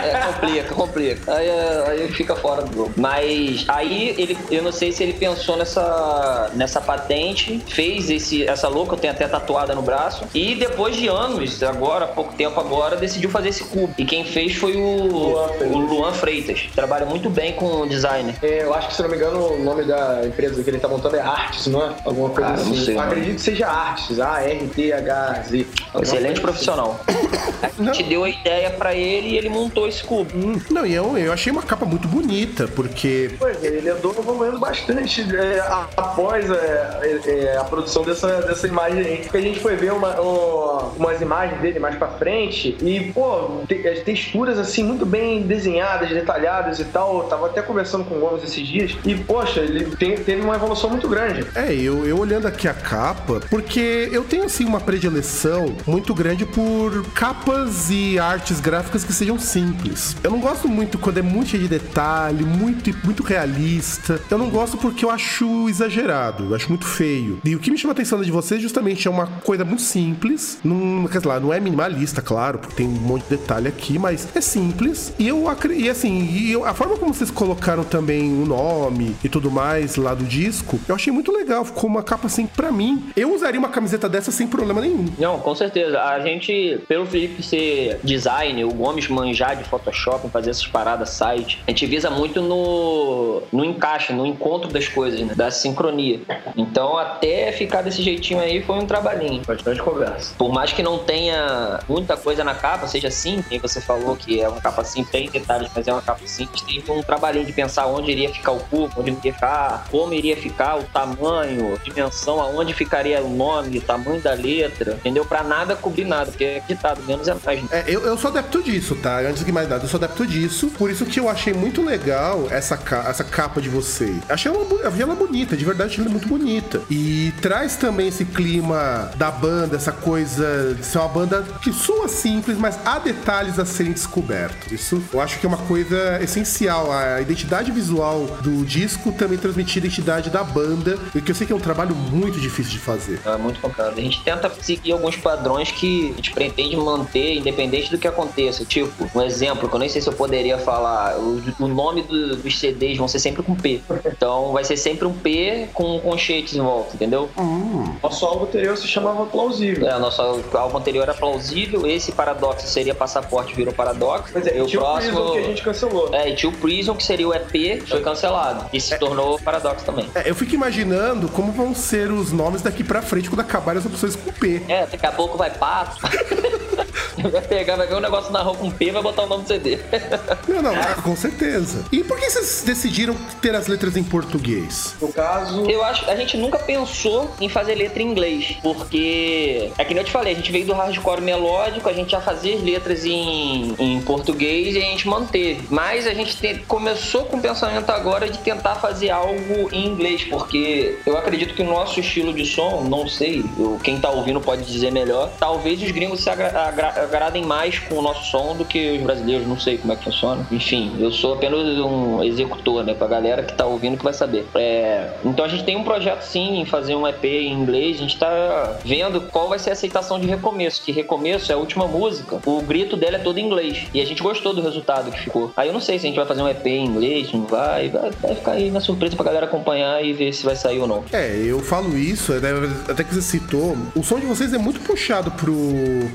É, 0.05 0.21
complica, 0.21 0.75
complica. 0.75 1.35
Aí, 1.35 1.51
aí 1.89 2.09
fica 2.13 2.35
fora 2.37 2.63
do 2.63 2.75
jogo. 2.75 2.93
Mas 2.97 3.65
aí 3.69 4.15
ele, 4.19 4.37
eu 4.51 4.63
não 4.63 4.73
sei 4.73 4.93
se 4.93 5.03
ele 5.03 5.13
pensou 5.15 5.57
nessa, 5.57 6.51
nessa 6.55 6.81
patente, 6.81 7.63
fez 7.69 8.11
esse, 8.11 8.47
essa 8.47 8.69
louca, 8.69 8.95
eu 8.95 8.99
tenho 8.99 9.13
até 9.13 9.27
tatuada 9.27 9.75
no 9.75 9.83
braço. 9.83 10.25
E 10.35 10.55
depois 10.55 10.97
de 10.97 11.09
anos, 11.09 11.63
agora, 11.63 11.94
pouco 12.07 12.35
tempo 12.35 12.59
agora, 12.61 12.97
decidiu 12.97 13.31
fazer 13.31 13.49
esse 13.49 13.65
cubo. 13.65 13.95
E 13.99 14.05
quem 14.05 14.25
fez 14.25 14.57
foi 14.57 14.77
o 14.77 15.07
Luan, 15.07 15.49
o 15.61 15.79
Luan 15.79 16.13
Freitas. 16.13 16.69
Trabalha 16.75 17.07
muito 17.07 17.31
bem 17.31 17.53
com 17.53 17.83
o 17.83 17.89
designer. 17.89 18.35
É, 18.43 18.63
eu 18.63 18.75
acho 18.75 18.89
que, 18.89 18.95
se 18.95 19.03
não 19.03 19.09
me 19.09 19.17
engano, 19.17 19.55
o 19.55 19.65
nome 19.65 19.85
da 19.85 20.23
empresa 20.25 20.63
que 20.63 20.71
ele 20.71 20.79
tá 20.79 20.89
montando 20.89 21.17
é 21.17 21.21
Artes, 21.21 21.67
não 21.67 21.85
é? 21.85 21.95
Alguma 22.05 22.31
coisa 22.31 22.51
Cara, 22.51 22.61
assim. 22.61 22.77
Não 22.77 22.85
sei, 22.85 22.99
acredito 22.99 23.35
que 23.37 23.41
seja 23.41 23.67
Artes. 23.67 24.21
A-R-T-H-Z. 24.21 25.67
Excelente 26.01 26.41
profissional. 26.41 27.01
A 27.65 27.83
gente 27.83 28.03
deu 28.05 28.25
a 28.25 28.29
ideia 28.29 28.71
para 28.71 28.95
ele 28.95 29.31
e 29.31 29.39
ele 29.39 29.49
montou 29.49 29.89
esse 29.89 30.05
cubo. 30.05 30.31
Hum, 30.35 30.61
não, 30.71 30.87
e 30.87 30.95
eu, 30.95 31.17
eu 31.17 31.33
achei 31.33 31.51
uma 31.51 31.63
capa 31.63 31.85
muito 31.85 32.07
bonita, 32.07 32.69
porque. 32.69 33.35
Pois 33.39 33.63
é, 33.65 33.67
ele 33.67 33.91
andou 33.91 34.15
evoluindo 34.17 34.59
bastante 34.59 35.23
é, 35.35 35.61
após 35.97 36.49
é, 36.51 37.21
é, 37.27 37.57
a 37.57 37.65
produção 37.65 38.05
dessa, 38.05 38.43
dessa 38.43 38.67
imagem 38.67 39.01
aí. 39.01 39.17
Porque 39.23 39.39
a 39.39 39.41
gente 39.41 39.61
foi 39.61 39.77
ver 39.77 39.93
uma, 39.93 40.21
uma, 40.21 40.83
umas 40.97 41.21
imagens 41.21 41.61
dele 41.61 41.79
mais 41.85 41.97
pra 41.97 42.09
frente 42.09 42.77
e, 42.83 43.13
pô, 43.13 43.61
as 43.93 44.01
texturas 44.01 44.59
assim 44.59 44.83
muito 44.83 45.05
bem 45.05 45.43
desenhadas, 45.43 46.09
detalhadas 46.09 46.81
e 46.81 46.85
tal. 46.85 47.19
Eu 47.19 47.25
tava 47.25 47.47
até 47.47 47.61
conversando 47.61 48.05
com 48.05 48.17
o 48.17 48.21
Gomes 48.21 48.43
esses 48.43 48.67
dias 48.67 48.97
e, 49.05 49.15
poxa, 49.15 49.61
ele 49.61 49.85
tem, 49.97 50.17
teve 50.17 50.41
uma 50.41 50.55
evolução 50.55 50.89
muito 50.89 51.07
grande. 51.09 51.47
É, 51.55 51.73
eu, 51.75 52.07
eu 52.07 52.19
olhando 52.19 52.47
aqui 52.47 52.67
a 52.67 52.73
capa, 52.73 53.41
porque 53.51 54.09
eu 54.11 54.25
tenho 54.25 54.45
assim 54.45 54.65
uma 54.65 54.81
predileção 54.81 55.77
muito 55.87 56.15
grande 56.15 56.47
por 56.47 57.05
capas 57.11 57.91
e 57.91 58.19
artes 58.19 58.61
gráficas 58.61 59.05
que 59.05 59.13
sejam 59.13 59.39
simples. 59.39 60.17
Eu 60.23 60.31
não 60.31 60.41
gosto 60.41 60.67
muito 60.67 60.99
quando 60.99 61.19
é 61.19 61.23
muito 61.23 61.51
cheio 61.51 61.65
de 61.65 61.69
detalhe, 61.69 62.45
muito, 62.45 62.91
muito 63.05 63.23
realista. 63.23 64.21
Eu 64.31 64.39
não 64.39 64.49
gosto 64.49 64.79
porque 64.79 65.05
eu 65.05 65.11
acho 65.11 65.69
exagerado, 65.69 66.45
eu 66.45 66.55
acho 66.55 66.69
muito 66.69 66.87
feio. 66.87 67.39
E 67.45 67.55
o 67.55 67.59
que 67.59 67.71
me 67.71 67.77
chama 67.77 67.93
a 67.93 67.95
atenção 67.95 68.23
de 68.23 68.31
vocês 68.31 68.63
justamente 68.63 69.07
é 69.07 69.11
uma 69.11 69.27
coisa 69.27 69.65
muito 69.65 69.83
simples. 69.83 70.59
Não, 70.65 71.07
quer 71.07 71.19
dizer, 71.19 71.41
não 71.41 71.53
é 71.53 71.61
minimalista, 71.75 72.23
claro, 72.23 72.59
porque 72.59 72.77
tem 72.77 72.87
um 72.87 72.91
monte 72.91 73.25
de 73.25 73.37
detalhe 73.37 73.69
aqui, 73.69 73.99
mas 73.99 74.29
é 74.35 74.41
simples. 74.41 75.13
E 75.19 75.29
eu 75.29 75.45
e 75.75 75.91
assim, 75.91 76.25
e 76.25 76.53
eu, 76.53 76.65
a 76.65 76.73
forma 76.73 76.97
como 76.97 77.13
vocês 77.13 77.31
colocaram 77.31 77.85
também 77.85 78.31
o 78.43 78.47
nome 78.47 79.15
e 79.23 79.29
tudo 79.29 79.51
mais 79.51 79.97
lá 79.97 80.15
do 80.15 80.25
disco, 80.25 80.81
eu 80.89 80.95
achei 80.95 81.13
muito 81.13 81.33
legal. 81.33 81.65
Ficou 81.65 81.91
uma 81.91 82.03
capa 82.03 82.27
assim, 82.27 82.47
para 82.47 82.71
mim. 82.71 83.11
Eu 83.17 83.35
usaria 83.35 83.59
uma 83.59 83.69
camiseta 83.69 84.09
dessa 84.09 84.31
sem 84.31 84.47
problema 84.47 84.81
nenhum. 84.81 85.07
Não, 85.19 85.39
com 85.41 85.55
certeza. 85.55 86.01
A 86.01 86.21
gente, 86.21 86.81
pelo 86.89 87.05
Felipe 87.07 87.43
ser 87.43 87.99
designer, 88.03 88.65
o 88.65 88.73
Gomes 88.73 89.09
manjar 89.09 89.57
de 89.57 89.65
Photoshop, 89.65 90.29
fazer 90.31 90.51
essas 90.51 90.67
paradas, 90.67 91.11
site, 91.11 91.63
a 91.67 91.71
gente 91.71 91.87
visa 91.87 92.09
muito 92.09 92.41
no, 92.41 93.43
no 93.53 93.65
encaixe, 93.65 94.13
no 94.13 94.25
encontro 94.25 94.71
das 94.71 94.89
coisas, 94.89 95.21
né? 95.21 95.35
Da 95.35 95.51
sincronia. 95.51 96.21
Então, 96.57 96.97
até 96.97 97.51
ficar 97.53 97.83
desse 97.83 98.03
jeitinho 98.03 98.41
aí 98.41 98.63
foi 98.63 98.77
um 98.77 98.87
trabalhinho. 98.87 99.43
Bastante 99.47 99.83
conversa. 99.83 100.35
Por 100.39 100.53
mais 100.53 100.73
que 100.73 100.83
não 100.83 100.99
tenha 100.99 101.64
muita 101.89 102.17
coisa 102.17 102.45
na 102.45 102.55
capa, 102.55 102.87
seja 102.87 103.11
simples, 103.11 103.61
você 103.61 103.81
falou 103.81 104.17
que 104.17 104.41
é 104.41 104.49
uma 104.49 104.61
capa 104.61 104.85
simples, 104.85 105.11
tem 105.11 105.31
detalhes, 105.31 105.71
mas 105.75 105.87
é 105.87 105.93
uma 105.93 106.03
capa 106.03 106.27
simples, 106.27 106.63
tem 106.63 106.83
um 106.89 107.03
trabalhinho 107.03 107.45
de 107.45 107.53
pensar 107.53 107.87
onde 107.87 108.11
iria 108.11 108.33
ficar 108.33 108.53
o 108.53 108.61
cubo, 108.61 108.93
onde 108.97 109.11
iria 109.11 109.33
ficar, 109.33 109.85
como 109.91 110.13
iria 110.15 110.37
ficar, 110.37 110.79
o 110.79 110.85
tamanho, 110.85 111.79
dimensão, 111.85 112.41
aonde 112.41 112.73
ficaria 112.73 113.23
o 113.23 113.29
nome, 113.29 113.79
o 113.79 113.81
tamanho 113.81 114.21
da 114.21 114.33
letra, 114.33 114.95
entendeu? 114.95 115.25
Pra 115.25 115.43
nada 115.43 115.77
cobrir 115.77 116.05
nada, 116.05 116.31
porque 116.31 116.45
é 116.45 116.61
ditado, 116.61 117.03
menos 117.07 117.29
é 117.29 117.37
mais. 117.45 117.63
Né? 117.63 117.69
É, 117.71 117.85
eu, 117.87 118.03
eu 118.03 118.17
sou 118.17 118.31
adepto 118.31 118.63
disso, 118.63 118.95
tá? 118.97 119.21
Antes 119.21 119.45
de 119.45 119.53
mais 119.53 119.69
nada, 119.69 119.85
eu 119.85 119.89
sou 119.89 119.99
adepto 119.99 120.27
disso. 120.27 120.69
Por 120.79 120.91
isso 120.91 121.05
que 121.05 121.21
eu 121.21 121.29
achei 121.29 121.53
muito 121.53 121.83
legal 121.83 122.47
essa, 122.51 122.77
ca 122.77 123.05
essa 123.09 123.25
capa 123.25 123.61
de 123.61 123.69
vocês. 123.69 124.17
Achei 124.29 124.51
ela, 124.51 124.65
achei 124.87 125.03
ela 125.03 125.15
bonita, 125.15 125.57
de 125.57 125.65
verdade, 125.65 125.99
ela 125.99 126.09
é 126.09 126.11
muito 126.11 126.29
bonita. 126.29 126.81
E 126.91 127.33
traz 127.41 127.77
também 127.77 128.09
esse 128.09 128.25
clima 128.25 129.11
da 129.17 129.31
banda, 129.31 129.77
essa 129.77 129.93
coisa 129.93 130.75
de 130.75 130.85
ser 130.85 130.99
uma 130.99 131.09
banda 131.09 131.45
que 131.63 131.73
soa 131.73 132.09
simples, 132.09 132.59
mas 132.59 132.79
há 132.85 132.99
detalhes 132.99 133.59
a 133.59 133.65
serem 133.65 133.93
descobertos. 133.93 134.73
Isso 134.73 135.03
eu 135.13 135.21
acho 135.21 135.39
que 135.39 135.47
é 135.47 135.49
uma 135.49 135.59
coisa 135.59 136.23
essencial. 136.23 136.93
A 136.93 137.21
identidade 137.21 137.71
visual 137.71 138.27
do 138.43 138.65
disco 138.65 139.13
também 139.13 139.39
transmitir 139.39 139.83
a 139.83 139.87
identidade 139.87 140.31
da 140.31 140.43
banda, 140.43 140.99
que 141.25 141.31
eu 141.31 141.35
sei 141.35 141.47
que 141.47 141.53
é 141.53 141.57
um 141.57 141.61
trabalho 141.61 141.95
muito 141.95 142.41
difícil 142.41 142.73
de 142.73 142.79
fazer. 142.79 143.21
É 143.25 143.37
muito 143.37 143.61
complicado. 143.61 143.99
A 143.99 144.01
gente 144.01 144.23
tenta 144.23 144.51
seguir 144.61 144.93
alguns 144.93 145.17
padrões 145.17 145.71
que 145.71 146.13
a 146.13 146.17
gente 146.17 146.33
pretende 146.33 146.77
manter, 146.77 147.37
independente 147.37 147.91
do 147.91 147.99
que 147.99 148.07
aconteça. 148.07 148.65
Tipo, 148.65 149.09
um 149.15 149.23
exemplo, 149.23 149.69
que 149.69 149.75
eu 149.75 149.79
nem 149.79 149.89
sei 149.89 150.01
se 150.01 150.09
eu 150.09 150.13
poderia 150.13 150.59
falar, 150.59 151.17
o, 151.19 151.43
o 151.59 151.69
nome 151.69 152.03
do, 152.03 152.37
dos 152.37 152.59
CDs 152.59 152.99
vão 152.99 153.09
ser 153.09 153.19
sempre 153.19 153.43
com 153.43 153.55
P. 153.55 153.81
Então 154.07 154.53
vai 154.53 154.65
ser 154.65 154.77
sempre 154.77 155.07
um 155.07 155.13
P 155.13 155.69
com 155.73 155.99
conchetes 156.01 156.55
em 156.55 156.61
volta, 156.61 156.95
entendeu? 156.95 157.31
Hum. 157.39 157.95
Nosso 158.03 158.25
álbum 158.25 158.45
anterior 158.45 158.77
se 158.77 158.87
chamava 158.87 159.27
Plausível. 159.27 159.89
É, 159.89 159.99
nosso 159.99 160.21
álbum 160.23 160.79
anterior 160.79 161.03
era 161.05 161.15
Plausível, 161.15 161.44
esse 161.87 162.13
Paradoxo 162.13 162.67
seria 162.67 162.95
Passaporte, 162.95 163.55
virou 163.55 163.73
Paradoxo. 163.73 164.33
Mas 164.35 164.47
é, 164.47 164.59
e 164.59 164.63
o 164.63 164.71
próximo... 164.71 165.17
Prison 165.17 165.33
que 165.33 165.39
a 165.39 165.43
gente 165.43 165.63
cancelou. 165.63 166.15
É, 166.15 166.29
e 166.31 166.35
tinha 166.35 166.51
o 166.51 166.53
Prison, 166.53 166.95
que 166.95 167.05
seria 167.05 167.29
o 167.29 167.35
EP, 167.35 167.83
foi 167.87 168.01
cancelado. 168.01 168.67
E 168.73 168.81
se 168.81 168.95
é. 168.95 168.99
tornou 168.99 169.39
Paradoxo 169.39 169.85
também. 169.85 170.09
É, 170.15 170.29
eu 170.29 170.35
fico 170.35 170.55
imaginando 170.55 171.29
como 171.29 171.53
vão 171.53 171.75
ser 171.75 172.11
os 172.11 172.33
nomes 172.33 172.63
daqui 172.63 172.85
pra 172.85 173.03
frente 173.03 173.29
quando 173.29 173.41
acabarem 173.41 173.81
as 173.81 173.87
opções 173.87 174.17
com 174.17 174.33
P. 174.33 174.63
É, 174.69 174.87
daqui 174.87 175.07
a 175.07 175.13
pouco 175.13 175.37
vai 175.37 175.51
pato. 175.51 175.99
vai 177.31 177.43
pegar, 177.43 177.77
vai 177.77 177.87
ver 177.87 177.97
um 177.97 178.01
negócio 178.01 178.33
na 178.33 178.43
rua 178.43 178.57
com 178.57 178.71
P 178.71 178.87
e 178.87 178.91
vai 178.91 179.03
botar 179.03 179.23
o 179.23 179.27
nome 179.27 179.45
do 179.45 179.49
CD. 179.49 179.79
não, 180.49 180.63
não, 180.63 180.75
com 181.03 181.17
certeza. 181.17 181.85
E 181.91 182.03
por 182.03 182.19
que 182.19 182.31
vocês 182.31 182.63
decidiram 182.65 183.17
ter 183.41 183.55
as 183.55 183.67
letras 183.67 183.97
em 183.97 184.05
português? 184.05 184.95
No 185.01 185.13
caso. 185.13 185.69
Eu 185.71 185.85
acho 185.85 186.09
a 186.11 186.17
gente 186.17 186.37
nunca 186.37 186.59
pensou 186.59 187.31
em 187.41 187.49
fazer 187.49 187.75
letra 187.75 188.03
em 188.03 188.11
inglês. 188.11 188.57
Porque 188.63 189.71
é 189.79 189.85
que 189.85 189.95
nem 189.95 190.03
eu 190.03 190.07
te 190.07 190.13
falei, 190.13 190.33
a 190.33 190.37
gente 190.37 190.51
veio 190.51 190.67
do 190.67 190.73
hardcore 190.73 191.21
melódico, 191.21 191.89
a 191.89 191.93
gente 191.93 192.11
já 192.11 192.21
fazia 192.21 192.55
as 192.55 192.63
letras 192.63 193.05
em, 193.05 193.75
em 193.79 194.01
português 194.03 194.75
e 194.75 194.79
a 194.79 194.83
gente 194.83 195.09
manteve. 195.09 195.67
Mas 195.71 196.07
a 196.07 196.15
gente 196.15 196.37
te, 196.37 196.59
começou 196.67 197.25
com 197.25 197.37
o 197.37 197.41
pensamento 197.41 197.91
agora 197.91 198.29
de 198.29 198.39
tentar 198.39 198.77
fazer 198.77 199.11
algo 199.11 199.69
em 199.73 199.87
inglês, 199.87 200.25
porque 200.25 200.99
eu 201.07 201.17
acredito 201.17 201.55
que 201.55 201.63
o 201.63 201.65
nosso 201.65 202.01
estilo 202.01 202.33
de 202.33 202.45
som, 202.45 202.83
não 202.83 203.09
sei, 203.09 203.45
eu, 203.59 203.79
quem 203.83 204.01
tá 204.01 204.11
ouvindo 204.11 204.41
pode 204.41 204.65
dizer 204.65 204.91
melhor, 204.91 205.31
talvez 205.39 205.83
os 205.83 205.91
gringos 205.91 206.23
se 206.23 206.31
agra, 206.31 206.49
agra, 206.59 206.84
agradem 206.89 207.45
mais 207.45 207.79
com 207.79 207.97
o 207.97 208.03
nosso 208.03 208.31
som 208.31 208.57
do 208.57 208.65
que 208.65 208.97
os 208.97 209.03
brasileiros, 209.03 209.47
não 209.47 209.59
sei 209.59 209.79
como 209.79 209.93
é 209.93 209.97
que 209.97 210.05
funciona. 210.05 210.47
Enfim, 210.51 210.95
eu 210.99 211.11
sou 211.11 211.35
apenas 211.35 211.61
um 211.79 212.23
executor, 212.23 212.85
né, 212.85 212.95
pra 212.95 213.07
galera 213.07 213.43
que 213.43 213.55
tá 213.55 213.67
ouvindo 213.67 213.97
que 213.97 214.05
vai 214.05 214.13
saber. 214.13 214.47
É, 214.55 215.11
então 215.25 215.45
a 215.45 215.49
gente 215.49 215.65
tem 215.65 215.77
um 215.77 215.85
projeto 215.85 216.23
sim 216.23 216.61
em 216.61 216.65
fazer 216.65 216.95
um 216.95 217.07
EP 217.07 217.25
em 217.25 217.53
inglês, 217.53 217.97
a 217.97 218.01
gente 218.01 218.19
tá 218.19 218.77
vendo 218.85 219.21
qual 219.23 219.49
vai 219.49 219.59
ser 219.59 219.71
a 219.71 219.73
aceitação 219.73 220.19
de 220.19 220.27
Recomeço, 220.27 220.83
que 220.83 220.93
Recomeço 220.93 221.51
é 221.51 221.55
a 221.55 221.59
última 221.59 221.87
música, 221.87 222.41
o 222.45 222.63
grito 222.63 222.97
dela 222.97 223.17
é 223.17 223.19
todo 223.19 223.39
em 223.39 223.47
inglês, 223.47 223.87
e 223.93 224.01
a 224.01 224.07
gente 224.07 224.23
gostou 224.23 224.55
do 224.55 224.63
resultado 224.63 225.11
que 225.11 225.21
ficou. 225.21 225.53
Aí 225.57 225.69
eu 225.69 225.73
não 225.73 225.81
sei 225.81 225.99
se 225.99 226.07
a 226.07 226.09
gente 226.09 226.17
vai 226.17 226.27
fazer 226.27 226.43
um 226.43 226.49
EP 226.49 226.67
em 226.67 226.87
inglês, 226.87 227.33
não 227.33 227.47
vai, 227.47 227.89
vai, 227.89 228.11
vai 228.11 228.35
ficar 228.35 228.53
aí 228.53 228.71
na 228.71 228.81
surpresa 228.81 229.17
pra 229.17 229.25
galera 229.25 229.47
acompanhar 229.47 230.05
e 230.05 230.13
ver 230.13 230.33
se 230.33 230.45
vai 230.45 230.57
sair 230.57 230.81
ou 230.81 230.87
não. 230.87 231.05
É, 231.13 231.37
eu 231.45 231.61
falo 231.61 231.97
isso, 231.97 232.33
né, 232.35 232.51
até 232.89 233.05
que 233.05 233.15
você 233.15 233.23
citou, 233.23 233.77
o 233.95 234.03
som 234.03 234.19
de 234.19 234.27
vocês 234.27 234.53
é 234.53 234.59
muito 234.59 234.81
puxado 234.81 235.31
pro, 235.33 235.55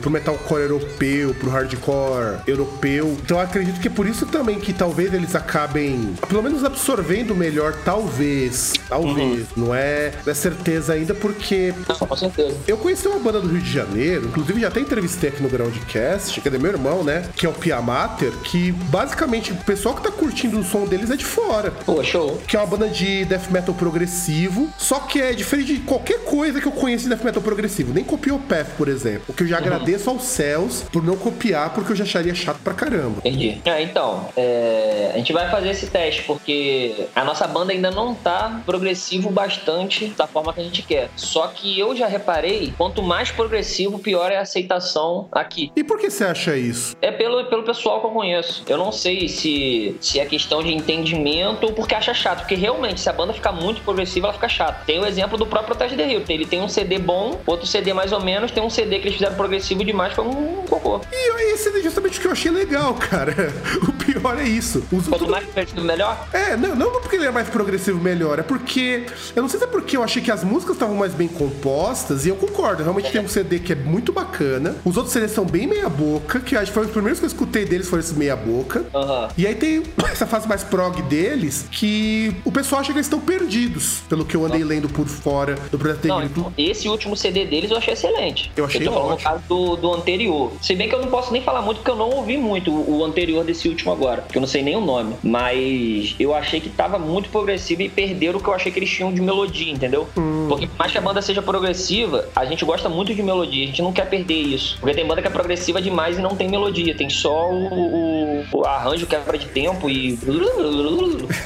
pro 0.01 0.09
metalcore 0.09 0.58
europeu, 0.59 1.33
pro 1.35 1.49
hardcore 1.49 2.39
europeu. 2.47 3.17
Então 3.23 3.37
eu 3.37 3.43
acredito 3.43 3.79
que 3.79 3.87
é 3.87 3.91
por 3.91 4.07
isso 4.07 4.25
também 4.25 4.59
que 4.59 4.73
talvez 4.73 5.13
eles 5.13 5.35
acabem, 5.35 6.13
pelo 6.27 6.43
menos 6.43 6.63
absorvendo 6.63 7.35
melhor, 7.35 7.73
talvez. 7.83 8.73
Talvez. 8.87 9.41
Uhum. 9.55 9.65
Não, 9.65 9.75
é, 9.75 10.13
não 10.25 10.31
é 10.31 10.35
certeza 10.35 10.93
ainda, 10.93 11.13
porque. 11.13 11.73
Não, 11.87 11.95
com 11.95 12.15
certeza. 12.15 12.55
Eu 12.67 12.77
conheci 12.77 13.07
uma 13.07 13.19
banda 13.19 13.39
do 13.39 13.47
Rio 13.47 13.61
de 13.61 13.71
Janeiro, 13.71 14.27
inclusive 14.27 14.59
já 14.59 14.67
até 14.67 14.79
entrevistei 14.79 15.29
aqui 15.29 15.41
no 15.41 15.49
Groundcast, 15.49 16.41
que 16.41 16.47
é 16.47 16.51
do 16.51 16.59
meu 16.59 16.71
irmão, 16.71 17.03
né? 17.03 17.23
Que 17.35 17.45
é 17.45 17.49
o 17.49 17.53
Piamater, 17.53 18.31
que 18.43 18.71
basicamente 18.71 19.51
o 19.51 19.55
pessoal 19.57 19.95
que 19.95 20.01
tá 20.01 20.11
curtindo 20.11 20.59
o 20.59 20.63
som 20.63 20.85
deles 20.85 21.09
é 21.11 21.15
de 21.15 21.25
fora. 21.25 21.71
Pô, 21.85 22.03
show. 22.03 22.41
Que 22.47 22.55
é 22.55 22.59
uma 22.59 22.67
banda 22.67 22.87
de 22.87 23.25
death 23.25 23.49
metal 23.49 23.73
progressivo, 23.73 24.69
só 24.77 24.99
que 24.99 25.21
é 25.21 25.33
diferente 25.33 25.75
de 25.75 25.81
qualquer 25.81 26.19
coisa 26.23 26.59
que 26.59 26.67
eu 26.67 26.71
conheço 26.71 27.03
de 27.03 27.09
death 27.09 27.23
metal 27.23 27.41
progressivo. 27.41 27.93
Nem 27.93 28.03
copiou 28.03 28.37
o 28.37 28.41
Path, 28.41 28.67
por 28.77 28.87
exemplo. 28.87 29.23
O 29.27 29.33
que 29.33 29.43
eu 29.43 29.47
já 29.47 29.57
uhum. 29.57 29.65
agradeço 29.65 30.09
aos 30.09 30.23
céus 30.49 30.83
por 30.91 31.03
não 31.03 31.15
copiar, 31.15 31.73
porque 31.73 31.91
eu 31.91 31.95
já 31.95 32.03
acharia 32.03 32.33
chato 32.33 32.59
pra 32.63 32.73
caramba. 32.73 33.19
Entendi. 33.19 33.61
É, 33.65 33.81
então, 33.81 34.29
é... 34.35 35.11
a 35.13 35.17
gente 35.17 35.31
vai 35.31 35.49
fazer 35.49 35.69
esse 35.69 35.87
teste, 35.87 36.23
porque 36.23 37.07
a 37.15 37.23
nossa 37.23 37.47
banda 37.47 37.71
ainda 37.71 37.91
não 37.91 38.15
tá 38.15 38.61
progressivo 38.65 39.29
bastante 39.29 40.07
da 40.17 40.27
forma 40.27 40.53
que 40.53 40.61
a 40.61 40.63
gente 40.63 40.81
quer. 40.81 41.09
Só 41.15 41.47
que 41.47 41.79
eu 41.79 41.95
já 41.95 42.07
reparei, 42.07 42.73
quanto 42.77 43.03
mais 43.03 43.31
progressivo, 43.31 43.99
pior 43.99 44.31
é 44.31 44.37
a 44.37 44.41
aceitação 44.41 45.27
aqui. 45.31 45.71
E 45.75 45.83
por 45.83 45.99
que 45.99 46.09
você 46.09 46.23
acha 46.23 46.55
isso? 46.57 46.95
É 47.01 47.11
pelo, 47.11 47.45
pelo 47.45 47.63
pessoal 47.63 47.99
que 47.99 48.07
eu 48.07 48.11
conheço. 48.11 48.63
Eu 48.67 48.77
não 48.77 48.91
sei 48.91 49.27
se, 49.27 49.95
se 50.01 50.19
é 50.19 50.25
questão 50.25 50.63
de 50.63 50.73
entendimento 50.73 51.65
ou 51.65 51.73
porque 51.73 51.93
acha 51.93 52.13
chato. 52.13 52.39
Porque 52.39 52.55
realmente, 52.55 52.99
se 52.99 53.09
a 53.09 53.13
banda 53.13 53.33
ficar 53.33 53.51
muito 53.51 53.81
progressiva, 53.81 54.27
ela 54.27 54.33
fica 54.33 54.49
chata. 54.49 54.83
Tem 54.85 54.99
o 54.99 55.05
exemplo 55.05 55.37
do 55.37 55.45
próprio 55.45 55.75
Protege 55.75 55.95
The 55.95 56.11
Hill. 56.11 56.23
Ele 56.27 56.45
tem 56.45 56.61
um 56.61 56.67
CD 56.67 56.97
bom, 56.97 57.39
outro 57.45 57.67
CD 57.67 57.93
mais 57.93 58.11
ou 58.11 58.21
menos, 58.21 58.51
tem 58.51 58.63
um 58.63 58.69
CD 58.69 58.99
que 58.99 59.07
eles 59.07 59.13
fizeram 59.13 59.35
progressivo 59.35 59.83
demais, 59.83 60.13
foi 60.13 60.23
um 60.23 60.38
cocô. 60.67 61.01
E 61.11 61.53
esse 61.53 61.69
é 61.69 61.81
justamente 61.81 62.17
o 62.17 62.21
que 62.21 62.27
eu 62.27 62.31
achei 62.31 62.51
legal, 62.51 62.93
cara. 62.93 63.35
O 63.87 63.93
pior 63.93 64.37
é 64.37 64.43
isso. 64.43 64.83
Os, 64.91 65.07
Quanto 65.07 65.19
tudo... 65.19 65.31
mais 65.31 65.45
progressivo, 65.45 65.81
melhor? 65.81 66.27
É, 66.33 66.55
não, 66.57 66.75
não 66.75 66.91
porque 66.91 67.15
ele 67.15 67.25
é 67.25 67.31
mais 67.31 67.47
progressivo, 67.49 67.99
melhor. 67.99 68.39
É 68.39 68.43
porque. 68.43 69.05
Eu 69.35 69.41
não 69.41 69.49
sei 69.49 69.59
se 69.59 69.65
é 69.65 69.67
porque 69.67 69.95
eu 69.95 70.03
achei 70.03 70.21
que 70.21 70.31
as 70.31 70.43
músicas 70.43 70.75
estavam 70.75 70.95
mais 70.95 71.13
bem 71.13 71.27
compostas, 71.27 72.25
e 72.25 72.29
eu 72.29 72.35
concordo. 72.35 72.83
Realmente 72.83 73.11
tem 73.11 73.21
um 73.21 73.27
CD 73.27 73.59
que 73.59 73.73
é 73.73 73.75
muito 73.75 74.11
bacana. 74.11 74.75
Os 74.83 74.97
outros 74.97 75.13
CDs 75.13 75.31
são 75.31 75.45
bem 75.45 75.67
meia-boca, 75.67 76.39
que 76.39 76.55
acho 76.55 76.67
que 76.67 76.73
foi 76.73 76.85
os 76.85 76.91
primeiros 76.91 77.19
que 77.19 77.25
eu 77.25 77.29
escutei 77.29 77.65
deles 77.65 77.87
foram 77.87 78.01
esses 78.01 78.15
meia-boca. 78.15 78.85
Uhum. 78.93 79.27
E 79.37 79.47
aí 79.47 79.55
tem 79.55 79.83
essa 80.11 80.27
fase 80.27 80.47
mais 80.47 80.63
prog 80.63 81.01
deles, 81.03 81.65
que 81.71 82.35
o 82.43 82.51
pessoal 82.51 82.81
acha 82.81 82.91
que 82.91 82.97
eles 82.97 83.05
estão 83.05 83.19
perdidos, 83.19 84.01
pelo 84.09 84.25
que 84.25 84.35
eu 84.35 84.45
andei 84.45 84.63
lendo 84.63 84.89
por 84.89 85.07
fora 85.07 85.55
do 85.71 85.77
projeto 85.77 86.07
não, 86.07 86.23
então, 86.23 86.53
Esse 86.57 86.87
último 86.87 87.15
CD 87.15 87.45
deles 87.45 87.71
eu 87.71 87.77
achei 87.77 87.93
excelente. 87.93 88.51
Eu 88.55 88.65
achei 88.65 88.81
eu 88.81 88.85
tô 88.85 88.93
falando 88.93 89.11
no 89.11 89.17
caso 89.17 89.43
do, 89.47 89.75
do 89.75 89.93
anterior. 89.93 90.28
Se 90.61 90.75
bem 90.75 90.87
que 90.87 90.95
eu 90.95 91.01
não 91.01 91.09
posso 91.09 91.31
nem 91.31 91.41
falar 91.41 91.61
muito, 91.61 91.77
porque 91.77 91.91
eu 91.91 91.95
não 91.95 92.09
ouvi 92.09 92.37
muito 92.37 92.71
o, 92.71 93.03
anterior 93.03 93.43
desse 93.43 93.67
último 93.67 93.91
agora, 93.91 94.23
que 94.29 94.37
eu 94.37 94.41
não 94.41 94.47
sei 94.47 94.61
nem 94.61 94.75
o 94.75 94.81
nome. 94.81 95.15
Mas 95.23 96.15
eu 96.19 96.33
achei 96.33 96.59
que 96.59 96.69
tava 96.69 96.99
muito 96.99 97.29
progressivo 97.29 97.81
e 97.81 97.89
perderam 97.89 98.39
o 98.39 98.41
que 98.41 98.49
eu 98.49 98.53
achei 98.53 98.71
que 98.71 98.79
eles 98.79 98.89
tinham 98.89 99.13
de 99.13 99.21
melodia, 99.21 99.71
entendeu? 99.71 100.07
Hum. 100.17 100.47
Porque 100.49 100.67
por 100.67 100.77
mais 100.77 100.91
que 100.91 100.97
a 100.97 101.01
banda 101.01 101.21
seja 101.21 101.41
progressiva, 101.41 102.27
a 102.35 102.45
gente 102.45 102.65
gosta 102.65 102.89
muito 102.89 103.13
de 103.13 103.21
melodia, 103.21 103.63
a 103.63 103.67
gente 103.67 103.81
não 103.81 103.93
quer 103.93 104.09
perder 104.09 104.33
isso. 104.33 104.77
Porque 104.79 104.95
tem 104.95 105.05
banda 105.05 105.21
que 105.21 105.27
é 105.27 105.31
progressiva 105.31 105.81
demais 105.81 106.17
e 106.17 106.21
não 106.21 106.35
tem 106.35 106.49
melodia, 106.49 106.95
tem 106.95 107.09
só 107.09 107.51
o, 107.51 108.43
o, 108.51 108.65
arranjo 108.65 109.05
quebra 109.05 109.37
de 109.37 109.47
tempo 109.47 109.89
e. 109.89 110.17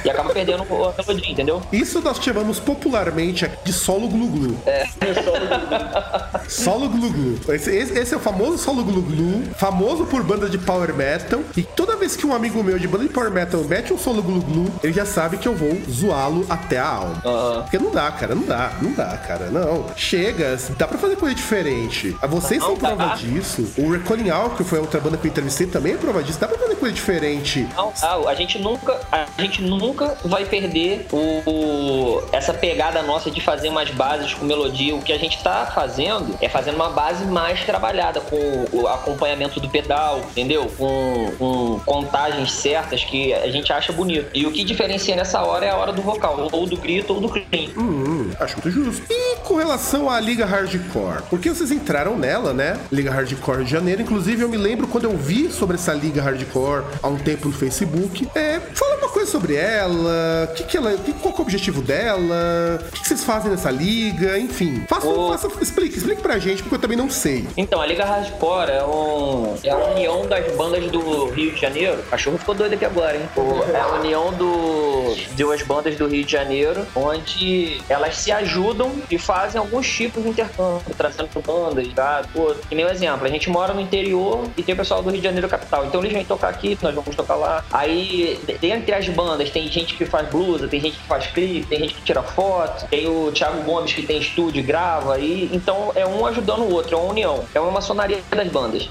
e 0.04 0.10
acaba 0.10 0.30
perdendo 0.30 0.62
a 0.62 1.02
melodia, 1.02 1.30
entendeu? 1.30 1.62
Isso 1.72 2.00
nós 2.00 2.18
chamamos 2.18 2.58
popularmente 2.58 3.50
de 3.64 3.72
solo 3.72 4.08
glu-glu. 4.08 4.56
É, 4.66 4.86
solo 5.22 5.46
glu-glu. 5.46 6.48
solo 6.48 6.88
glu-glu. 6.88 7.54
Esse, 7.54 7.70
esse, 7.74 7.98
esse, 7.98 8.14
é 8.14 8.16
o 8.16 8.20
famoso 8.20 8.58
solo 8.58 8.73
glu-glu, 8.82 9.42
famoso 9.56 10.04
por 10.06 10.22
banda 10.22 10.48
de 10.48 10.58
power 10.58 10.94
metal. 10.94 11.40
E 11.56 11.62
toda 11.62 11.96
vez 11.96 12.16
que 12.16 12.26
um 12.26 12.34
amigo 12.34 12.62
meu 12.62 12.78
de 12.78 12.88
banda 12.88 13.04
de 13.04 13.10
power 13.10 13.30
metal 13.30 13.62
mete 13.64 13.92
um 13.92 13.98
solo 13.98 14.22
glu 14.22 14.40
glu, 14.40 14.66
ele 14.82 14.92
já 14.92 15.04
sabe 15.06 15.36
que 15.36 15.46
eu 15.46 15.54
vou 15.54 15.76
zoá-lo 15.90 16.46
até 16.48 16.78
a 16.78 16.88
alma. 16.88 17.22
Aham. 17.24 17.62
Porque 17.62 17.78
não 17.78 17.90
dá, 17.90 18.10
cara, 18.10 18.34
não 18.34 18.42
dá, 18.44 18.72
não 18.80 18.92
dá, 18.92 19.16
cara, 19.18 19.46
não. 19.50 19.86
Chega, 19.96 20.58
dá 20.78 20.86
pra 20.88 20.98
fazer 20.98 21.16
coisa 21.16 21.34
diferente. 21.34 22.16
Vocês 22.28 22.60
Não 22.60 22.68
são 22.68 22.76
prova 22.76 23.06
dá. 23.08 23.14
disso. 23.14 23.66
O 23.78 23.90
Reckoning 23.92 24.30
Out, 24.30 24.56
que 24.56 24.64
foi 24.64 24.78
a 24.78 24.82
outra 24.82 25.00
banda 25.00 25.16
que 25.16 25.26
eu 25.26 25.30
entrevistei, 25.30 25.66
também 25.66 25.92
é 25.94 25.96
prova 25.96 26.22
disso. 26.22 26.38
Dá 26.40 26.48
pra 26.48 26.58
fazer 26.58 26.74
coisa 26.76 26.94
diferente. 26.94 27.66
Não, 27.76 27.92
ah, 28.02 28.18
a 28.28 28.34
gente 28.34 28.58
nunca, 28.58 28.98
a 29.12 29.26
gente 29.40 29.62
nunca 29.62 30.16
vai 30.24 30.44
perder 30.44 31.06
o, 31.12 31.16
o- 31.50 32.22
essa 32.32 32.52
pegada 32.54 33.02
nossa 33.02 33.30
de 33.30 33.40
fazer 33.40 33.68
umas 33.68 33.90
bases 33.90 34.34
com 34.34 34.44
melodia. 34.44 34.94
O 34.94 35.02
que 35.02 35.12
a 35.12 35.18
gente 35.18 35.42
tá 35.42 35.70
fazendo 35.74 36.34
é 36.40 36.48
fazendo 36.48 36.76
uma 36.76 36.90
base 36.90 37.24
mais 37.24 37.62
trabalhada 37.64 38.20
com 38.20 38.63
o 38.72 38.86
acompanhamento 38.86 39.60
do 39.60 39.68
pedal, 39.68 40.20
entendeu? 40.30 40.70
Com, 40.76 41.32
com 41.38 41.80
contagens 41.84 42.52
certas 42.52 43.04
que 43.04 43.32
a 43.32 43.50
gente 43.50 43.72
acha 43.72 43.92
bonito. 43.92 44.28
E 44.34 44.46
o 44.46 44.52
que 44.52 44.64
diferencia 44.64 45.16
nessa 45.16 45.42
hora 45.42 45.66
é 45.66 45.70
a 45.70 45.76
hora 45.76 45.92
do 45.92 46.02
vocal, 46.02 46.48
ou 46.52 46.66
do 46.66 46.76
grito 46.76 47.14
ou 47.14 47.20
do 47.20 47.28
clean. 47.28 47.70
Hum, 47.76 48.30
acho 48.40 48.56
muito 48.56 48.70
justo. 48.70 49.04
E 49.10 49.36
com 49.36 49.56
relação 49.56 50.08
à 50.10 50.20
Liga 50.20 50.44
Hardcore? 50.44 51.22
Porque 51.28 51.48
vocês 51.48 51.70
entraram 51.70 52.16
nela, 52.16 52.52
né? 52.52 52.78
Liga 52.90 53.10
Hardcore 53.10 53.64
de 53.64 53.70
Janeiro. 53.70 54.02
Inclusive, 54.02 54.42
eu 54.42 54.48
me 54.48 54.56
lembro 54.56 54.86
quando 54.86 55.04
eu 55.04 55.16
vi 55.16 55.50
sobre 55.50 55.76
essa 55.76 55.92
Liga 55.92 56.22
Hardcore 56.22 56.84
há 57.02 57.08
um 57.08 57.16
tempo 57.16 57.48
no 57.48 57.54
Facebook. 57.54 58.28
É, 58.34 58.60
fala 58.60 58.96
uma 58.96 59.08
coisa 59.08 59.30
sobre 59.30 59.54
ela. 59.54 60.52
Que 60.54 60.64
que 60.64 60.76
ela 60.76 60.96
que, 60.96 61.12
qual 61.12 61.34
é 61.34 61.38
o 61.38 61.42
objetivo 61.42 61.82
dela? 61.82 62.80
O 62.88 62.92
que, 62.92 63.00
que 63.00 63.08
vocês 63.08 63.24
fazem 63.24 63.50
nessa 63.50 63.70
liga? 63.70 64.38
Enfim, 64.38 64.84
faça, 64.88 65.06
Ô. 65.06 65.30
faça, 65.32 65.48
explique, 65.60 65.96
explique 65.96 66.22
pra 66.22 66.38
gente, 66.38 66.62
porque 66.62 66.76
eu 66.76 66.80
também 66.80 66.96
não 66.96 67.10
sei. 67.10 67.46
Então, 67.56 67.80
a 67.80 67.86
Liga 67.86 68.04
Hardcore 68.04 68.34
é, 68.52 68.84
um, 68.84 69.56
é 69.64 69.70
a 69.70 69.76
união 69.76 70.26
das 70.26 70.52
bandas 70.54 70.84
do 70.90 71.26
Rio 71.30 71.52
de 71.52 71.60
Janeiro. 71.60 71.98
O 72.00 72.10
cachorro 72.10 72.36
ficou 72.38 72.54
doido 72.54 72.74
aqui 72.74 72.84
agora, 72.84 73.16
hein? 73.16 73.28
O- 73.36 73.62
É 73.74 73.80
a 73.80 73.86
união 73.98 74.32
do, 74.32 74.44
de 75.34 75.44
umas 75.44 75.62
bandas 75.62 75.96
do 75.96 76.06
Rio 76.06 76.24
de 76.24 76.32
Janeiro, 76.32 76.86
onde 76.94 77.80
elas 77.88 78.16
se 78.16 78.30
ajudam 78.32 78.92
e 79.10 79.18
fazem 79.18 79.58
alguns 79.60 79.88
tipos 79.88 80.22
de 80.22 80.28
intercâmbio, 80.30 80.82
trazendo 80.96 81.28
bandas, 81.44 81.88
tá? 81.94 82.22
Pô, 82.32 82.54
que 82.68 82.74
nem 82.74 82.84
um 82.84 82.88
exemplo, 82.88 83.26
a 83.26 83.30
gente 83.30 83.48
mora 83.50 83.72
no 83.74 83.80
interior 83.80 84.48
e 84.56 84.62
tem 84.62 84.74
o 84.74 84.78
pessoal 84.78 85.02
do 85.02 85.10
Rio 85.10 85.18
de 85.20 85.24
Janeiro 85.24 85.48
capital. 85.48 85.86
Então 85.86 86.00
eles 86.00 86.12
vêm 86.12 86.24
tocar 86.24 86.48
aqui, 86.48 86.78
nós 86.82 86.94
vamos 86.94 87.14
tocar 87.14 87.34
lá. 87.34 87.64
Aí, 87.72 88.38
de- 88.46 88.58
dentre 88.58 88.94
as 88.94 89.08
bandas, 89.08 89.50
tem 89.50 89.68
gente 89.68 89.94
que 89.94 90.04
faz 90.04 90.28
blusa, 90.28 90.68
tem 90.68 90.80
gente 90.80 90.96
que 90.98 91.06
faz 91.06 91.26
clipe, 91.26 91.66
tem 91.66 91.78
gente 91.80 91.94
que 91.94 92.02
tira 92.02 92.22
foto, 92.22 92.86
tem 92.88 93.06
o 93.08 93.30
Thiago 93.32 93.62
Gomes 93.62 93.92
que 93.92 94.02
tem 94.02 94.18
estúdio 94.18 94.60
e 94.60 94.62
grava. 94.62 95.18
E, 95.18 95.50
então 95.52 95.92
é 95.94 96.06
um 96.06 96.24
ajudando 96.26 96.60
o 96.62 96.72
outro, 96.72 96.94
é 96.96 96.98
uma 96.98 97.10
união. 97.10 97.44
É 97.54 97.60
uma 97.60 97.70
maçonaria 97.70 98.18
das 98.30 98.48
bandas. 98.48 98.88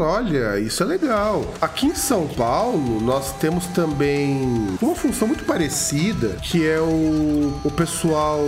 Olha, 0.00 0.58
isso 0.58 0.82
é 0.82 0.86
legal. 0.86 1.44
Aqui 1.60 1.86
em 1.86 1.94
São 1.94 2.26
Paulo, 2.26 3.00
nós 3.00 3.32
temos 3.34 3.66
também 3.66 4.66
uma 4.80 4.94
função 4.94 5.28
muito 5.28 5.44
parecida, 5.44 6.36
que 6.42 6.66
é 6.66 6.80
o, 6.80 7.60
o 7.62 7.70
pessoal. 7.70 8.40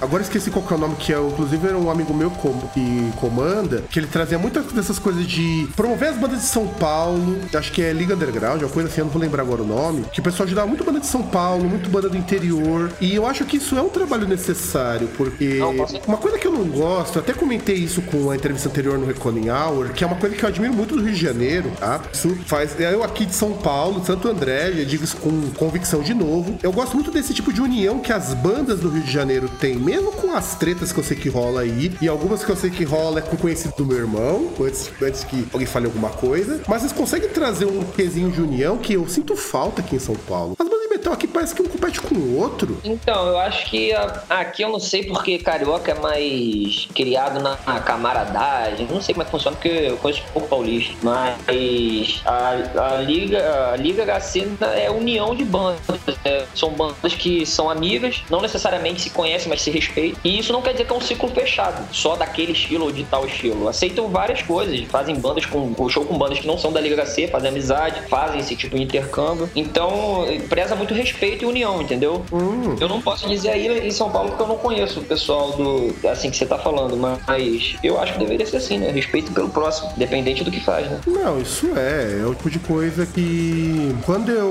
Agora 0.00 0.22
esqueci 0.22 0.50
qual 0.50 0.64
é 0.70 0.74
o 0.74 0.78
nome, 0.78 0.96
que 0.96 1.12
é, 1.12 1.18
inclusive, 1.18 1.66
era 1.66 1.78
um 1.78 1.90
amigo 1.90 2.12
meu 2.12 2.30
que 2.30 3.12
comanda, 3.16 3.82
que 3.90 3.98
ele 3.98 4.06
trazia 4.06 4.38
muitas 4.38 4.66
dessas 4.66 4.98
coisas 4.98 5.26
de 5.26 5.68
promover 5.74 6.10
as 6.10 6.16
bandas 6.16 6.40
de 6.40 6.46
São 6.46 6.66
Paulo. 6.66 7.38
Acho 7.54 7.72
que 7.72 7.82
é 7.82 7.92
Liga 7.92 8.14
Underground, 8.14 8.60
uma 8.62 8.68
coisa 8.70 8.88
assim, 8.88 9.00
eu 9.00 9.06
não 9.06 9.12
vou 9.12 9.22
lembrar 9.22 9.42
agora 9.42 9.62
o 9.62 9.66
nome. 9.66 10.04
Que 10.12 10.20
o 10.20 10.22
pessoal 10.22 10.46
ajudava 10.46 10.66
muito 10.66 10.84
banda 10.84 11.00
de 11.00 11.06
São 11.06 11.22
Paulo, 11.22 11.64
muito 11.64 11.88
banda 11.88 12.08
do 12.08 12.16
interior. 12.16 12.90
E 13.00 13.14
eu 13.14 13.26
acho 13.26 13.44
que 13.44 13.56
isso 13.56 13.76
é 13.76 13.82
um 13.82 13.88
trabalho 13.88 14.28
necessário, 14.28 15.08
porque 15.16 15.54
Não, 15.54 15.70
uma 16.06 16.16
coisa 16.18 16.38
que 16.38 16.46
eu 16.46 16.52
não 16.52 16.64
gosto, 16.64 17.18
até 17.18 17.32
comentei 17.32 17.76
isso 17.76 18.02
com 18.02 18.30
a 18.30 18.36
entrevista 18.36 18.68
anterior 18.68 18.98
no 18.98 19.06
Reckoning 19.06 19.48
Hour, 19.48 19.90
que 19.90 20.04
é 20.04 20.06
uma 20.06 20.16
coisa 20.16 20.36
que 20.36 20.44
eu 20.44 20.48
admiro 20.48 20.74
muito 20.74 20.89
do 20.96 21.02
Rio 21.02 21.12
de 21.12 21.20
Janeiro, 21.20 21.70
tá? 21.78 22.00
Isso 22.12 22.34
faz. 22.46 22.78
Eu 22.78 23.02
aqui 23.02 23.26
de 23.26 23.34
São 23.34 23.52
Paulo, 23.52 24.04
Santo 24.04 24.28
André, 24.28 24.72
já 24.72 24.84
digo 24.84 25.04
isso 25.04 25.16
com 25.16 25.50
convicção 25.56 26.02
de 26.02 26.14
novo. 26.14 26.58
Eu 26.62 26.72
gosto 26.72 26.94
muito 26.94 27.10
desse 27.10 27.34
tipo 27.34 27.52
de 27.52 27.60
união 27.60 27.98
que 28.00 28.12
as 28.12 28.34
bandas 28.34 28.80
do 28.80 28.88
Rio 28.88 29.02
de 29.02 29.10
Janeiro 29.10 29.48
têm, 29.60 29.76
mesmo 29.76 30.12
com 30.12 30.32
as 30.32 30.54
tretas 30.56 30.92
que 30.92 30.98
eu 30.98 31.04
sei 31.04 31.16
que 31.16 31.28
rola 31.28 31.62
aí, 31.62 31.92
e 32.00 32.08
algumas 32.08 32.44
que 32.44 32.50
eu 32.50 32.56
sei 32.56 32.70
que 32.70 32.84
rola 32.84 33.18
é 33.20 33.22
com 33.22 33.36
conhecido 33.36 33.74
do 33.76 33.86
meu 33.86 33.98
irmão, 33.98 34.50
antes, 34.60 34.90
antes 35.02 35.24
que 35.24 35.46
alguém 35.52 35.66
fale 35.66 35.86
alguma 35.86 36.10
coisa. 36.10 36.60
Mas 36.68 36.82
eles 36.82 36.92
conseguem 36.92 37.28
trazer 37.28 37.66
um 37.66 37.82
pezinho 37.82 38.30
de 38.30 38.40
união 38.40 38.78
que 38.78 38.94
eu 38.94 39.08
sinto 39.08 39.36
falta 39.36 39.80
aqui 39.80 39.96
em 39.96 40.00
São 40.00 40.14
Paulo. 40.14 40.54
As 40.58 40.68
bandas 40.68 40.89
metal 41.00 41.12
aqui 41.14 41.26
parece 41.26 41.54
que 41.54 41.62
um 41.62 41.66
compete 41.66 42.00
com 42.00 42.14
o 42.14 42.38
outro. 42.38 42.78
Então, 42.84 43.26
eu 43.28 43.38
acho 43.38 43.66
que 43.70 43.92
a- 43.92 44.22
aqui 44.28 44.62
eu 44.62 44.68
não 44.68 44.78
sei 44.78 45.04
porque 45.04 45.38
carioca 45.38 45.92
é 45.92 45.94
mais 45.98 46.86
criado 46.94 47.40
na, 47.42 47.56
camaradagem. 47.80 48.86
Não 48.90 49.00
sei 49.00 49.14
como 49.14 49.22
é 49.22 49.24
que 49.24 49.30
funciona, 49.30 49.56
porque 49.56 49.68
eu 49.68 49.96
conheço 49.96 50.22
pouco 50.32 50.48
paulista. 50.48 50.92
Mas 51.02 52.22
a, 52.26 52.94
a 52.96 53.00
Liga, 53.00 53.70
a 53.72 53.76
Liga 53.76 54.04
HC 54.04 54.46
é 54.76 54.90
união 54.90 55.34
de 55.34 55.44
bandas. 55.44 55.80
né? 56.24 56.44
São 56.54 56.70
bandas 56.70 57.14
que 57.14 57.46
são 57.46 57.70
amigas, 57.70 58.22
não 58.28 58.40
necessariamente 58.42 59.00
se 59.00 59.10
conhecem, 59.10 59.48
mas 59.48 59.62
se 59.62 59.70
respeitam. 59.70 60.20
E 60.24 60.38
isso 60.38 60.52
não 60.52 60.60
quer 60.60 60.72
dizer 60.72 60.84
que 60.86 60.92
é 60.92 60.96
um 60.96 61.00
ciclo 61.00 61.28
fechado, 61.30 61.82
só 61.94 62.16
daquele 62.16 62.52
estilo 62.52 62.84
ou 62.86 62.92
de 62.92 63.04
tal 63.04 63.26
estilo. 63.26 63.68
Aceitam 63.68 64.08
várias 64.08 64.42
coisas, 64.42 64.78
fazem 64.88 65.14
bandas 65.16 65.46
com 65.46 65.74
show 65.88 66.04
com 66.04 66.16
bandas 66.18 66.38
que 66.40 66.46
não 66.46 66.58
são 66.58 66.72
da 66.72 66.80
Liga 66.80 66.96
HC, 67.04 67.28
fazem 67.28 67.48
amizade, 67.50 68.02
fazem 68.08 68.40
esse 68.40 68.54
tipo 68.54 68.76
de 68.76 68.82
intercâmbio. 68.82 69.48
Então, 69.56 70.24
preza 70.48 70.74
muito 70.76 70.89
respeito 70.94 71.44
e 71.44 71.46
união, 71.46 71.80
entendeu? 71.80 72.24
Eu 72.80 72.88
não 72.88 73.00
posso 73.00 73.28
dizer 73.28 73.50
aí 73.50 73.86
em 73.86 73.90
São 73.90 74.10
Paulo 74.10 74.30
porque 74.30 74.42
eu 74.42 74.48
não 74.48 74.56
conheço 74.56 75.00
o 75.00 75.04
pessoal 75.04 75.52
do 75.52 75.94
assim 76.08 76.30
que 76.30 76.36
você 76.36 76.46
tá 76.46 76.58
falando, 76.58 76.96
mas 76.96 77.76
eu 77.82 78.00
acho 78.00 78.14
que 78.14 78.18
deveria 78.18 78.46
ser 78.46 78.58
assim, 78.58 78.78
né? 78.78 78.90
Respeito 78.90 79.32
pelo 79.32 79.48
próximo, 79.48 79.92
dependente 79.96 80.44
do 80.44 80.50
que 80.50 80.60
faz, 80.60 80.88
né? 80.90 81.00
Não, 81.06 81.40
isso 81.40 81.66
é. 81.76 82.20
É 82.20 82.26
o 82.26 82.34
tipo 82.34 82.50
de 82.50 82.58
coisa 82.58 83.06
que. 83.06 83.94
Quando 84.04 84.30
eu. 84.30 84.50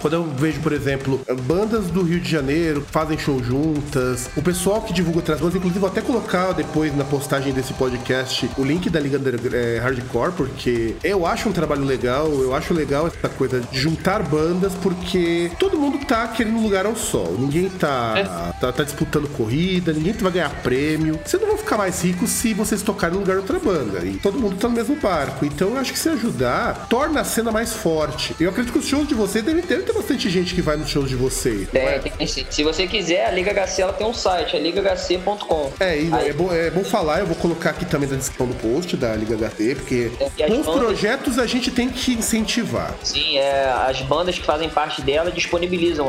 Quando 0.00 0.14
eu 0.14 0.24
vejo, 0.24 0.60
por 0.60 0.72
exemplo, 0.72 1.20
bandas 1.42 1.86
do 1.86 2.02
Rio 2.02 2.20
de 2.20 2.30
Janeiro 2.30 2.82
que 2.82 2.90
fazem 2.90 3.18
show 3.18 3.42
juntas, 3.42 4.30
o 4.36 4.42
pessoal 4.42 4.80
que 4.82 4.92
divulga 4.92 5.18
outras 5.18 5.40
bandas, 5.40 5.56
inclusive 5.56 5.80
vou 5.80 5.88
até 5.88 6.00
colocar 6.00 6.52
depois 6.52 6.96
na 6.96 7.04
postagem 7.04 7.52
desse 7.52 7.72
podcast 7.74 8.48
o 8.56 8.64
link 8.64 8.88
da 8.90 9.00
Liga 9.00 9.20
eh, 9.52 9.78
Hardcore, 9.78 10.32
porque 10.32 10.96
eu 11.02 11.26
acho 11.26 11.48
um 11.48 11.52
trabalho 11.52 11.84
legal, 11.84 12.28
eu 12.28 12.54
acho 12.54 12.74
legal 12.74 13.06
essa 13.06 13.28
coisa 13.28 13.60
de 13.60 13.78
juntar 13.78 14.22
bandas, 14.22 14.72
porque 14.82 15.50
todo 15.66 15.78
mundo 15.78 15.98
tá 16.06 16.28
querendo 16.28 16.60
lugar 16.60 16.86
ao 16.86 16.94
sol. 16.94 17.34
Ninguém 17.36 17.68
tá, 17.68 18.52
tá, 18.60 18.72
tá 18.72 18.84
disputando 18.84 19.28
corrida, 19.36 19.92
ninguém 19.92 20.12
vai 20.12 20.30
ganhar 20.30 20.50
prêmio. 20.62 21.18
Vocês 21.24 21.40
não 21.42 21.48
vão 21.48 21.58
ficar 21.58 21.76
mais 21.76 22.02
ricos 22.02 22.30
se 22.30 22.54
vocês 22.54 22.82
tocarem 22.82 23.14
no 23.14 23.20
lugar 23.20 23.34
de 23.34 23.40
outra 23.40 23.58
banda. 23.58 24.04
E 24.06 24.12
todo 24.16 24.38
mundo 24.38 24.56
tá 24.56 24.68
no 24.68 24.74
mesmo 24.74 24.94
barco. 24.96 25.44
Então 25.44 25.70
eu 25.70 25.78
acho 25.78 25.92
que 25.92 25.98
se 25.98 26.08
ajudar, 26.08 26.86
torna 26.88 27.20
a 27.20 27.24
cena 27.24 27.50
mais 27.50 27.72
forte. 27.72 28.34
Eu 28.38 28.50
acredito 28.50 28.72
que 28.72 28.78
os 28.78 28.86
shows 28.86 29.08
de 29.08 29.14
vocês 29.14 29.44
devem 29.44 29.60
ter, 29.62 29.82
ter 29.82 29.92
bastante 29.92 30.30
gente 30.30 30.54
que 30.54 30.62
vai 30.62 30.76
nos 30.76 30.88
shows 30.88 31.08
de 31.08 31.16
vocês. 31.16 31.66
É, 31.74 31.98
tem 31.98 32.26
sim. 32.26 32.46
Se 32.48 32.62
você 32.62 32.86
quiser, 32.86 33.26
a 33.26 33.32
Liga 33.32 33.52
HC 33.52 33.82
ela 33.82 33.92
tem 33.92 34.06
um 34.06 34.14
site, 34.14 34.54
é 34.56 34.60
ligahc.com. 34.60 35.72
É, 35.80 36.00
e 36.00 36.12
Aí- 36.12 36.28
é, 36.28 36.32
bom, 36.32 36.52
é 36.52 36.70
bom 36.70 36.84
falar, 36.84 37.20
eu 37.20 37.26
vou 37.26 37.36
colocar 37.36 37.70
aqui 37.70 37.84
também 37.84 38.08
na 38.08 38.16
descrição 38.16 38.46
do 38.46 38.54
post 38.54 38.96
da 38.96 39.14
Liga 39.16 39.34
HT, 39.36 39.74
porque 39.74 40.10
bons 40.48 40.64
bandas- 40.64 40.84
projetos 40.84 41.38
a 41.40 41.46
gente 41.46 41.70
tem 41.72 41.88
que 41.88 42.12
incentivar. 42.12 42.94
Sim, 43.02 43.38
é, 43.38 43.68
as 43.88 44.00
bandas 44.02 44.38
que 44.38 44.44
fazem 44.46 44.68
parte 44.68 45.02
dela 45.02 45.30
disponibilizam 45.32 45.55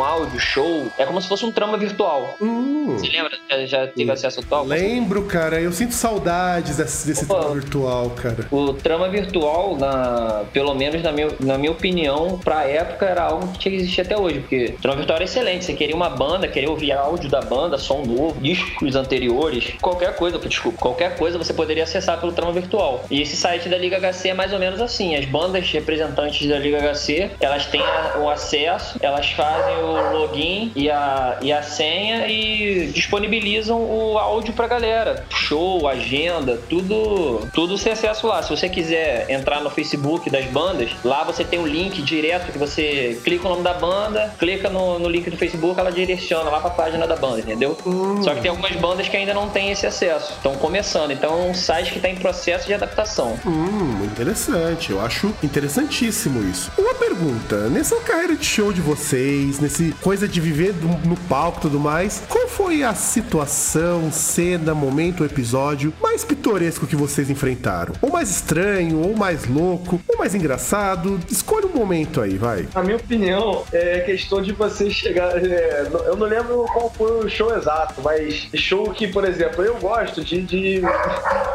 áudio, 0.03 0.39
show. 0.39 0.87
É 0.97 1.05
como 1.05 1.21
se 1.21 1.27
fosse 1.27 1.45
um 1.45 1.51
trama 1.51 1.77
virtual. 1.77 2.35
Hum, 2.41 2.95
Você 2.97 3.07
lembra? 3.07 3.31
Já, 3.49 3.65
já 3.65 3.87
teve 3.87 4.11
acesso 4.11 4.39
ao 4.39 4.45
tal? 4.45 4.65
lembro, 4.65 5.23
cara, 5.25 5.59
eu 5.61 5.71
sinto 5.71 5.93
saudades 5.93 6.77
desse, 6.77 7.07
desse 7.07 7.25
Opa. 7.25 7.39
tema 7.41 7.53
virtual, 7.55 8.09
cara. 8.11 8.37
O 8.51 8.73
trama 8.73 9.07
virtual, 9.09 9.77
na, 9.77 10.43
pelo 10.53 10.73
menos 10.73 11.01
na 11.01 11.11
minha, 11.11 11.29
na 11.39 11.57
minha 11.57 11.71
opinião, 11.71 12.39
pra 12.43 12.63
época 12.65 13.05
era 13.05 13.23
algo 13.23 13.47
que 13.53 13.59
tinha 13.59 13.71
que 13.75 13.77
existir 13.81 14.01
até 14.01 14.17
hoje. 14.17 14.39
Porque 14.39 14.73
o 14.77 14.81
trama 14.81 14.97
virtual 14.97 15.15
era 15.17 15.25
excelente. 15.25 15.65
Você 15.65 15.73
queria 15.73 15.95
uma 15.95 16.09
banda, 16.09 16.47
queria 16.47 16.69
ouvir 16.69 16.91
áudio 16.91 17.29
da 17.29 17.41
banda, 17.41 17.77
som 17.77 18.03
novo, 18.05 18.39
discos 18.41 18.95
anteriores, 18.95 19.73
qualquer 19.81 20.15
coisa, 20.15 20.37
desculpa, 20.39 20.77
qualquer 20.79 21.17
coisa 21.17 21.37
você 21.37 21.53
poderia 21.53 21.83
acessar 21.83 22.19
pelo 22.19 22.31
trama 22.31 22.51
virtual. 22.51 23.03
E 23.09 23.21
esse 23.21 23.35
site 23.35 23.69
da 23.69 23.77
Liga 23.77 23.99
HC 23.99 24.29
é 24.29 24.33
mais 24.33 24.53
ou 24.53 24.59
menos 24.59 24.81
assim. 24.81 25.15
As 25.15 25.25
bandas 25.25 25.69
representantes 25.71 26.47
da 26.47 26.57
Liga 26.59 26.79
HC, 26.93 27.31
elas 27.39 27.65
têm 27.67 27.81
o 28.21 28.29
acesso, 28.29 28.97
elas 29.01 29.27
fazem 29.37 29.77
o 29.77 30.17
login 30.17 30.71
e 30.75 30.89
a, 30.89 31.37
e 31.41 31.53
a 31.53 31.61
senha 31.61 32.27
e 32.27 32.87
disponibilizam 32.87 33.79
o 33.79 34.17
áudio 34.17 34.51
pra 34.51 34.67
galera. 34.67 35.23
Show, 35.29 35.87
agenda, 35.87 36.59
tudo, 36.67 37.47
tudo 37.53 37.77
sem 37.77 37.91
acesso 37.91 38.25
lá. 38.25 38.41
Se 38.41 38.49
você 38.49 38.67
quiser 38.67 39.29
entrar 39.29 39.61
no 39.61 39.69
Facebook 39.69 40.27
das 40.31 40.45
bandas, 40.45 40.89
lá 41.05 41.23
você 41.23 41.43
tem 41.43 41.59
um 41.59 41.67
link 41.67 42.01
direto 42.01 42.51
que 42.51 42.57
você 42.57 43.19
clica 43.23 43.45
o 43.45 43.49
nome 43.49 43.61
da 43.61 43.75
banda, 43.75 44.33
clica 44.39 44.69
no, 44.69 44.97
no 44.97 45.07
link 45.07 45.29
do 45.29 45.37
Facebook, 45.37 45.79
ela 45.79 45.91
direciona 45.91 46.49
lá 46.49 46.59
pra 46.59 46.71
página 46.71 47.05
da 47.05 47.15
banda, 47.15 47.39
entendeu? 47.39 47.77
Só 48.23 48.33
que 48.33 48.41
tem 48.41 48.49
algumas 48.49 48.75
bandas 48.75 49.07
que 49.07 49.15
ainda 49.15 49.35
não 49.35 49.49
têm 49.49 49.71
esse 49.71 49.85
acesso. 49.85 50.33
Estão 50.33 50.55
começando. 50.55 51.11
Então 51.11 51.31
é 51.31 51.49
um 51.49 51.53
site 51.53 51.91
que 51.91 51.99
tá 51.99 52.09
em 52.09 52.15
processo 52.15 52.65
de 52.65 52.73
adaptação. 52.73 53.37
Hum, 53.45 54.03
interessante. 54.05 54.91
Eu 54.91 54.99
acho 54.99 55.31
interessantíssimo 55.43 56.43
isso. 56.49 56.71
Uma 56.75 56.95
pergunta: 56.95 57.69
nessa 57.69 57.97
carreira 57.97 58.35
de 58.35 58.45
show 58.45 58.73
de 58.73 58.81
vocês, 58.81 59.26
vocês, 59.27 59.59
nesse 59.59 59.91
coisa 60.01 60.27
de 60.27 60.39
viver 60.39 60.73
no 61.05 61.17
palco 61.27 61.59
e 61.59 61.61
tudo 61.63 61.79
mais. 61.79 62.23
Qual 62.29 62.47
foi 62.47 62.83
a 62.83 62.93
situação, 62.93 64.09
cena, 64.11 64.73
momento, 64.73 65.25
episódio 65.25 65.93
mais 66.01 66.23
pitoresco 66.23 66.87
que 66.87 66.95
vocês 66.95 67.29
enfrentaram? 67.29 67.93
Ou 68.01 68.11
mais 68.11 68.29
estranho, 68.29 68.99
ou 68.99 69.15
mais 69.15 69.45
louco, 69.45 69.99
ou 70.07 70.17
mais 70.17 70.33
engraçado? 70.33 71.19
Escolha 71.29 71.56
um 71.67 71.77
momento 71.77 72.21
aí, 72.21 72.37
vai. 72.37 72.67
Na 72.73 72.83
minha 72.83 72.97
opinião, 72.97 73.63
é 73.71 73.99
questão 74.01 74.41
de 74.41 74.51
você 74.51 74.89
chegar. 74.89 75.37
É, 75.43 75.87
eu 76.05 76.15
não 76.15 76.27
lembro 76.27 76.65
qual 76.73 76.89
foi 76.89 77.25
o 77.25 77.29
show 77.29 77.55
exato, 77.55 78.01
mas 78.01 78.47
show 78.55 78.91
que, 78.91 79.07
por 79.07 79.25
exemplo, 79.25 79.63
eu 79.63 79.75
gosto 79.75 80.23
de, 80.23 80.41
de, 80.41 80.81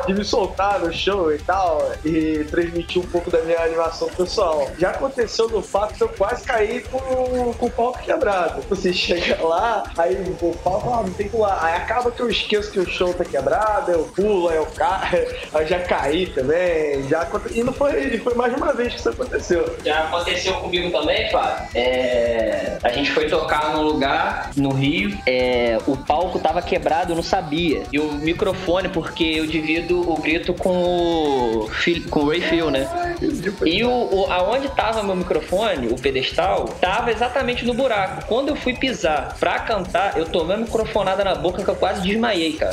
de 0.06 0.14
me 0.14 0.24
soltar 0.24 0.80
no 0.80 0.92
show 0.92 1.32
e 1.32 1.38
tal, 1.38 1.92
e 2.04 2.44
transmitir 2.50 3.02
um 3.02 3.06
pouco 3.06 3.30
da 3.30 3.40
minha 3.42 3.60
animação 3.60 4.08
pessoal. 4.08 4.70
Já 4.78 4.90
aconteceu 4.90 5.48
no 5.48 5.62
fato 5.62 5.94
que 5.94 6.02
eu 6.02 6.08
quase 6.08 6.44
caí 6.44 6.82
com, 6.82 7.54
com 7.54 7.66
o 7.66 7.70
palco 7.70 7.98
quebrado. 8.00 8.62
Você 8.68 8.92
chega 8.94 9.42
lá, 9.42 9.84
aí 9.96 10.14
o 10.40 10.54
palco, 10.56 10.90
ah, 10.92 11.02
não 11.02 11.12
tem 11.12 11.26
que 11.26 11.32
pular. 11.32 11.58
Aí 11.62 11.74
acaba 11.74 12.10
que 12.10 12.20
eu 12.20 12.28
esqueço 12.28 12.70
que 12.70 12.80
o 12.80 12.88
show 12.88 13.12
tá 13.14 13.24
quebrado, 13.24 13.90
eu 13.90 14.04
pulo, 14.04 14.48
aí 14.48 14.56
eu 14.56 14.66
caio, 14.66 15.26
aí 15.54 15.66
já 15.66 15.80
caí 15.80 16.26
também. 16.26 17.08
Já, 17.08 17.26
e 17.50 17.62
não 17.62 17.72
foi, 17.72 18.18
foi 18.18 18.34
mais 18.34 18.54
uma 18.54 18.72
vez 18.72 18.94
que 18.94 19.00
isso 19.00 19.08
aconteceu. 19.08 19.76
Já 19.84 20.01
aconteceu 20.02 20.54
comigo 20.54 20.90
também, 20.90 21.30
Fábio. 21.30 21.68
É, 21.74 22.78
a 22.82 22.88
gente 22.90 23.10
foi 23.10 23.26
tocar 23.26 23.74
num 23.74 23.82
lugar 23.82 24.50
no 24.56 24.70
Rio, 24.70 25.16
é, 25.26 25.78
o 25.86 25.96
palco 25.96 26.38
tava 26.38 26.62
quebrado, 26.62 27.12
eu 27.12 27.16
não 27.16 27.22
sabia. 27.22 27.82
E 27.92 27.98
o 27.98 28.12
microfone, 28.12 28.88
porque 28.88 29.24
eu 29.24 29.46
divido 29.46 30.00
o 30.10 30.16
grito 30.16 30.54
com 30.54 30.70
o, 30.70 31.70
com 32.10 32.20
o 32.20 32.28
Ray 32.28 32.40
Phil, 32.40 32.70
né? 32.70 32.88
E 33.64 33.84
o, 33.84 33.90
o, 33.90 34.32
aonde 34.32 34.68
tava 34.70 35.02
meu 35.02 35.14
microfone, 35.14 35.88
o 35.88 35.96
pedestal, 35.96 36.64
tava 36.80 37.10
exatamente 37.10 37.64
no 37.64 37.74
buraco. 37.74 38.26
Quando 38.26 38.48
eu 38.48 38.56
fui 38.56 38.74
pisar 38.74 39.36
pra 39.38 39.58
cantar, 39.60 40.16
eu 40.16 40.26
tomei 40.26 40.56
uma 40.56 40.64
microfonada 40.64 41.24
na 41.24 41.34
boca 41.34 41.62
que 41.62 41.68
eu 41.68 41.76
quase 41.76 42.02
desmaiei, 42.02 42.54
cara. 42.54 42.72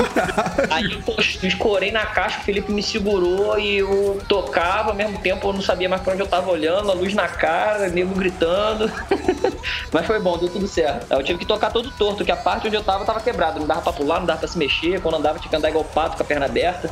Aí 0.70 0.84
eu 0.84 1.48
escorei 1.48 1.90
na 1.90 2.06
caixa, 2.06 2.40
o 2.40 2.42
Felipe 2.42 2.72
me 2.72 2.82
segurou 2.82 3.58
e 3.58 3.78
eu 3.78 4.20
tocava 4.28 4.90
ao 4.90 4.96
mesmo 4.96 5.18
tempo, 5.18 5.48
eu 5.48 5.52
não 5.52 5.62
sabia 5.62 5.88
mais 5.88 6.02
pra 6.02 6.12
onde 6.12 6.22
eu 6.22 6.28
tava 6.28 6.49
olhando, 6.50 6.90
a 6.90 6.94
luz 6.94 7.14
na 7.14 7.28
cara, 7.28 7.88
nego 7.88 8.14
gritando. 8.14 8.90
Mas 9.92 10.06
foi 10.06 10.20
bom, 10.20 10.38
deu 10.38 10.48
tudo 10.48 10.66
certo. 10.66 11.06
Eu 11.10 11.22
tive 11.22 11.40
que 11.40 11.46
tocar 11.46 11.70
todo 11.70 11.90
torto, 11.92 12.24
que 12.24 12.32
a 12.32 12.36
parte 12.36 12.66
onde 12.66 12.76
eu 12.76 12.82
tava 12.82 13.04
tava 13.04 13.20
quebrada. 13.20 13.58
Não 13.58 13.66
dava 13.66 13.82
pra 13.82 13.92
pular, 13.92 14.18
não 14.18 14.26
dava 14.26 14.40
pra 14.40 14.48
se 14.48 14.58
mexer. 14.58 15.00
Quando 15.00 15.16
andava, 15.16 15.38
tinha 15.38 15.50
que 15.50 15.56
andar 15.56 15.70
igual 15.70 15.84
pato 15.84 16.16
com 16.16 16.22
a 16.22 16.26
perna 16.26 16.46
aberta. 16.46 16.90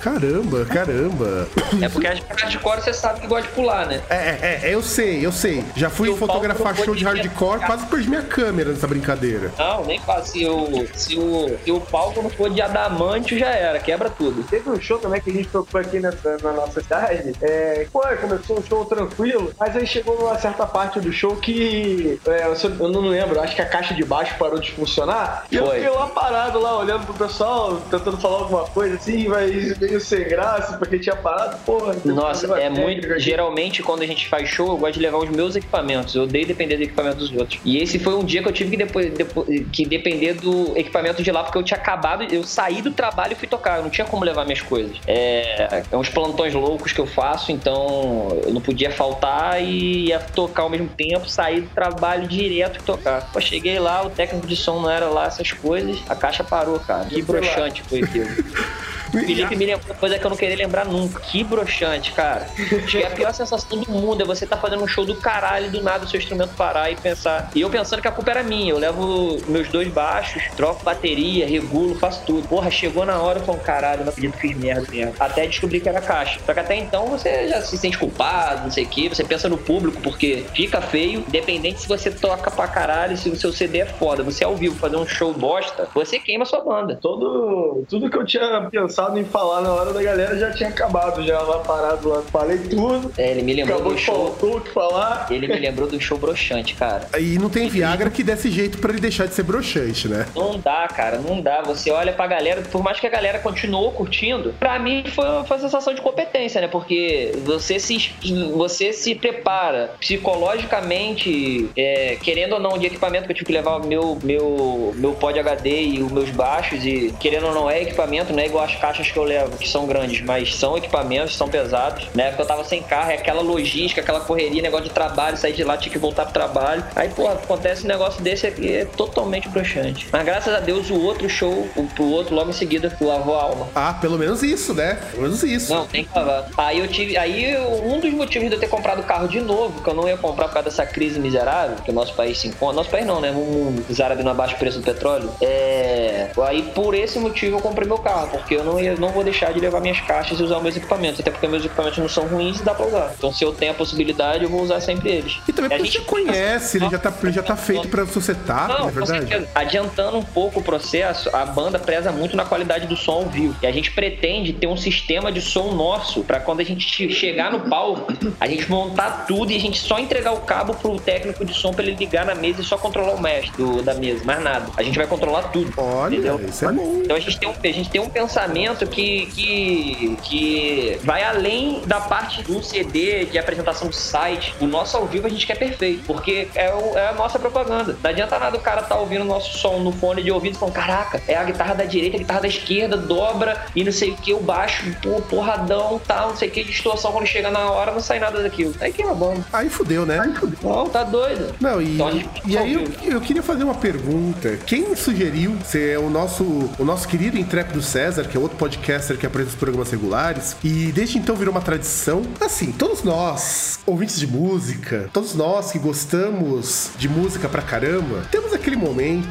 Caramba, 0.00 0.64
caramba. 0.64 1.48
É 1.82 1.88
porque 1.88 2.06
a 2.06 2.14
hardcore 2.36 2.82
você 2.82 2.92
sabe 2.92 3.20
que 3.20 3.26
gosta 3.26 3.48
de 3.48 3.54
pular, 3.54 3.86
né? 3.86 4.02
É, 4.08 4.16
é, 4.16 4.60
é 4.64 4.74
eu 4.74 4.82
sei, 4.82 5.24
eu 5.24 5.32
sei. 5.32 5.64
Já 5.76 5.90
fui 5.90 6.14
fotografar 6.16 6.76
show 6.76 6.94
de 6.94 7.04
hardcore, 7.04 7.60
quase 7.60 7.86
perdi 7.86 8.08
minha 8.08 8.22
câmera 8.22 8.70
nessa 8.70 8.86
brincadeira. 8.86 9.52
Não, 9.58 9.84
nem 9.84 10.00
faço. 10.00 10.32
Se 10.32 10.46
o, 10.46 10.88
se 10.94 11.18
o, 11.18 11.58
se 11.64 11.70
o 11.70 11.80
palco 11.80 12.22
não 12.22 12.30
for 12.30 12.50
de 12.50 12.60
adamante, 12.60 13.38
já 13.38 13.48
era, 13.48 13.78
quebra 13.78 14.10
tudo. 14.10 14.42
Teve 14.44 14.68
um 14.70 14.80
show 14.80 14.98
também 14.98 15.20
que 15.20 15.30
a 15.30 15.32
gente 15.32 15.48
tocou 15.48 15.80
aqui 15.80 16.00
nessa, 16.00 16.36
na 16.42 16.52
nossa 16.52 16.80
cidade. 16.80 17.32
É, 17.40 17.86
pô, 17.92 18.02
começou 18.18 18.58
um 18.58 18.62
show 18.62 18.84
tranquilo, 18.84 19.52
mas 19.58 19.76
aí 19.76 19.86
chegou 19.86 20.18
numa 20.18 20.38
certa 20.38 20.66
parte 20.66 21.00
do 21.00 21.12
show 21.12 21.36
que 21.36 22.18
é, 22.26 22.46
eu 22.78 22.88
não 22.88 23.02
lembro, 23.02 23.40
acho 23.40 23.54
que 23.54 23.62
a 23.62 23.66
caixa 23.66 23.94
de 23.94 24.04
baixo 24.04 24.34
parou 24.38 24.58
de 24.58 24.70
funcionar. 24.72 25.46
E 25.50 25.56
eu 25.56 25.66
fiquei 25.70 25.88
lá 25.88 26.06
parado, 26.08 26.58
lá, 26.60 26.78
olhando 26.78 27.06
pro 27.06 27.14
pessoal, 27.14 27.76
tentando 27.90 28.16
falar 28.16 28.38
alguma 28.38 28.64
coisa 28.64 28.96
assim, 28.96 29.28
mas 29.28 29.78
meio 29.78 30.00
sem 30.00 30.24
graça, 30.24 30.76
porque 30.76 30.98
tinha 30.98 31.16
parado, 31.16 31.58
porra. 31.64 31.96
Nossa, 32.04 32.46
é 32.58 32.68
muito. 32.68 33.18
Geralmente, 33.18 33.82
quando 33.82 34.02
a 34.02 34.06
gente 34.06 34.28
faz 34.28 34.48
show, 34.48 34.68
eu 34.68 34.76
gosto 34.76 34.94
de 34.94 35.00
levar 35.00 35.18
os 35.18 35.30
meus 35.30 35.56
equipamentos. 35.56 36.14
Eu 36.14 36.24
odeio 36.24 36.46
depender 36.46 36.76
do 36.76 36.82
equipamento 36.82 37.16
dos 37.16 37.32
outros. 37.32 37.60
E 37.64 37.78
esse 37.78 37.98
foi 37.98 38.14
um 38.14 38.24
dia 38.24 38.42
que 38.42 38.48
eu 38.48 38.52
tive 38.52 38.70
que, 38.70 38.76
depois, 38.76 39.12
depois, 39.12 39.66
que 39.72 39.86
depender 39.86 40.34
do 40.34 40.76
equipamento 40.76 41.22
de 41.22 41.30
lá, 41.30 41.42
porque 41.42 41.58
eu 41.58 41.62
tinha 41.62 41.78
acabado, 41.78 42.22
eu 42.24 42.44
saí 42.44 42.82
do 42.82 42.90
trabalho 42.90 43.32
e 43.32 43.36
fui 43.36 43.48
tocar. 43.48 43.78
Eu 43.78 43.82
não 43.82 43.90
tinha 43.90 44.06
como 44.06 44.24
levar 44.24 44.44
minhas 44.44 44.62
coisas. 44.62 44.96
É, 45.06 45.82
é 45.90 45.96
uns 45.96 46.08
plantões 46.08 46.54
loucos 46.54 46.92
que 46.92 47.00
eu 47.00 47.06
faço, 47.06 47.52
então 47.52 48.07
eu 48.44 48.52
não 48.52 48.60
podia 48.60 48.90
faltar 48.90 49.62
e 49.62 50.08
ia 50.08 50.18
tocar 50.18 50.62
ao 50.62 50.70
mesmo 50.70 50.88
tempo, 50.88 51.28
sair 51.28 51.62
do 51.62 51.68
trabalho 51.68 52.26
direto 52.26 52.80
e 52.80 52.82
tocar. 52.82 53.30
Pô, 53.32 53.40
cheguei 53.40 53.78
lá, 53.78 54.04
o 54.04 54.10
técnico 54.10 54.46
de 54.46 54.56
som 54.56 54.80
não 54.80 54.90
era 54.90 55.06
lá 55.06 55.26
essas 55.26 55.52
coisas, 55.52 55.98
a 56.08 56.14
caixa 56.14 56.44
parou, 56.44 56.78
cara. 56.80 57.06
Que 57.06 57.22
broxante 57.22 57.82
foi 57.82 58.02
aquilo. 58.02 58.28
Felipe 59.10 59.56
me 59.56 59.66
lembrou 59.66 59.94
coisa 59.96 60.18
que 60.18 60.24
eu 60.24 60.30
não 60.30 60.36
queria 60.36 60.56
lembrar 60.56 60.84
nunca. 60.84 61.20
Que 61.20 61.42
broxante, 61.42 62.12
cara. 62.12 62.46
E 62.94 63.04
a 63.04 63.10
pior 63.10 63.32
sensação 63.32 63.80
do 63.80 63.90
mundo 63.90 64.22
é 64.22 64.24
você 64.24 64.46
tá 64.46 64.56
fazendo 64.56 64.82
um 64.82 64.86
show 64.86 65.04
do 65.04 65.16
caralho 65.16 65.66
e 65.66 65.70
do 65.70 65.82
nada 65.82 66.04
o 66.04 66.08
seu 66.08 66.18
instrumento 66.18 66.54
parar 66.54 66.90
e 66.90 66.96
pensar. 66.96 67.50
E 67.54 67.60
eu 67.60 67.70
pensando 67.70 68.02
que 68.02 68.08
a 68.08 68.12
culpa 68.12 68.30
era 68.30 68.42
minha. 68.42 68.72
Eu 68.72 68.78
levo 68.78 69.38
meus 69.48 69.68
dois 69.68 69.88
baixos, 69.88 70.42
troco 70.56 70.84
bateria, 70.84 71.46
regulo, 71.46 71.94
faço 71.94 72.24
tudo. 72.24 72.46
Porra, 72.48 72.70
chegou 72.70 73.04
na 73.04 73.20
hora 73.20 73.40
falei, 73.40 73.60
caralho, 73.62 74.04
não 74.04 74.10
acredito 74.10 74.34
que 74.34 74.48
fiz 74.48 74.56
merda 74.56 74.86
mesmo. 74.90 75.14
Até 75.18 75.46
descobrir 75.46 75.80
que 75.80 75.88
era 75.88 76.00
caixa. 76.00 76.40
Só 76.44 76.52
que 76.52 76.60
até 76.60 76.76
então 76.76 77.06
você 77.06 77.48
já 77.48 77.60
se 77.62 77.76
sente 77.78 77.98
culpado, 77.98 78.64
não 78.64 78.70
sei 78.70 78.84
o 78.84 78.88
que. 78.88 79.08
Você 79.08 79.24
pensa 79.24 79.48
no 79.48 79.58
público, 79.58 80.00
porque 80.02 80.44
fica 80.54 80.80
feio, 80.80 81.24
independente 81.26 81.80
se 81.80 81.88
você 81.88 82.10
toca 82.10 82.50
pra 82.50 82.68
caralho, 82.68 83.16
se 83.16 83.28
o 83.28 83.36
seu 83.36 83.52
CD 83.52 83.80
é 83.80 83.86
foda. 83.86 84.22
Você 84.22 84.44
é 84.44 84.46
ao 84.46 84.56
vivo 84.56 84.76
fazer 84.76 84.96
um 84.96 85.06
show 85.06 85.32
bosta, 85.32 85.88
você 85.94 86.18
queima 86.18 86.42
a 86.42 86.46
sua 86.46 86.60
banda. 86.60 86.98
Todo, 87.00 87.84
tudo 87.88 88.10
que 88.10 88.16
eu 88.16 88.24
tinha 88.24 88.68
pensado 88.70 88.97
pensado 88.98 89.18
em 89.18 89.24
falar 89.24 89.60
na 89.60 89.72
hora 89.72 89.92
da 89.92 90.02
galera 90.02 90.36
já 90.36 90.50
tinha 90.50 90.68
acabado, 90.68 91.22
já 91.24 91.40
lá 91.40 91.60
parado 91.60 92.08
lá. 92.08 92.22
Falei 92.22 92.58
tudo. 92.58 93.12
É, 93.16 93.30
ele 93.30 93.42
me 93.42 93.54
lembrou 93.54 93.80
do 93.82 93.96
show. 93.96 94.36
o 94.40 94.60
que 94.60 94.70
falar. 94.70 95.28
Ele 95.30 95.46
me 95.46 95.58
lembrou 95.58 95.88
do 95.88 96.00
show 96.00 96.18
broxante, 96.18 96.74
cara. 96.74 97.08
E 97.18 97.38
não 97.38 97.48
tem 97.48 97.68
Viagra 97.68 98.10
que 98.10 98.24
desse 98.24 98.50
jeito 98.50 98.78
para 98.78 98.90
ele 98.90 99.00
deixar 99.00 99.26
de 99.26 99.34
ser 99.34 99.44
broxante, 99.44 100.08
né? 100.08 100.26
Não 100.34 100.58
dá, 100.58 100.88
cara, 100.88 101.18
não 101.18 101.40
dá. 101.40 101.62
Você 101.62 101.90
olha 101.90 102.12
pra 102.12 102.26
galera, 102.26 102.62
por 102.62 102.82
mais 102.82 102.98
que 102.98 103.06
a 103.06 103.10
galera 103.10 103.38
continuou 103.38 103.92
curtindo, 103.92 104.54
pra 104.58 104.78
mim 104.78 105.04
foi, 105.06 105.24
foi 105.44 105.56
uma 105.56 105.62
sensação 105.62 105.94
de 105.94 106.00
competência, 106.00 106.60
né? 106.60 106.66
Porque 106.66 107.32
você 107.44 107.78
se, 107.78 108.12
você 108.54 108.92
se 108.92 109.14
prepara 109.14 109.92
psicologicamente, 110.00 111.70
é, 111.76 112.16
querendo 112.20 112.54
ou 112.54 112.60
não, 112.60 112.76
de 112.76 112.86
equipamento 112.86 113.26
que 113.26 113.32
eu 113.32 113.36
tive 113.36 113.46
que 113.46 113.52
levar 113.52 113.78
meu, 113.80 114.18
meu, 114.22 114.92
meu 114.96 115.12
pod 115.12 115.38
HD 115.38 115.82
e 115.82 116.02
os 116.02 116.10
meus 116.10 116.30
baixos, 116.30 116.84
e 116.84 117.14
querendo 117.20 117.46
ou 117.46 117.54
não 117.54 117.70
é 117.70 117.82
equipamento, 117.82 118.32
não 118.32 118.40
é 118.40 118.46
igual 118.46 118.64
as 118.64 118.74
caixas 118.88 119.10
que 119.10 119.18
eu 119.18 119.24
levo, 119.24 119.56
que 119.58 119.68
são 119.68 119.86
grandes, 119.86 120.22
mas 120.22 120.54
são 120.54 120.76
equipamentos, 120.76 121.36
são 121.36 121.48
pesados. 121.48 122.06
Na 122.14 122.24
época 122.24 122.42
eu 122.42 122.46
tava 122.46 122.64
sem 122.64 122.82
carro, 122.82 123.10
é 123.10 123.14
aquela 123.14 123.42
logística, 123.42 124.00
aquela 124.00 124.20
correria, 124.20 124.62
negócio 124.62 124.86
de 124.86 124.94
trabalho, 124.94 125.36
sair 125.36 125.52
de 125.52 125.62
lá, 125.62 125.76
tinha 125.76 125.92
que 125.92 125.98
voltar 125.98 126.24
pro 126.24 126.32
trabalho. 126.32 126.82
Aí, 126.96 127.08
pô, 127.10 127.28
acontece 127.28 127.84
um 127.84 127.88
negócio 127.88 128.22
desse 128.22 128.46
aqui, 128.46 128.72
é 128.72 128.84
totalmente 128.86 129.48
broxante. 129.48 130.08
Mas 130.10 130.24
graças 130.24 130.54
a 130.54 130.60
Deus, 130.60 130.90
o 130.90 131.00
outro 131.00 131.28
show, 131.28 131.68
o, 131.76 131.84
pro 131.88 132.04
outro, 132.04 132.34
logo 132.34 132.48
em 132.48 132.54
seguida, 132.54 132.96
lavou 133.00 133.38
a 133.38 133.42
alma. 133.42 133.68
Ah, 133.74 133.92
pelo 133.92 134.18
menos 134.18 134.42
isso, 134.42 134.72
né? 134.72 134.98
Pelo 135.10 135.24
menos 135.24 135.42
isso. 135.42 135.72
Não, 135.72 135.86
tem 135.86 136.04
que 136.04 136.18
lavar. 136.18 136.48
Aí 136.56 136.78
eu 136.78 136.88
tive. 136.88 137.16
Aí 137.18 137.56
um 137.84 138.00
dos 138.00 138.12
motivos 138.12 138.48
de 138.48 138.54
eu 138.54 138.60
ter 138.60 138.68
comprado 138.68 139.00
o 139.00 139.04
carro 139.04 139.28
de 139.28 139.40
novo, 139.40 139.82
que 139.82 139.88
eu 139.88 139.94
não 139.94 140.08
ia 140.08 140.16
comprar 140.16 140.46
por 140.48 140.54
causa 140.54 140.70
dessa 140.70 140.86
crise 140.86 141.20
miserável, 141.20 141.76
que 141.84 141.90
o 141.90 141.94
nosso 141.94 142.14
país 142.14 142.38
se 142.38 142.48
encontra. 142.48 142.76
Nosso 142.76 142.90
país 142.90 143.06
não, 143.06 143.20
né? 143.20 143.30
O 143.30 143.34
mundo, 143.34 143.84
os 143.88 144.00
árabes 144.00 144.24
no 144.24 144.30
abaixo 144.30 144.56
preço 144.56 144.78
do 144.78 144.84
petróleo. 144.84 145.30
É. 145.42 146.30
Aí 146.46 146.62
por 146.74 146.94
esse 146.94 147.18
motivo 147.18 147.56
eu 147.56 147.60
comprei 147.60 147.86
meu 147.86 147.98
carro, 147.98 148.28
porque 148.28 148.54
eu 148.54 148.64
não 148.64 148.77
ia, 148.80 148.94
não 148.96 149.08
vou 149.08 149.24
deixar 149.24 149.52
de 149.52 149.60
levar 149.60 149.80
minhas 149.80 150.00
caixas 150.00 150.38
e 150.38 150.42
usar 150.42 150.60
meus 150.60 150.76
equipamentos, 150.76 151.20
até 151.20 151.30
porque 151.30 151.46
meus 151.46 151.64
equipamentos 151.64 151.98
não 151.98 152.08
são 152.08 152.26
ruins 152.26 152.60
e 152.60 152.62
dá 152.62 152.74
pra 152.74 152.86
usar. 152.86 153.14
Então, 153.16 153.32
se 153.32 153.44
eu 153.44 153.52
tenho 153.52 153.72
a 153.72 153.74
possibilidade, 153.74 154.44
eu 154.44 154.50
vou 154.50 154.62
usar 154.62 154.80
sempre 154.80 155.10
eles. 155.10 155.38
E 155.46 155.52
também 155.52 155.70
porque 155.70 155.84
gente 155.90 156.00
conhece, 156.02 156.78
ele 156.78 156.88
já 156.90 156.98
tá, 156.98 157.12
ele 157.22 157.32
já 157.32 157.42
tá 157.42 157.56
feito 157.56 157.88
o 158.00 158.06
seu 158.06 158.22
setup, 158.22 158.68
não, 158.68 158.88
é 158.88 158.92
verdade? 158.92 159.48
Adiantando 159.54 160.18
um 160.18 160.22
pouco 160.22 160.60
o 160.60 160.62
processo, 160.62 161.34
a 161.34 161.44
banda 161.44 161.78
preza 161.78 162.12
muito 162.12 162.36
na 162.36 162.44
qualidade 162.44 162.86
do 162.86 162.96
som 162.96 163.12
ao 163.12 163.26
vivo. 163.26 163.56
E 163.62 163.66
a 163.66 163.72
gente 163.72 163.90
pretende 163.92 164.52
ter 164.52 164.66
um 164.66 164.76
sistema 164.76 165.32
de 165.32 165.40
som 165.40 165.72
nosso 165.72 166.22
para 166.22 166.40
quando 166.40 166.60
a 166.60 166.64
gente 166.64 167.12
chegar 167.12 167.50
no 167.50 167.60
palco, 167.60 168.12
a 168.38 168.46
gente 168.46 168.70
montar 168.70 169.26
tudo 169.26 169.52
e 169.52 169.56
a 169.56 169.60
gente 169.60 169.78
só 169.80 169.98
entregar 169.98 170.32
o 170.32 170.40
cabo 170.40 170.74
pro 170.74 170.98
técnico 170.98 171.44
de 171.44 171.54
som 171.54 171.72
para 171.72 171.84
ele 171.84 171.96
ligar 171.96 172.24
na 172.24 172.34
mesa 172.34 172.60
e 172.60 172.64
só 172.64 172.76
controlar 172.76 173.14
o 173.14 173.20
mestre 173.20 173.56
do, 173.56 173.82
da 173.82 173.94
mesa, 173.94 174.24
mais 174.24 174.42
nada. 174.42 174.66
A 174.76 174.82
gente 174.82 174.96
vai 174.96 175.06
controlar 175.06 175.44
tudo. 175.44 175.72
Olha, 175.76 176.14
entendeu? 176.14 176.40
isso 176.48 176.64
é 176.64 176.72
bom. 176.72 177.00
Então 177.04 177.16
a 177.16 177.20
gente 177.20 177.38
tem 177.38 177.48
um, 177.48 177.52
a 177.52 177.72
gente 177.72 177.90
tem 177.90 178.00
um 178.00 178.08
pensamento 178.08 178.67
que, 178.76 179.26
que, 179.26 180.16
que 180.22 180.98
vai 181.02 181.22
além 181.22 181.82
da 181.86 182.00
parte 182.00 182.42
do 182.42 182.62
CD, 182.62 183.26
de 183.26 183.38
apresentação 183.38 183.88
do 183.88 183.94
site. 183.94 184.54
O 184.60 184.66
nosso 184.66 184.96
ao 184.96 185.06
vivo 185.06 185.26
a 185.26 185.30
gente 185.30 185.46
quer 185.46 185.56
perfeito, 185.56 186.02
porque 186.06 186.48
é, 186.54 186.72
o, 186.72 186.96
é 186.96 187.08
a 187.08 187.12
nossa 187.12 187.38
propaganda. 187.38 187.96
Não 188.02 188.10
adianta 188.10 188.38
nada 188.38 188.56
o 188.56 188.60
cara 188.60 188.82
tá 188.82 188.96
ouvindo 188.96 189.22
o 189.22 189.24
nosso 189.24 189.58
som 189.58 189.78
no 189.78 189.92
fone 189.92 190.22
de 190.22 190.30
ouvido 190.30 190.56
e 190.56 190.58
falando: 190.58 190.74
caraca, 190.74 191.22
é 191.26 191.36
a 191.36 191.44
guitarra 191.44 191.74
da 191.74 191.84
direita, 191.84 192.16
a 192.16 192.20
guitarra 192.20 192.40
da 192.40 192.48
esquerda, 192.48 192.96
dobra 192.96 193.66
e 193.74 193.84
não 193.84 193.92
sei 193.92 194.10
o 194.10 194.16
que, 194.16 194.32
o 194.32 194.40
baixo, 194.40 194.84
pô, 195.02 195.20
porradão, 195.22 196.00
tal, 196.06 196.30
não 196.30 196.36
sei 196.36 196.48
o 196.48 196.50
que, 196.50 196.64
distorção 196.64 197.12
quando 197.12 197.26
chega 197.26 197.50
na 197.50 197.70
hora, 197.70 197.92
não 197.92 198.00
sai 198.00 198.18
nada 198.18 198.42
daquilo. 198.42 198.74
Aí 198.80 198.92
que 198.92 199.02
é 199.02 199.14
bom. 199.14 199.42
Aí 199.52 199.68
fudeu, 199.68 200.04
né? 200.04 200.18
Aí 200.20 200.34
fudeu. 200.34 200.58
Não, 200.62 200.88
tá 200.88 201.04
doido. 201.04 201.54
Não, 201.60 201.80
e, 201.80 201.94
então, 201.94 202.22
e 202.44 202.58
aí 202.58 202.74
eu, 202.74 202.84
eu, 203.04 203.20
queria 203.20 203.42
fazer 203.42 203.64
uma 203.64 203.74
pergunta. 203.74 204.56
Quem 204.66 204.94
sugeriu 204.94 205.56
ser 205.64 205.98
o 205.98 206.10
nosso, 206.10 206.44
o 206.78 206.84
nosso 206.84 207.06
querido 207.08 207.38
intrépido 207.38 207.82
César, 207.82 208.24
que 208.24 208.36
é 208.36 208.40
outro 208.40 208.57
podcaster 208.58 209.16
que 209.16 209.26
apresenta 209.26 209.54
os 209.54 209.58
programas 209.58 209.90
regulares. 209.90 210.56
E 210.62 210.92
desde 210.92 211.18
então 211.18 211.36
virou 211.36 211.52
uma 211.52 211.60
tradição. 211.60 212.22
Assim, 212.40 212.72
todos 212.72 213.02
nós, 213.02 213.78
ouvintes 213.86 214.18
de 214.18 214.26
música, 214.26 215.08
todos 215.12 215.34
nós 215.34 215.72
que 215.72 215.78
gostamos 215.78 216.90
de 216.98 217.08
música 217.08 217.48
pra 217.48 217.62
caramba, 217.62 218.26
temos 218.30 218.52
aquele 218.52 218.76
momento, 218.76 219.28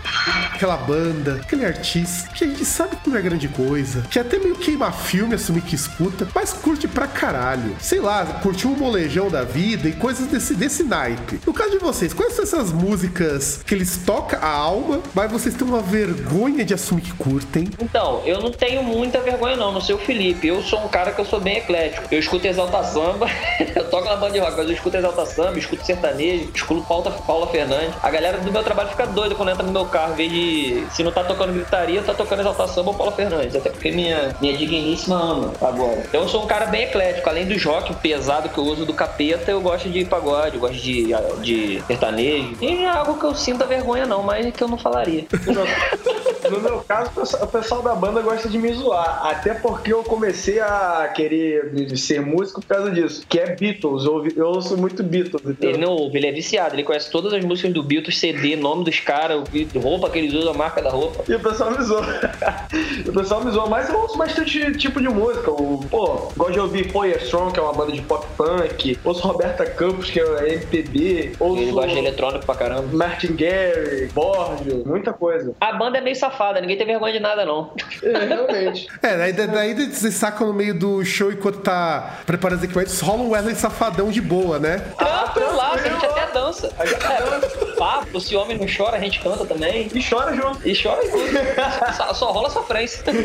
aquela 0.54 0.78
banda, 0.78 1.42
aquele 1.44 1.66
artista 1.66 2.30
que 2.34 2.44
a 2.44 2.48
gente 2.48 2.66
sabe 2.66 2.96
que 2.96 3.10
não 3.10 3.18
é 3.18 3.22
grande 3.22 3.48
coisa, 3.48 4.02
que 4.10 4.20
até 4.20 4.40
meio 4.40 4.56
queima 4.56 4.92
filme 4.92 5.36
assumir 5.36 5.62
que 5.62 5.76
escuta, 5.76 6.28
mas 6.34 6.54
curte 6.54 6.88
pra 6.88 7.08
caralho. 7.08 7.76
Sei 7.80 8.00
lá, 8.00 8.26
curtiu 8.42 8.72
um 8.72 8.76
molejão 8.76 9.30
da 9.30 9.44
vida 9.44 9.88
e 9.88 9.94
coisas 9.94 10.28
desse, 10.28 10.54
desse 10.56 10.84
naipe. 10.84 11.40
No 11.46 11.54
caso 11.54 11.72
de 11.72 11.80
vocês, 11.80 12.14
quais 12.14 12.34
são 12.34 12.44
essas 12.44 12.72
músicas 12.72 13.62
que 13.66 13.74
eles 13.74 13.98
tocam 14.06 14.40
a 14.42 14.48
alma, 14.48 15.02
mas 15.14 15.32
vocês 15.32 15.56
têm 15.56 15.68
uma 15.68 15.82
vergonha 15.82 16.64
de 16.64 16.74
assumir 16.74 17.02
que 17.02 17.14
curtem? 17.14 17.70
Então, 17.80 18.22
eu 18.26 18.42
não 18.42 18.52
tenho 18.52 18.84
muita 18.84 19.17
vergonha 19.22 19.56
não, 19.56 19.72
não 19.72 19.82
sei 19.82 19.96
o 19.96 19.98
Felipe. 19.98 20.48
Eu 20.48 20.62
sou 20.62 20.80
um 20.80 20.88
cara 20.88 21.12
que 21.12 21.20
eu 21.20 21.26
sou 21.26 21.40
bem 21.40 21.58
eclético. 21.58 22.08
Eu 22.12 22.20
escuto 22.20 22.48
Exalta 22.48 22.84
Samba, 22.84 23.28
eu 23.76 23.90
toco 23.90 24.06
na 24.06 24.16
banda 24.16 24.40
rock, 24.40 24.58
mas 24.58 24.68
eu 24.68 24.74
escuto 24.74 24.98
Exalta 24.98 25.26
Samba, 25.26 25.58
escuto 25.58 25.86
sertanejo, 25.86 26.50
escuto 26.54 26.82
Paula, 26.88 27.12
Paula 27.12 27.48
Fernandes. 27.48 27.94
A 28.02 28.10
galera 28.10 28.38
do 28.38 28.52
meu 28.52 28.64
trabalho 28.64 28.90
fica 28.90 29.06
doida 29.08 29.36
quando 29.36 29.50
entra 29.50 29.64
no 29.64 29.72
meu 29.72 29.86
carro, 29.86 30.16
vez 30.16 30.32
de 30.32 30.84
se 30.92 31.04
não 31.04 31.12
tá 31.12 31.24
tocando 31.24 31.54
gritaria, 31.54 32.02
tá 32.02 32.14
tocando 32.14 32.42
Exalta 32.42 32.68
Samba 32.68 32.92
ou 32.92 32.96
Paula 32.96 33.12
Fernandes. 33.12 33.56
Até 33.56 33.70
porque 33.70 33.92
minha, 33.92 34.36
minha 34.42 34.56
digníssima 34.58 35.16
ama 35.16 35.54
agora. 35.62 36.04
Então 36.08 36.22
eu 36.22 36.30
sou 36.30 36.44
um 36.44 36.48
cara 36.48 36.66
bem 36.68 36.84
eclético. 36.84 37.30
Além 37.30 37.46
dos 37.46 37.64
rock 37.64 37.94
pesado 37.96 38.50
que 38.50 38.58
eu 38.58 38.64
uso 38.64 38.86
do 38.86 38.94
capeta, 38.94 39.52
eu 39.52 39.62
gosto 39.62 39.90
de 39.90 40.06
pagode, 40.06 40.56
eu 40.56 40.62
gosto 40.62 40.78
de, 40.78 41.14
de 41.42 41.84
sertanejo. 41.88 42.58
E 42.62 42.84
é 42.84 42.88
algo 42.88 43.20
que 43.20 43.26
eu 43.26 43.36
sinto 43.36 43.64
a 43.64 43.68
vergonha 43.68 44.06
não, 44.06 44.24
mas 44.24 44.54
que 44.54 44.64
eu 44.64 44.68
não 44.68 44.78
falaria. 44.78 45.26
No 46.50 46.60
meu 46.60 46.80
caso, 46.82 47.12
o 47.42 47.48
pessoal 47.48 47.82
da 47.82 47.96
banda 47.96 48.22
gosta 48.22 48.50
de 48.50 48.58
me 48.58 48.72
zoar. 48.74 49.26
Até 49.26 49.54
porque 49.54 49.94
eu 49.94 50.04
comecei 50.04 50.60
a 50.60 51.12
querer 51.16 51.96
ser 51.98 52.22
músico 52.22 52.62
por 52.62 52.68
causa 52.68 52.92
disso. 52.92 53.26
Que 53.28 53.40
é 53.40 53.56
Beatles. 53.56 54.06
Eu, 54.06 54.28
eu 54.36 54.48
ouço 54.48 54.78
muito 54.78 55.04
Beatles. 55.04 55.42
Então... 55.46 55.70
Ele 55.70 55.78
não 55.78 55.92
ouve, 55.92 56.18
ele 56.18 56.28
é 56.28 56.32
viciado, 56.32 56.76
ele 56.76 56.84
conhece 56.84 57.12
todas 57.12 57.34
as 57.34 57.44
músicas 57.44 57.74
do 57.74 57.84
Beatles, 57.84 58.18
CD, 58.18 58.56
nome 58.56 58.84
dos 58.84 59.00
caras, 59.00 59.44
roupa 59.76 60.10
que 60.10 60.20
eles 60.20 60.34
usam, 60.34 60.54
a 60.54 60.58
marca 60.58 60.82
da 60.82 60.90
roupa. 60.90 61.24
E 61.28 61.36
o 61.36 61.40
pessoal 61.40 61.72
me 61.72 61.84
zoa. 61.84 62.06
o 63.08 63.14
pessoal 63.14 63.44
me 63.44 63.52
zoa, 63.52 63.68
mas 63.68 63.90
eu 63.90 64.00
ouço 64.00 64.18
bastante 64.18 64.78
tipo 64.78 65.02
de 65.02 65.10
música. 65.10 65.52
O, 65.52 65.84
pô, 65.90 66.32
gosto 66.36 66.54
de 66.54 66.60
ouvir 66.60 66.92
Poyer 66.92 67.22
Strong, 67.24 67.54
que 67.54 67.60
é 67.60 67.64
uma 67.64 67.74
banda 67.74 67.92
de 67.92 68.02
pop 68.02 68.26
punk. 68.38 68.98
Ouço 69.04 69.22
Roberta 69.28 69.66
Campos, 69.66 70.10
que 70.10 70.20
é 70.20 70.54
MPB. 70.54 71.34
Ouço 71.40 71.62
Ele 71.62 71.72
gosta 71.72 71.92
de 71.92 71.98
eletrônico 72.00 72.46
pra 72.46 72.56
caramba. 72.56 72.88
Martin 72.92 73.36
Garrix, 73.36 74.12
Borgio, 74.14 74.84
muita 74.86 75.14
coisa. 75.14 75.54
A 75.60 75.74
banda 75.74 75.98
é 75.98 76.02
meio 76.02 76.16
safada, 76.16 76.37
ninguém 76.62 76.78
tem 76.78 76.86
vergonha 76.86 77.14
de 77.14 77.20
nada, 77.20 77.46
não. 77.46 77.72
É, 78.04 78.26
realmente. 78.26 78.88
É, 79.02 79.18
daí, 79.18 79.34
daí 79.34 79.92
vocês 79.92 80.14
sacam 80.16 80.48
no 80.48 80.54
meio 80.54 80.78
do 80.78 81.04
show 81.06 81.32
enquanto 81.32 81.60
tá 81.60 82.20
preparando 82.26 82.58
os 82.60 82.64
equipamentos, 82.64 83.00
rola 83.00 83.24
um 83.24 83.30
Wesley 83.30 83.56
safadão 83.56 84.10
de 84.10 84.22
boa, 84.22 84.60
né? 84.60 84.80
Tranquilo, 84.98 85.62
a 85.62 85.78
gente 85.78 86.06
até 86.06 86.27
dança. 86.38 86.72
A 86.78 86.86
gente 86.86 87.00
dança. 87.00 87.58
Papo, 87.78 88.22
se 88.22 88.36
homem 88.36 88.58
não 88.58 88.68
chora, 88.68 88.98
a 88.98 89.00
gente 89.00 89.20
canta 89.20 89.46
também. 89.46 89.90
E 89.94 90.04
chora 90.04 90.36
junto. 90.36 90.68
E 90.68 90.82
chora 90.82 91.02
junto. 91.10 91.96
só, 91.96 92.14
só 92.14 92.32
rola 92.32 92.50
sofrência. 92.50 93.04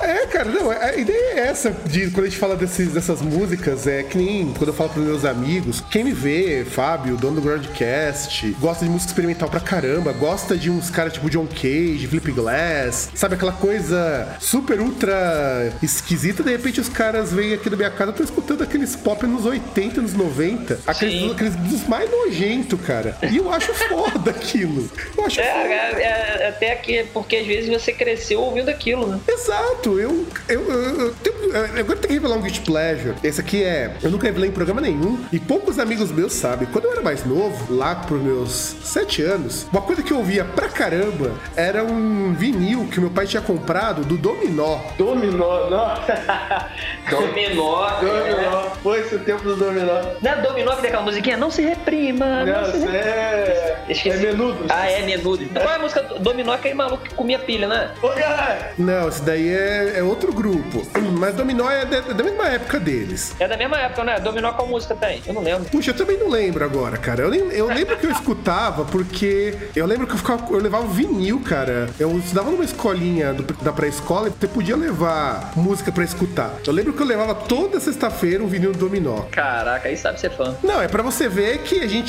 É, 0.00 0.26
cara, 0.26 0.46
não, 0.46 0.70
a 0.70 0.96
ideia 0.96 1.34
é 1.34 1.38
essa, 1.48 1.70
de 1.70 2.10
quando 2.10 2.26
a 2.26 2.28
gente 2.28 2.38
fala 2.38 2.56
desses, 2.56 2.92
dessas 2.92 3.20
músicas, 3.20 3.86
é 3.86 4.02
que 4.02 4.16
nem 4.16 4.52
quando 4.52 4.68
eu 4.68 4.74
falo 4.74 4.90
pros 4.90 5.04
meus 5.04 5.24
amigos, 5.24 5.82
quem 5.90 6.04
me 6.04 6.12
vê, 6.12 6.64
Fábio, 6.64 7.16
dono 7.16 7.36
do 7.36 7.40
Groundcast, 7.40 8.52
gosta 8.60 8.84
de 8.84 8.90
música 8.90 9.10
experimental 9.10 9.48
pra 9.48 9.60
caramba, 9.60 10.12
gosta 10.12 10.56
de 10.56 10.70
uns 10.70 10.90
caras 10.90 11.12
tipo 11.12 11.30
John 11.30 11.46
Cage, 11.46 12.06
Flip 12.06 12.32
Glass, 12.32 13.10
sabe 13.14 13.34
aquela 13.34 13.52
coisa 13.52 14.36
super 14.40 14.80
ultra 14.80 15.72
esquisita, 15.82 16.42
de 16.42 16.50
repente 16.50 16.80
os 16.80 16.88
caras 16.88 17.32
vêm 17.32 17.54
aqui 17.54 17.70
na 17.70 17.76
minha 17.76 17.90
casa, 17.90 18.10
eu 18.10 18.16
tô 18.16 18.24
escutando 18.24 18.62
aqueles 18.62 18.96
pop 18.96 19.26
nos 19.26 19.46
80, 19.46 20.00
nos 20.00 20.14
90, 20.14 20.80
aqueles, 20.86 21.14
Sim. 21.14 21.32
aqueles 21.32 21.54
dos 21.56 21.86
mais 21.88 22.10
nojentos, 22.24 22.80
cara. 22.80 23.16
E 23.30 23.36
eu 23.36 23.50
acho 23.52 23.72
foda 23.74 24.30
aquilo. 24.30 24.88
Eu 25.16 25.24
acho 25.26 25.40
É, 25.40 25.44
foda. 25.52 25.64
é, 25.74 26.02
é, 26.44 26.48
até 26.48 26.74
que 26.76 27.04
porque 27.12 27.36
às 27.36 27.46
vezes 27.46 27.68
você 27.70 27.92
cresceu 27.92 28.40
ouvindo 28.40 28.68
aquilo, 28.68 29.06
né? 29.06 29.20
Exato, 29.28 29.98
eu, 29.98 30.26
eu, 30.48 30.60
eu, 30.70 31.00
eu 31.06 31.14
tenho, 31.14 31.36
eu- 31.36 31.64
agora 31.64 31.78
eu 31.78 31.84
tenho 31.84 32.00
que 32.00 32.12
revelar 32.14 32.36
um 32.36 32.42
Guilty 32.42 32.60
Pleasure. 32.60 33.14
Esse 33.22 33.40
aqui 33.40 33.62
é. 33.62 33.94
Eu 34.02 34.10
nunca 34.10 34.26
revelei 34.26 34.48
em 34.50 34.52
programa 34.52 34.80
nenhum. 34.80 35.18
E 35.32 35.38
poucos 35.38 35.78
amigos 35.78 36.10
meus 36.10 36.32
sabem. 36.32 36.66
Quando 36.72 36.86
eu 36.86 36.92
era 36.92 37.02
mais 37.02 37.24
novo, 37.24 37.74
lá 37.74 37.94
pros 37.94 38.20
meus 38.22 38.76
sete 38.84 39.22
anos, 39.22 39.66
uma 39.72 39.82
coisa 39.82 40.02
que 40.02 40.12
eu 40.12 40.18
ouvia 40.18 40.44
pra 40.44 40.68
caramba 40.68 41.32
era 41.56 41.84
um 41.84 42.34
vinil 42.34 42.86
que 42.90 42.98
o 42.98 43.02
meu 43.02 43.10
pai 43.10 43.26
tinha 43.26 43.42
comprado 43.42 44.04
do 44.04 44.16
Dominó. 44.16 44.78
Dominó, 44.96 45.68
não. 45.70 45.94
Dominó. 47.10 47.88
Dominó. 48.00 48.62
Foi 48.82 49.00
esse 49.00 49.14
o 49.14 49.18
tempo 49.20 49.42
do 49.42 49.56
Dominó. 49.56 50.00
Não 50.20 50.30
é 50.30 50.36
Dominó 50.42 50.74
que 50.76 50.80
tem 50.82 50.88
aquela 50.90 51.02
musiquinha? 51.04 51.36
Não 51.36 51.50
se 51.50 51.62
reprima. 51.62 52.13
Não, 52.14 52.46
Não, 52.46 52.90
é. 52.94 53.84
Esqueci. 53.88 54.10
É 54.26 54.32
menudo. 54.32 54.64
Ah, 54.68 54.90
é 54.90 55.02
menudo. 55.02 55.44
Qual 55.52 55.68
é 55.68 55.74
a 55.76 55.78
música 55.78 56.02
do 56.02 56.18
Dominó? 56.18 56.52
Aquele 56.54 56.74
maluco 56.74 57.02
que 57.04 57.14
comia 57.14 57.38
pilha, 57.38 57.68
né? 57.68 57.90
Ô, 58.02 58.08
cara. 58.08 58.72
Não, 58.78 59.08
esse 59.08 59.22
daí 59.22 59.48
é, 59.48 59.94
é 59.98 60.02
outro 60.02 60.32
grupo. 60.32 60.82
Mas 61.18 61.34
Dominó 61.34 61.70
é 61.70 61.84
da, 61.84 62.00
da 62.00 62.24
mesma 62.24 62.48
época 62.48 62.78
deles. 62.80 63.34
É 63.38 63.46
da 63.48 63.56
mesma 63.56 63.76
época, 63.78 64.04
né? 64.04 64.18
Dominó 64.20 64.52
qual 64.52 64.66
música 64.68 64.94
tem? 64.94 65.22
Eu 65.26 65.34
não 65.34 65.42
lembro. 65.42 65.64
Puxa, 65.70 65.90
eu 65.90 65.94
também 65.94 66.16
não 66.18 66.28
lembro 66.30 66.64
agora, 66.64 66.96
cara. 66.96 67.22
Eu, 67.22 67.30
nem, 67.30 67.40
eu 67.52 67.66
lembro 67.66 67.96
que 67.96 68.06
eu 68.06 68.10
escutava 68.10 68.84
porque 68.84 69.54
eu 69.76 69.86
lembro 69.86 70.06
que 70.06 70.14
eu, 70.14 70.18
ficava, 70.18 70.44
eu 70.52 70.58
levava 70.60 70.86
vinil, 70.86 71.40
cara. 71.40 71.88
Eu 71.98 72.16
estudava 72.18 72.50
numa 72.50 72.64
escolinha 72.64 73.32
do- 73.34 73.42
da 73.62 73.72
pré-escola 73.72 74.28
e 74.28 74.32
você 74.38 74.46
podia 74.48 74.76
levar 74.76 75.52
música 75.56 75.90
pra 75.92 76.04
escutar. 76.04 76.52
Eu 76.66 76.72
lembro 76.72 76.92
que 76.92 77.02
eu 77.02 77.06
levava 77.06 77.34
toda 77.34 77.78
sexta-feira 77.80 78.42
um 78.42 78.46
vinil 78.46 78.72
do 78.72 78.78
Dominó. 78.78 79.22
Caraca, 79.30 79.88
aí 79.88 79.96
sabe 79.96 80.20
ser 80.20 80.30
fã. 80.30 80.54
Não, 80.62 80.80
é 80.80 80.88
pra 80.88 81.02
você 81.02 81.28
ver 81.28 81.58
que 81.58 81.80
a 81.80 81.86
gente 81.86 82.03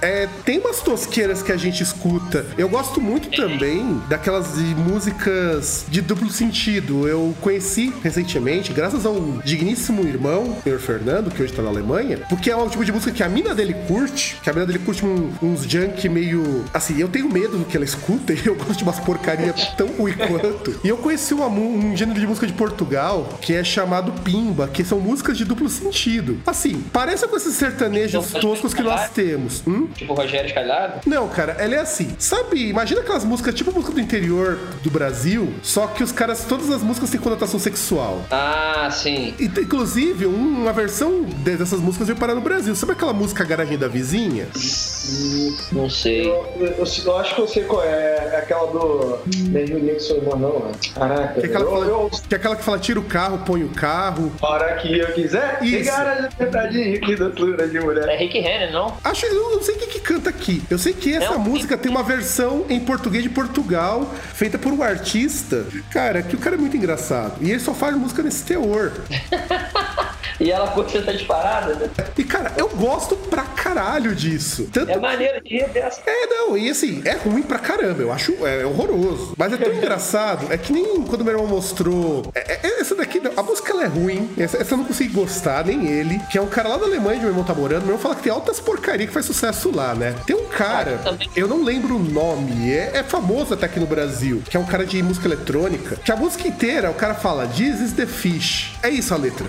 é, 0.00 0.28
tem 0.44 0.58
umas 0.60 0.80
tosqueiras 0.80 1.42
que 1.42 1.52
a 1.52 1.56
gente 1.56 1.82
escuta. 1.82 2.46
Eu 2.56 2.68
gosto 2.68 3.00
muito 3.00 3.30
também 3.30 4.00
daquelas 4.08 4.56
músicas 5.02 5.84
de 5.88 6.00
duplo 6.00 6.30
sentido. 6.30 7.06
Eu 7.08 7.34
conheci 7.40 7.92
recentemente, 8.02 8.72
graças 8.72 9.04
ao 9.06 9.18
digníssimo 9.44 10.02
irmão, 10.06 10.56
senhor 10.62 10.78
Fernando, 10.78 11.30
que 11.30 11.42
hoje 11.42 11.52
tá 11.52 11.62
na 11.62 11.68
Alemanha, 11.68 12.18
porque 12.28 12.50
é 12.50 12.56
um 12.56 12.68
tipo 12.68 12.84
de 12.84 12.92
música 12.92 13.12
que 13.12 13.22
a 13.22 13.28
mina 13.28 13.54
dele 13.54 13.74
curte, 13.86 14.36
que 14.42 14.50
a 14.50 14.52
mina 14.52 14.66
dele 14.66 14.78
curte 14.80 15.04
um- 15.04 15.30
uns 15.42 15.62
junk 15.62 16.08
meio. 16.08 16.64
Assim, 16.72 16.98
eu 17.00 17.08
tenho 17.08 17.28
medo 17.30 17.58
do 17.58 17.64
que 17.64 17.76
ela 17.76 17.84
escuta 17.84 18.32
e 18.34 18.40
eu 18.46 18.54
gosto 18.54 18.76
de 18.78 18.82
umas 18.84 18.98
porcaria 18.98 19.54
tão 19.76 19.88
ruim 19.88 20.12
quanto. 20.14 20.78
E 20.84 20.88
eu 20.88 20.96
conheci 20.96 21.34
mu- 21.34 21.76
um 21.78 21.96
gênero 21.96 22.18
de 22.20 22.26
música 22.26 22.46
de 22.46 22.52
Portugal 22.52 23.38
que 23.40 23.54
é 23.54 23.62
chamado 23.64 24.12
Pimba, 24.22 24.68
que 24.68 24.84
são 24.84 25.00
músicas 25.00 25.36
de 25.38 25.44
duplo 25.44 25.68
sentido. 25.68 26.38
Assim, 26.46 26.82
parece 26.92 27.26
com 27.26 27.36
esses 27.36 27.54
sertanejos 27.54 28.30
toscos 28.32 28.74
que 28.74 28.82
nós 28.82 29.07
temos. 29.08 29.62
Hum? 29.66 29.88
Tipo 29.94 30.14
Rogério 30.14 30.46
Escalhado. 30.46 31.00
Não, 31.06 31.28
cara, 31.28 31.52
ela 31.58 31.74
é 31.74 31.78
assim. 31.80 32.14
Sabe, 32.18 32.68
imagina 32.68 33.00
aquelas 33.00 33.24
músicas, 33.24 33.54
tipo 33.54 33.72
música 33.72 33.92
do 33.92 34.00
interior 34.00 34.58
do 34.82 34.90
Brasil, 34.90 35.52
só 35.62 35.86
que 35.86 36.02
os 36.02 36.12
caras, 36.12 36.44
todas 36.44 36.70
as 36.70 36.82
músicas 36.82 37.10
têm 37.10 37.20
conotação 37.20 37.58
sexual. 37.60 38.22
Ah, 38.30 38.88
sim. 38.90 39.34
E, 39.38 39.44
inclusive, 39.46 40.26
um- 40.26 40.58
uma 40.62 40.72
versão 40.72 41.22
de- 41.22 41.56
dessas 41.56 41.80
músicas 41.80 42.06
veio 42.08 42.18
parar 42.18 42.34
no 42.34 42.40
Brasil. 42.40 42.74
Sabe 42.74 42.92
aquela 42.92 43.12
música 43.12 43.44
Garagem 43.44 43.78
da 43.78 43.88
Vizinha? 43.88 44.46
Não 45.72 45.88
sei. 45.88 46.28
Eu, 46.28 46.46
eu- 46.60 46.84
eu 47.04 47.16
acho 47.18 47.34
que 47.34 47.40
eu 47.40 47.48
sei 47.48 47.64
qual 47.64 47.82
é. 47.84 48.28
É 48.32 48.36
aquela 48.38 48.66
do. 48.70 49.18
Mesmo 49.48 49.78
Nixon, 49.78 50.20
não, 50.22 50.38
não? 50.38 50.72
Caraca. 50.94 51.40
Que 51.40 51.46
é 51.46 51.48
aquela 51.48 51.64
que 51.64 51.72
eu, 51.72 51.84
eu, 51.84 52.08
fala, 52.10 52.22
que 52.28 52.34
é 52.34 52.38
aquela 52.38 52.56
que 52.56 52.62
fala 52.64 52.78
tira 52.78 53.00
o 53.00 53.04
carro, 53.04 53.38
põe 53.46 53.64
o 53.64 53.68
carro. 53.70 54.32
Hora 54.40 54.74
que 54.76 54.98
eu 54.98 55.12
quiser, 55.12 55.58
Isso. 55.62 55.76
ligar 55.76 56.06
a 56.06 56.66
de 56.66 57.80
mulher. 57.80 58.08
É 58.08 58.16
Rick 58.16 58.38
Renner, 58.38 58.72
não? 58.72 58.87
Acho, 59.04 59.26
eu 59.26 59.56
não 59.56 59.62
sei 59.62 59.76
quem 59.76 59.88
que 59.88 60.00
canta 60.00 60.30
aqui. 60.30 60.62
Eu 60.70 60.78
sei 60.78 60.92
que 60.92 61.14
essa 61.14 61.26
É 61.34 61.36
um- 61.36 61.38
música 61.40 61.76
tem 61.76 61.90
uma 61.90 62.02
versão 62.02 62.64
em 62.68 62.80
português 62.80 63.22
de 63.22 63.30
Portugal, 63.30 64.12
feita 64.34 64.58
por 64.58 64.72
um 64.72 64.82
artista. 64.82 65.66
Cara, 65.90 66.22
que 66.22 66.34
o 66.36 66.38
cara 66.38 66.56
é 66.56 66.58
muito 66.58 66.76
engraçado. 66.76 67.34
E 67.40 67.50
ele 67.50 67.60
só 67.60 67.74
faz 67.74 67.96
música 67.96 68.22
nesse 68.22 68.44
teor. 68.44 68.92
E 70.40 70.50
ela 70.50 70.68
curte 70.68 70.96
essa 70.96 71.12
disparada, 71.12 71.74
né? 71.74 71.90
E, 72.16 72.24
cara, 72.24 72.52
eu 72.56 72.68
gosto 72.68 73.16
pra 73.16 73.42
caralho 73.42 74.14
disso. 74.14 74.68
Tanto 74.72 74.90
É 74.92 74.96
maneiro 74.96 75.42
de 75.42 75.56
rir 75.58 75.68
dessa. 75.70 76.00
É, 76.06 76.26
não, 76.26 76.56
e 76.56 76.70
assim, 76.70 77.02
é 77.04 77.14
ruim 77.14 77.42
pra 77.42 77.58
caramba, 77.58 78.02
eu 78.02 78.12
acho 78.12 78.34
é, 78.46 78.64
horroroso. 78.64 79.34
Mas 79.36 79.52
é 79.52 79.56
tão 79.56 79.72
engraçado, 79.74 80.46
é 80.52 80.56
que 80.56 80.72
nem 80.72 81.02
quando 81.02 81.24
meu 81.24 81.34
irmão 81.34 81.46
mostrou. 81.48 82.30
é- 82.34 82.66
é- 82.66 82.80
essa 82.80 82.94
daqui, 82.94 83.18
não, 83.20 83.32
a 83.36 83.42
música 83.42 83.72
ela 83.72 83.82
é 83.84 83.86
ruim, 83.86 84.30
essa, 84.38 84.56
essa 84.58 84.74
eu 84.74 84.78
não 84.78 84.84
consegui 84.84 85.12
gostar, 85.12 85.64
nem 85.64 85.86
ele, 85.88 86.20
que 86.30 86.38
é 86.38 86.40
um 86.40 86.46
cara 86.46 86.68
lá 86.68 86.76
da 86.76 86.86
Alemanha, 86.86 87.14
onde 87.16 87.20
meu 87.20 87.30
irmão 87.30 87.44
tá 87.44 87.54
morando. 87.54 87.80
Meu 87.82 87.88
irmão 87.90 87.98
fala 87.98 88.14
que 88.14 88.22
tem 88.22 88.32
altas 88.32 88.60
porcaria 88.60 89.06
que 89.06 89.12
faz 89.12 89.26
sucesso 89.26 89.74
lá, 89.74 89.94
né? 89.94 90.14
Tem 90.26 90.36
um 90.36 90.46
cara, 90.46 91.00
Ah, 91.04 91.14
eu 91.34 91.48
não 91.48 91.62
lembro 91.64 91.96
o 91.96 91.98
nome, 91.98 92.72
é, 92.72 92.92
é 92.98 93.02
famoso 93.02 93.54
até 93.54 93.66
aqui 93.66 93.80
no 93.80 93.86
Brasil, 93.86 94.42
que 94.48 94.56
é 94.56 94.60
um 94.60 94.64
cara 94.66 94.86
de 94.86 95.02
música 95.02 95.26
eletrônica, 95.26 95.96
que 95.96 96.12
a 96.12 96.16
música 96.16 96.46
inteira 96.46 96.90
o 96.90 96.94
cara 96.94 97.14
fala, 97.14 97.46
This 97.48 97.80
is 97.80 97.92
the 97.92 98.06
fish. 98.06 98.76
É 98.82 98.88
isso 98.88 99.12
a 99.12 99.16
letra. 99.16 99.46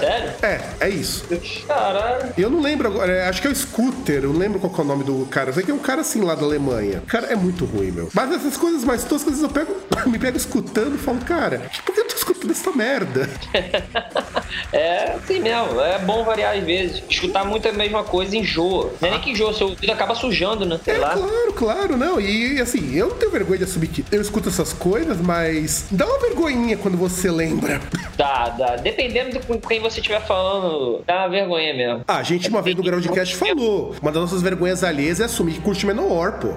Sério? 0.00 0.31
É, 0.42 0.60
é 0.80 0.88
isso. 0.88 1.24
Caralho. 1.66 2.32
Eu 2.36 2.50
não 2.50 2.60
lembro 2.60 2.88
agora, 2.88 3.12
é, 3.12 3.28
acho 3.28 3.40
que 3.40 3.48
é 3.48 3.50
o 3.50 3.54
Scooter, 3.54 4.24
eu 4.24 4.32
não 4.32 4.38
lembro 4.38 4.58
qual 4.58 4.72
é 4.76 4.80
o 4.80 4.84
nome 4.84 5.04
do 5.04 5.26
cara. 5.26 5.50
Eu 5.50 5.54
sei 5.54 5.62
que 5.62 5.70
é 5.70 5.74
um 5.74 5.78
cara 5.78 6.00
assim 6.00 6.20
lá 6.20 6.34
da 6.34 6.44
Alemanha. 6.44 7.02
Cara 7.06 7.26
é 7.26 7.36
muito 7.36 7.64
ruim, 7.64 7.90
meu. 7.90 8.08
Mas 8.14 8.32
essas 8.32 8.56
coisas 8.56 8.84
mais 8.84 9.04
toscas, 9.04 9.34
às 9.34 9.40
vezes 9.40 9.42
eu 9.42 9.48
pego, 9.50 9.74
me 10.08 10.18
pego 10.18 10.36
escutando 10.36 10.94
e 10.94 10.98
falo, 10.98 11.18
cara, 11.18 11.62
por 11.84 11.94
que 11.94 12.00
eu 12.00 12.08
tô 12.08 12.14
escuto 12.42 12.46
dessa 12.48 12.72
merda? 12.72 13.28
É, 14.70 15.12
assim 15.12 15.40
mesmo. 15.40 15.80
É 15.80 15.98
bom 15.98 16.24
variar 16.24 16.56
às 16.56 16.62
vezes. 16.64 17.02
Escutar 17.08 17.44
muito 17.44 17.66
a 17.68 17.72
mesma 17.72 18.04
coisa 18.04 18.36
enjoa. 18.36 18.92
Não 19.00 19.08
é 19.08 19.12
nem 19.12 19.20
que 19.20 19.30
enjoa, 19.30 19.52
seu 19.54 19.68
ouvido 19.68 19.90
acaba 19.90 20.14
sujando, 20.14 20.64
né? 20.66 20.78
Sei 20.84 20.94
É, 20.94 20.98
lá. 20.98 21.10
claro, 21.14 21.52
claro, 21.54 21.96
não. 21.96 22.20
E 22.20 22.60
assim, 22.60 22.94
eu 22.94 23.08
não 23.08 23.16
tenho 23.16 23.30
vergonha 23.30 23.58
de 23.58 23.64
assumir 23.64 23.88
que 23.88 24.04
eu 24.10 24.20
escuto 24.20 24.48
essas 24.50 24.72
coisas, 24.72 25.18
mas 25.20 25.86
dá 25.90 26.06
uma 26.06 26.18
vergonhinha 26.20 26.76
quando 26.76 26.96
você 26.98 27.30
lembra. 27.30 27.80
Dá, 28.14 28.50
dá. 28.50 28.76
Dependendo 28.76 29.30
de 29.32 29.38
com 29.46 29.58
quem 29.58 29.80
você 29.80 29.98
estiver 29.98 30.20
falando, 30.26 31.02
dá 31.06 31.20
uma 31.20 31.28
vergonha 31.30 31.72
mesmo. 31.74 32.04
Ah, 32.06 32.18
a 32.18 32.22
gente 32.22 32.48
uma 32.50 32.60
vez 32.60 32.76
no 32.76 32.82
Groundcast 32.82 33.34
falou. 33.36 33.94
Uma 34.02 34.12
das 34.12 34.20
nossas 34.22 34.42
vergonhas 34.42 34.84
alheias 34.84 35.18
é 35.18 35.24
assumir 35.24 35.54
que 35.54 35.60
curte 35.60 35.86
Menor, 35.86 36.32
pô. 36.32 36.54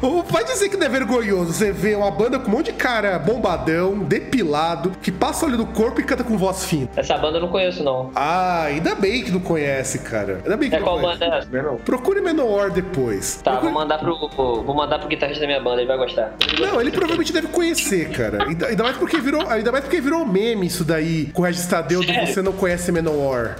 Ou 0.00 0.22
vai 0.22 0.42
dizer 0.44 0.70
que 0.70 0.76
não 0.78 0.86
é 0.86 0.88
vergonhoso 0.88 1.52
você 1.52 1.70
ver 1.72 1.96
uma 1.98 2.10
banda 2.10 2.38
com 2.38 2.48
um 2.48 2.52
monte 2.52 2.66
de 2.66 2.72
cara 2.72 3.18
bombadão, 3.18 3.98
depilado, 3.98 4.92
que 5.02 5.12
passa 5.24 5.46
olho 5.46 5.56
no 5.56 5.64
corpo 5.66 6.00
e 6.02 6.04
canta 6.04 6.22
com 6.22 6.36
voz 6.36 6.66
fina. 6.66 6.86
Essa 6.96 7.16
banda 7.16 7.38
eu 7.38 7.40
não 7.40 7.48
conheço, 7.48 7.82
não. 7.82 8.10
Ah, 8.14 8.64
ainda 8.64 8.94
bem 8.94 9.24
que 9.24 9.30
não 9.30 9.40
conhece, 9.40 10.00
cara. 10.00 10.40
Ainda 10.44 10.54
bem 10.54 10.68
que 10.68 10.76
É 10.76 10.78
não 10.80 10.84
qual 10.86 11.00
conhece. 11.00 11.18
banda 11.20 11.34
é 11.34 11.38
essa? 11.38 11.48
Procure 11.82 12.20
Menor 12.20 12.70
depois. 12.70 13.36
Tá, 13.42 13.52
Procure- 13.52 13.72
vou 13.72 13.80
mandar 13.80 13.98
pro. 13.98 14.28
Vou 14.62 14.74
mandar 14.74 14.98
pro 14.98 15.08
guitarrista 15.08 15.40
da 15.40 15.46
minha 15.46 15.60
banda, 15.62 15.80
ele 15.80 15.88
vai 15.88 15.96
gostar. 15.96 16.34
Não, 16.60 16.78
ele 16.78 16.90
provavelmente 16.90 17.32
deve 17.32 17.46
conhecer, 17.48 18.10
cara. 18.10 18.44
Ainda, 18.44 18.66
ainda 18.66 18.82
mais 18.82 18.96
porque 18.98 19.16
virou, 19.18 19.48
ainda 19.48 19.72
mais 19.72 19.84
porque 19.84 19.98
virou 19.98 20.26
meme 20.26 20.66
isso 20.66 20.84
daí 20.84 21.30
com 21.32 21.40
o 21.40 21.44
Regis 21.46 21.66
Tadeu 21.66 22.02
do 22.02 22.12
você 22.26 22.42
não 22.42 22.52
conhece 22.52 22.92
Menor. 22.92 23.56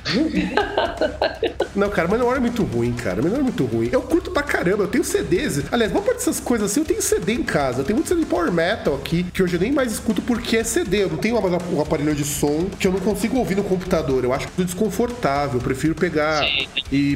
não, 1.74 1.88
cara, 1.88 2.08
Menor 2.08 2.36
é 2.36 2.40
muito 2.40 2.62
ruim, 2.62 2.92
cara. 2.92 3.22
Menor 3.22 3.38
é 3.40 3.42
muito 3.42 3.64
ruim. 3.64 3.88
Eu 3.90 4.02
curto 4.02 4.30
pra 4.30 4.42
caramba, 4.42 4.84
eu 4.84 4.88
tenho 4.88 5.02
CDs. 5.04 5.62
Aliás, 5.72 5.90
boa 5.90 6.04
parte 6.04 6.18
dessas 6.18 6.40
coisas 6.40 6.70
assim, 6.70 6.80
eu 6.80 6.86
tenho 6.86 7.00
CD 7.00 7.32
em 7.32 7.42
casa. 7.42 7.80
Eu 7.80 7.84
tenho 7.84 7.96
muito 7.96 8.08
CD 8.08 8.20
de 8.20 8.26
Power 8.26 8.52
Metal 8.52 8.94
aqui, 8.94 9.24
que 9.24 9.42
hoje 9.42 9.56
eu 9.56 9.60
nem 9.60 9.72
mais 9.72 9.92
escuto 9.92 10.20
porque 10.22 10.58
é 10.58 10.64
CD. 10.64 11.04
Eu 11.04 11.08
não 11.08 11.16
tenho 11.16 11.40
mais 11.40 11.53
um 11.72 11.80
aparelho 11.80 12.14
de 12.14 12.24
som 12.24 12.66
que 12.78 12.86
eu 12.86 12.92
não 12.92 13.00
consigo 13.00 13.38
ouvir 13.38 13.54
no 13.56 13.64
computador. 13.64 14.24
Eu 14.24 14.32
acho 14.32 14.48
tudo 14.48 14.64
desconfortável. 14.64 15.54
Eu 15.58 15.60
prefiro 15.64 15.94
pegar 15.94 16.44
Sim. 16.44 16.66
e, 16.90 17.12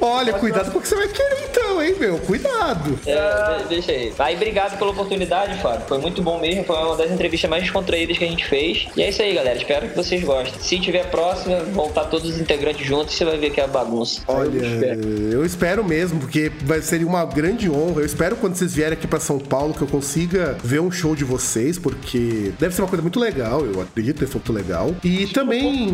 Olha, 0.00 0.32
cuidado 0.34 0.70
com 0.70 0.78
o 0.78 0.82
que 0.82 0.88
você 0.88 0.96
vai 0.96 1.08
querer 1.08 1.48
então, 1.48 1.63
hein, 1.82 1.94
meu? 1.98 2.18
Cuidado. 2.18 2.98
É, 3.06 3.58
de- 3.62 3.68
deixa 3.68 3.92
aí. 3.92 4.12
Aí, 4.18 4.36
obrigado 4.36 4.78
pela 4.78 4.90
oportunidade, 4.90 5.60
Fábio. 5.60 5.86
Foi 5.86 5.98
muito 5.98 6.22
bom 6.22 6.40
mesmo. 6.40 6.64
Foi 6.64 6.76
uma 6.76 6.96
das 6.96 7.10
entrevistas 7.10 7.48
mais 7.50 7.62
descontraídas 7.62 8.16
que 8.18 8.24
a 8.24 8.28
gente 8.28 8.44
fez. 8.44 8.86
E 8.96 9.02
é 9.02 9.08
isso 9.08 9.22
aí, 9.22 9.34
galera. 9.34 9.56
Espero 9.56 9.88
que 9.88 9.96
vocês 9.96 10.22
gostem. 10.22 10.60
Se 10.60 10.78
tiver 10.80 11.04
próxima, 11.10 11.60
vão 11.72 11.86
estar 11.86 12.04
todos 12.04 12.30
os 12.30 12.40
integrantes 12.40 12.86
juntos. 12.86 13.14
Você 13.14 13.24
vai 13.24 13.38
ver 13.38 13.50
que 13.50 13.60
é 13.60 13.64
a 13.64 13.68
bagunça. 13.68 14.20
Olha, 14.26 14.58
espero. 14.58 15.00
eu 15.32 15.44
espero 15.44 15.84
mesmo, 15.84 16.20
porque 16.20 16.50
vai 16.64 16.80
ser 16.80 17.04
uma 17.04 17.24
grande 17.24 17.70
honra. 17.70 18.00
Eu 18.00 18.06
espero 18.06 18.36
quando 18.36 18.54
vocês 18.54 18.74
vierem 18.74 18.94
aqui 18.94 19.06
pra 19.06 19.20
São 19.20 19.38
Paulo 19.38 19.74
que 19.74 19.82
eu 19.82 19.88
consiga 19.88 20.56
ver 20.62 20.80
um 20.80 20.90
show 20.90 21.14
de 21.16 21.24
vocês, 21.24 21.78
porque 21.78 22.52
deve 22.58 22.74
ser 22.74 22.82
uma 22.82 22.88
coisa 22.88 23.02
muito 23.02 23.18
legal. 23.20 23.64
Eu 23.64 23.80
acredito 23.80 24.14
que 24.14 24.20
deve 24.20 24.32
ser 24.32 24.38
muito 24.38 24.52
legal. 24.52 24.94
E 25.04 25.26
também, 25.28 25.88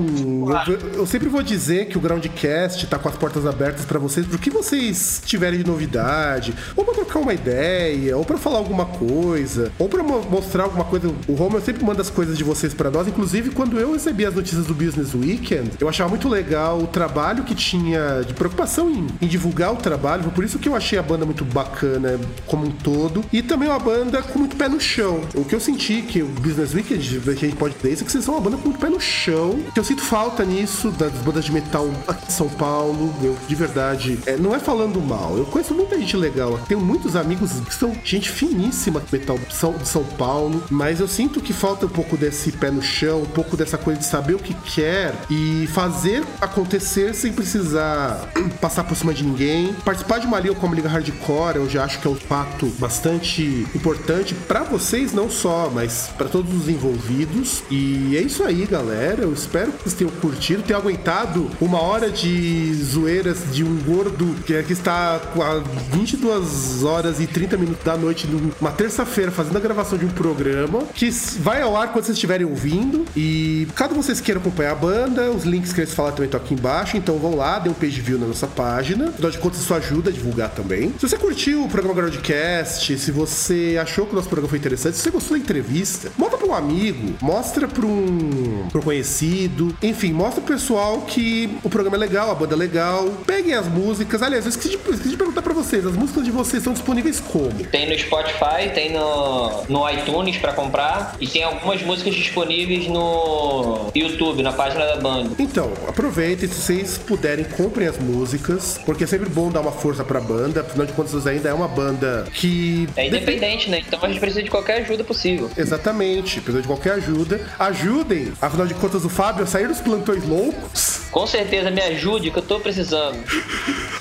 eu, 0.69 1.01
eu 1.01 1.07
sempre 1.07 1.29
vou 1.29 1.43
dizer 1.43 1.87
que 1.87 1.97
o 1.99 2.01
Groundcast 2.01 2.87
tá 2.87 2.99
com 2.99 3.09
as 3.09 3.17
portas 3.17 3.47
abertas 3.47 3.85
pra 3.85 3.99
vocês, 3.99 4.27
pro 4.27 4.39
que 4.39 4.51
vocês 4.51 5.23
tiverem 5.25 5.59
de 5.63 5.70
novidade, 5.71 6.55
ou 6.77 6.85
pra 6.85 6.95
trocar 6.95 7.19
uma 7.21 7.33
ideia, 7.35 8.17
ou 8.17 8.25
pra 8.25 8.37
falar 8.39 8.59
alguma 8.59 8.87
coisa, 8.87 9.71
ou 9.79 9.89
mo- 10.03 10.23
mostrar 10.31 10.65
alguma 10.65 10.85
coisa. 10.85 11.09
O 11.29 11.35
Romulo 11.35 11.63
sempre 11.63 11.85
manda 11.85 12.01
as 12.03 12.11
coisas 12.11 12.37
de 12.37 12.45
vocês 12.45 12.73
pra 12.75 12.91
nós. 12.91 13.07
Inclusive, 13.09 13.51
quando 13.51 13.79
eu 13.79 13.93
recebi 13.93 14.25
as 14.27 14.35
notícias 14.35 14.67
do 14.67 14.75
Business 14.75 15.15
Weekend, 15.15 15.71
eu 15.81 15.89
achava 15.89 16.09
muito 16.11 16.29
legal 16.29 16.79
o 16.79 16.87
trabalho 16.87 17.45
que 17.45 17.55
tinha 17.55 18.23
de 18.27 18.35
preocupação 18.35 18.91
em, 18.91 19.07
em 19.23 19.27
divulgar 19.27 19.73
o 19.73 19.77
trabalho. 19.77 20.25
Por 20.31 20.45
isso 20.45 20.59
que 20.59 20.69
eu 20.69 20.75
achei 20.75 20.99
a 20.99 21.03
banda 21.03 21.25
muito 21.25 21.45
bacana 21.45 22.19
como 22.47 22.67
um 22.67 22.71
todo. 22.71 23.25
E 23.33 23.43
também 23.43 23.69
uma 23.69 23.79
banda 23.79 24.23
com 24.23 24.39
muito 24.39 24.57
pé 24.57 24.69
no 24.69 24.81
chão. 24.81 25.21
O 25.35 25.45
que 25.45 25.55
eu 25.55 25.61
senti 25.61 26.03
que 26.03 26.23
o 26.23 26.27
Business 26.27 26.75
Weekend, 26.75 27.21
a 27.27 27.33
gente 27.35 27.57
pode 27.57 27.75
dizer 27.75 27.93
isso, 27.93 28.03
é 28.03 28.07
que 28.07 28.13
vocês 28.13 28.25
são 28.25 28.35
uma 28.35 28.41
banda 28.41 28.57
com 28.57 28.65
muito 28.69 28.81
pé 28.81 28.89
no 28.89 29.01
chão. 29.01 29.59
Que 29.73 29.81
eu 29.81 29.85
sinto 29.85 30.03
falta 30.03 30.45
nisso, 30.45 30.91
das 30.93 31.13
bandas 31.13 31.45
de 31.45 31.53
metal 31.53 31.89
aqui 32.07 32.27
em 32.29 32.31
São 32.31 32.49
Paulo. 32.49 33.13
Eu, 33.23 33.37
de 33.49 33.55
verdade, 33.55 34.19
é, 34.27 34.37
não 34.37 34.55
é 34.55 34.59
falando 34.59 35.01
mal. 35.01 35.37
Eu 35.37 35.45
conheço 35.61 35.75
muita 35.75 35.99
gente 35.99 36.17
legal. 36.17 36.59
Tenho 36.67 36.81
muitos 36.81 37.15
amigos 37.15 37.53
que 37.61 37.75
são 37.75 37.95
gente 38.03 38.31
finíssima 38.31 39.03
metal 39.13 39.39
São, 39.51 39.73
de 39.73 39.87
São 39.87 40.05
Paulo. 40.05 40.63
Mas 40.71 41.01
eu 41.01 41.09
sinto 41.09 41.41
que 41.41 41.53
falta 41.53 41.87
um 41.87 41.89
pouco 41.89 42.17
desse 42.17 42.53
pé 42.53 42.71
no 42.71 42.83
chão, 42.83 43.23
um 43.23 43.27
pouco 43.27 43.57
dessa 43.57 43.77
coisa 43.77 44.01
de 44.01 44.07
saber 44.07 44.35
o 44.35 44.39
que 44.39 44.55
quer 44.55 45.15
e 45.29 45.67
fazer 45.69 46.25
acontecer 46.41 47.15
sem 47.15 47.33
precisar 47.33 48.31
passar 48.61 48.85
por 48.85 48.97
cima 48.97 49.13
de 49.13 49.25
ninguém. 49.25 49.75
Participar 49.85 50.19
de 50.19 50.27
uma 50.27 50.41
liga 50.41 50.55
como 50.55 50.75
Liga 50.75 50.89
Hardcore, 50.89 51.57
eu 51.57 51.69
já 51.69 51.85
acho 51.85 52.01
que 52.01 52.07
é 52.07 52.11
um 52.11 52.17
fato 52.17 52.67
bastante 52.79 53.67
importante 53.75 54.35
para 54.35 54.63
vocês, 54.63 55.13
não 55.13 55.29
só, 55.31 55.71
mas 55.73 56.11
para 56.17 56.29
todos 56.29 56.55
os 56.55 56.69
envolvidos. 56.69 57.63
E 57.71 58.17
é 58.17 58.23
isso 58.23 58.43
aí, 58.45 58.65
galera. 58.67 59.23
Eu 59.23 59.33
espero 59.33 59.73
que 59.73 59.83
vocês 59.83 59.95
tenham 59.95 60.13
curtido, 60.13 60.63
tenham 60.63 60.81
aguentado 60.81 61.51
uma 61.61 61.81
hora 61.81 62.11
de 62.11 62.73
zoeiras 62.75 63.39
de 63.53 63.63
um 63.63 63.77
gordo 63.83 64.35
que 64.45 64.73
está 64.73 65.21
com 65.33 65.43
a 65.43 65.50
22 65.59 66.85
horas 66.85 67.21
e 67.21 67.27
30 67.27 67.57
minutos 67.57 67.85
da 67.85 67.97
noite, 67.97 68.27
numa 68.27 68.71
terça-feira, 68.71 69.31
fazendo 69.31 69.57
a 69.57 69.61
gravação 69.61 69.99
de 69.99 70.05
um 70.05 70.11
programa 70.11 70.85
que 70.95 71.11
vai 71.39 71.63
ao 71.63 71.77
ar 71.77 71.93
quando 71.93 72.05
vocês 72.05 72.17
estiverem 72.17 72.47
ouvindo. 72.47 73.05
E 73.17 73.67
caso 73.75 73.95
vocês 73.95 74.21
queiram 74.21 74.41
acompanhar 74.41 74.73
a 74.73 74.75
banda, 74.75 75.31
os 75.31 75.45
links 75.45 75.73
que 75.73 75.81
eles 75.81 75.95
falaram 75.95 76.17
também 76.17 76.29
estão 76.29 76.41
aqui 76.41 76.55
embaixo. 76.55 76.97
Então 76.97 77.19
vão 77.19 77.35
lá, 77.35 77.59
dê 77.59 77.69
um 77.69 77.75
page 77.75 78.01
view 78.01 78.19
na 78.19 78.27
nossa 78.27 78.47
página. 78.47 79.09
Afinal 79.09 79.31
de 79.31 79.39
contas, 79.39 79.61
isso 79.61 79.75
ajuda 79.75 80.11
a 80.11 80.13
divulgar 80.13 80.51
também. 80.51 80.93
Se 80.99 81.09
você 81.09 81.17
curtiu 81.17 81.65
o 81.65 81.69
programa 81.69 81.95
Groundcast, 81.95 82.99
se 82.99 83.11
você 83.11 83.79
achou 83.81 84.07
que 84.07 84.13
o 84.13 84.17
nosso 84.17 84.29
programa 84.29 84.49
foi 84.49 84.59
interessante, 84.59 84.97
se 84.97 85.03
você 85.03 85.11
gostou 85.11 85.37
da 85.37 85.43
entrevista, 85.43 86.11
mostra 86.17 86.39
para 86.39 86.47
um 86.47 86.55
amigo, 86.55 87.15
mostra 87.21 87.67
para 87.67 87.87
um, 87.87 88.69
pra 88.71 88.81
um 88.81 88.83
conhecido. 88.83 89.75
Enfim, 89.83 90.13
mostra 90.13 90.41
pro 90.41 90.55
pessoal 90.55 91.03
que 91.03 91.59
o 91.63 91.71
programa 91.71 91.97
é 91.97 92.01
legal, 92.01 92.31
a 92.31 92.35
banda 92.35 92.55
é 92.55 92.59
legal. 92.59 93.09
Peguem 93.27 93.55
as 93.55 93.67
músicas. 93.67 94.23
Aliás, 94.23 94.45
eu 94.45 94.51
esqueci 94.51 94.71
de, 94.71 94.77
esqueci 94.77 95.11
de 95.11 95.17
perguntar 95.17 95.40
para 95.43 95.55
vocês: 95.55 95.87
as 95.87 95.95
músicas 95.95 96.25
de 96.25 96.31
vocês 96.31 96.63
são 96.63 96.73
disponíveis 96.73 97.21
como? 97.21 97.51
Tem 97.67 97.89
no 97.89 97.99
Spotify, 97.99 98.71
tem 98.75 98.93
no, 98.93 99.65
no 99.69 99.91
iTunes 99.91 100.37
pra 100.39 100.53
comprar 100.53 101.17
e 101.21 101.27
tem 101.27 101.43
algumas 101.43 101.83
músicas 101.83 102.15
disponíveis 102.15 102.87
no 102.89 103.91
YouTube, 103.95 104.43
na 104.43 104.53
página 104.53 104.87
da 104.87 104.97
banda. 104.97 105.31
Então, 105.39 105.73
aproveitem, 105.87 106.49
se 106.49 106.55
vocês 106.55 106.99
puderem, 106.99 107.45
comprem 107.45 107.89
as 107.89 107.99
músicas, 107.99 108.81
porque 108.85 109.05
é 109.05 109.07
sempre 109.07 109.29
bom 109.29 109.51
dar 109.51 109.61
uma 109.61 109.73
força 109.73 110.05
pra 110.05 110.21
banda, 110.21 110.61
afinal 110.61 110.87
de 110.87 110.93
contas 110.93 111.27
ainda 111.27 111.49
é 111.49 111.55
uma 111.55 111.69
banda 111.69 112.27
que... 112.33 112.89
É 112.97 113.07
independente, 113.07 113.69
né? 113.71 113.83
Então 113.87 113.99
a 114.03 114.09
gente 114.09 114.21
precisa 114.21 114.43
de 114.43 114.51
qualquer 114.51 114.83
ajuda 114.83 115.05
possível. 115.05 115.51
Exatamente, 115.57 116.41
precisa 116.41 116.63
de 116.63 116.69
qualquer 116.69 116.93
ajuda. 116.95 117.41
Ajudem, 117.59 118.33
afinal 118.41 118.67
de 118.67 118.75
contas, 118.75 119.05
o 119.05 119.09
Fábio 119.09 119.45
a 119.45 119.47
sair 119.47 119.69
dos 119.69 119.81
plantões 119.81 120.27
loucos. 120.27 121.01
Com 121.11 121.27
certeza 121.27 121.71
me 121.71 121.81
ajude, 121.81 122.31
que 122.31 122.39
eu 122.39 122.43
tô 122.43 122.61
precisando. 122.61 123.19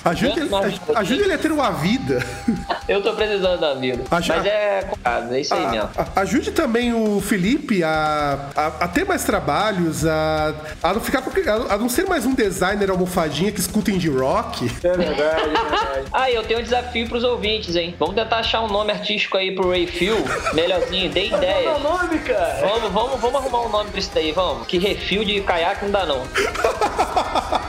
Ajude, 0.06 0.40
ele, 0.40 0.50
ajude 0.96 1.22
ele 1.22 1.29
a 1.34 1.38
ter 1.38 1.52
uma 1.52 1.72
vida. 1.72 2.26
Eu 2.88 3.02
tô 3.04 3.14
precisando 3.14 3.60
da 3.60 3.74
vida. 3.76 4.04
Aju- 4.10 4.34
Mas 4.36 4.46
é 4.46 4.82
complicado, 4.82 5.34
é 5.36 5.42
isso 5.42 5.54
aí 5.54 5.68
mesmo. 5.68 5.90
A- 5.96 6.08
a- 6.16 6.22
ajude 6.22 6.52
também 6.52 6.94
o 6.94 7.22
Felipe 7.22 7.84
a, 7.84 8.40
a, 8.56 8.68
a 8.68 8.88
ter 8.88 9.06
mais 9.06 9.24
trabalhos, 9.24 10.06
a, 10.06 10.54
a 10.82 10.94
não 10.94 11.02
ficar 11.02 11.20
a, 11.20 11.74
a 11.74 11.78
não 11.78 11.88
ser 11.90 12.08
mais 12.08 12.26
um 12.26 12.34
designer 12.34 12.90
almofadinha 12.90 13.52
que 13.52 13.60
escuta 13.60 13.92
indie 13.92 14.10
rock. 14.10 14.66
É 14.84 14.98
verdade, 14.98 15.22
é 15.22 15.48
verdade. 15.48 16.00
Ah, 16.12 16.32
eu 16.32 16.44
tenho 16.44 16.60
um 16.60 16.64
desafio 16.64 17.08
pros 17.08 17.24
ouvintes, 17.24 17.76
hein? 17.76 17.96
Vamos 18.00 18.16
tentar 18.16 18.38
achar 18.38 18.62
um 18.62 18.68
nome 18.68 18.92
artístico 18.92 19.38
aí 19.38 19.54
pro 19.54 19.70
Refil. 19.72 20.16
Melhorzinho, 20.54 21.10
dê 21.12 21.20
é 21.22 21.28
ideia. 21.28 21.72
o 21.76 21.80
nome, 21.80 22.18
cara? 22.20 22.60
Vamos, 22.62 22.92
vamos, 22.92 23.20
vamos 23.22 23.36
arrumar 23.36 23.62
um 23.66 23.70
nome 23.70 23.90
pra 23.92 24.00
isso 24.00 24.12
daí, 24.14 24.32
vamos. 24.32 24.66
Que 24.66 24.78
refil 24.80 25.24
de 25.24 25.42
caiaque 25.42 25.86
não 25.86 25.92
dá, 25.92 26.06
não. 26.06 26.24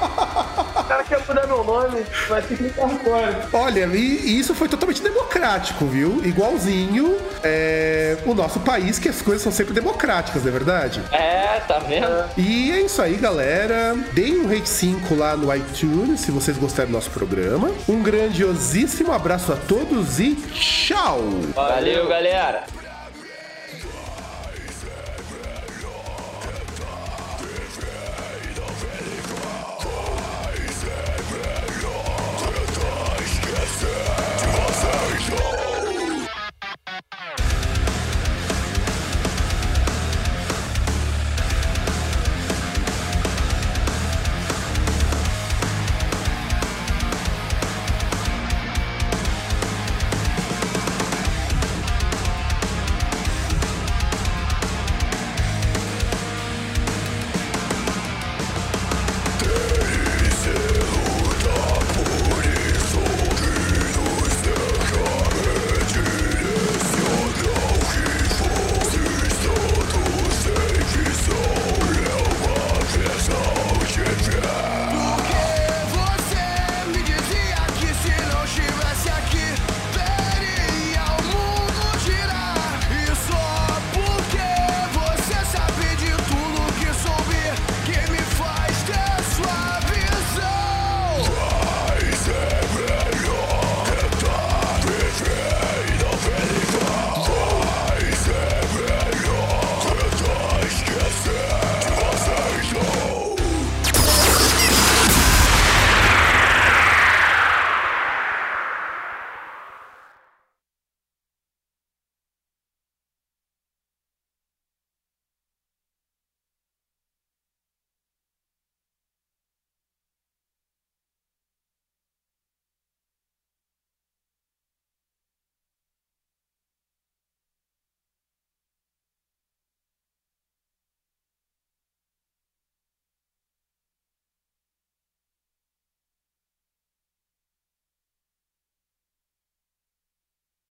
Cara 1.01 1.05
quer 1.05 1.27
mudar 1.27 1.47
meu 1.47 1.65
nome, 1.65 2.05
vai 2.29 2.43
ter 2.43 2.57
que 2.57 2.69
fora. 2.71 3.49
Olha, 3.53 3.87
e, 3.87 4.39
isso 4.39 4.55
foi 4.55 4.69
totalmente 4.69 5.03
democrático, 5.03 5.87
viu? 5.87 6.21
Igualzinho 6.25 7.17
é, 7.43 8.19
o 8.27 8.35
nosso 8.35 8.61
país, 8.61 8.99
que 8.99 9.09
as 9.09 9.23
coisas 9.23 9.43
são 9.43 9.53
sempre 9.53 9.73
democráticas, 9.73 10.43
não 10.43 10.49
é 10.49 10.53
verdade? 10.53 11.03
É, 11.13 11.61
tá 11.61 11.79
vendo? 11.79 12.31
E 12.37 12.71
é 12.73 12.81
isso 12.83 13.01
aí, 13.01 13.17
galera. 13.17 13.95
Deem 14.13 14.41
um 14.41 14.49
rate 14.49 14.69
5 14.69 15.15
lá 15.15 15.37
no 15.37 15.55
iTunes, 15.55 16.21
se 16.21 16.31
vocês 16.31 16.59
gostaram 16.59 16.91
do 16.91 16.95
nosso 16.95 17.11
programa. 17.11 17.71
Um 17.89 18.03
grandiosíssimo 18.03 19.13
abraço 19.13 19.53
a 19.53 19.57
todos 19.57 20.21
e 20.21 20.35
tchau! 20.35 21.21
Valeu, 21.55 22.09
galera. 22.09 22.65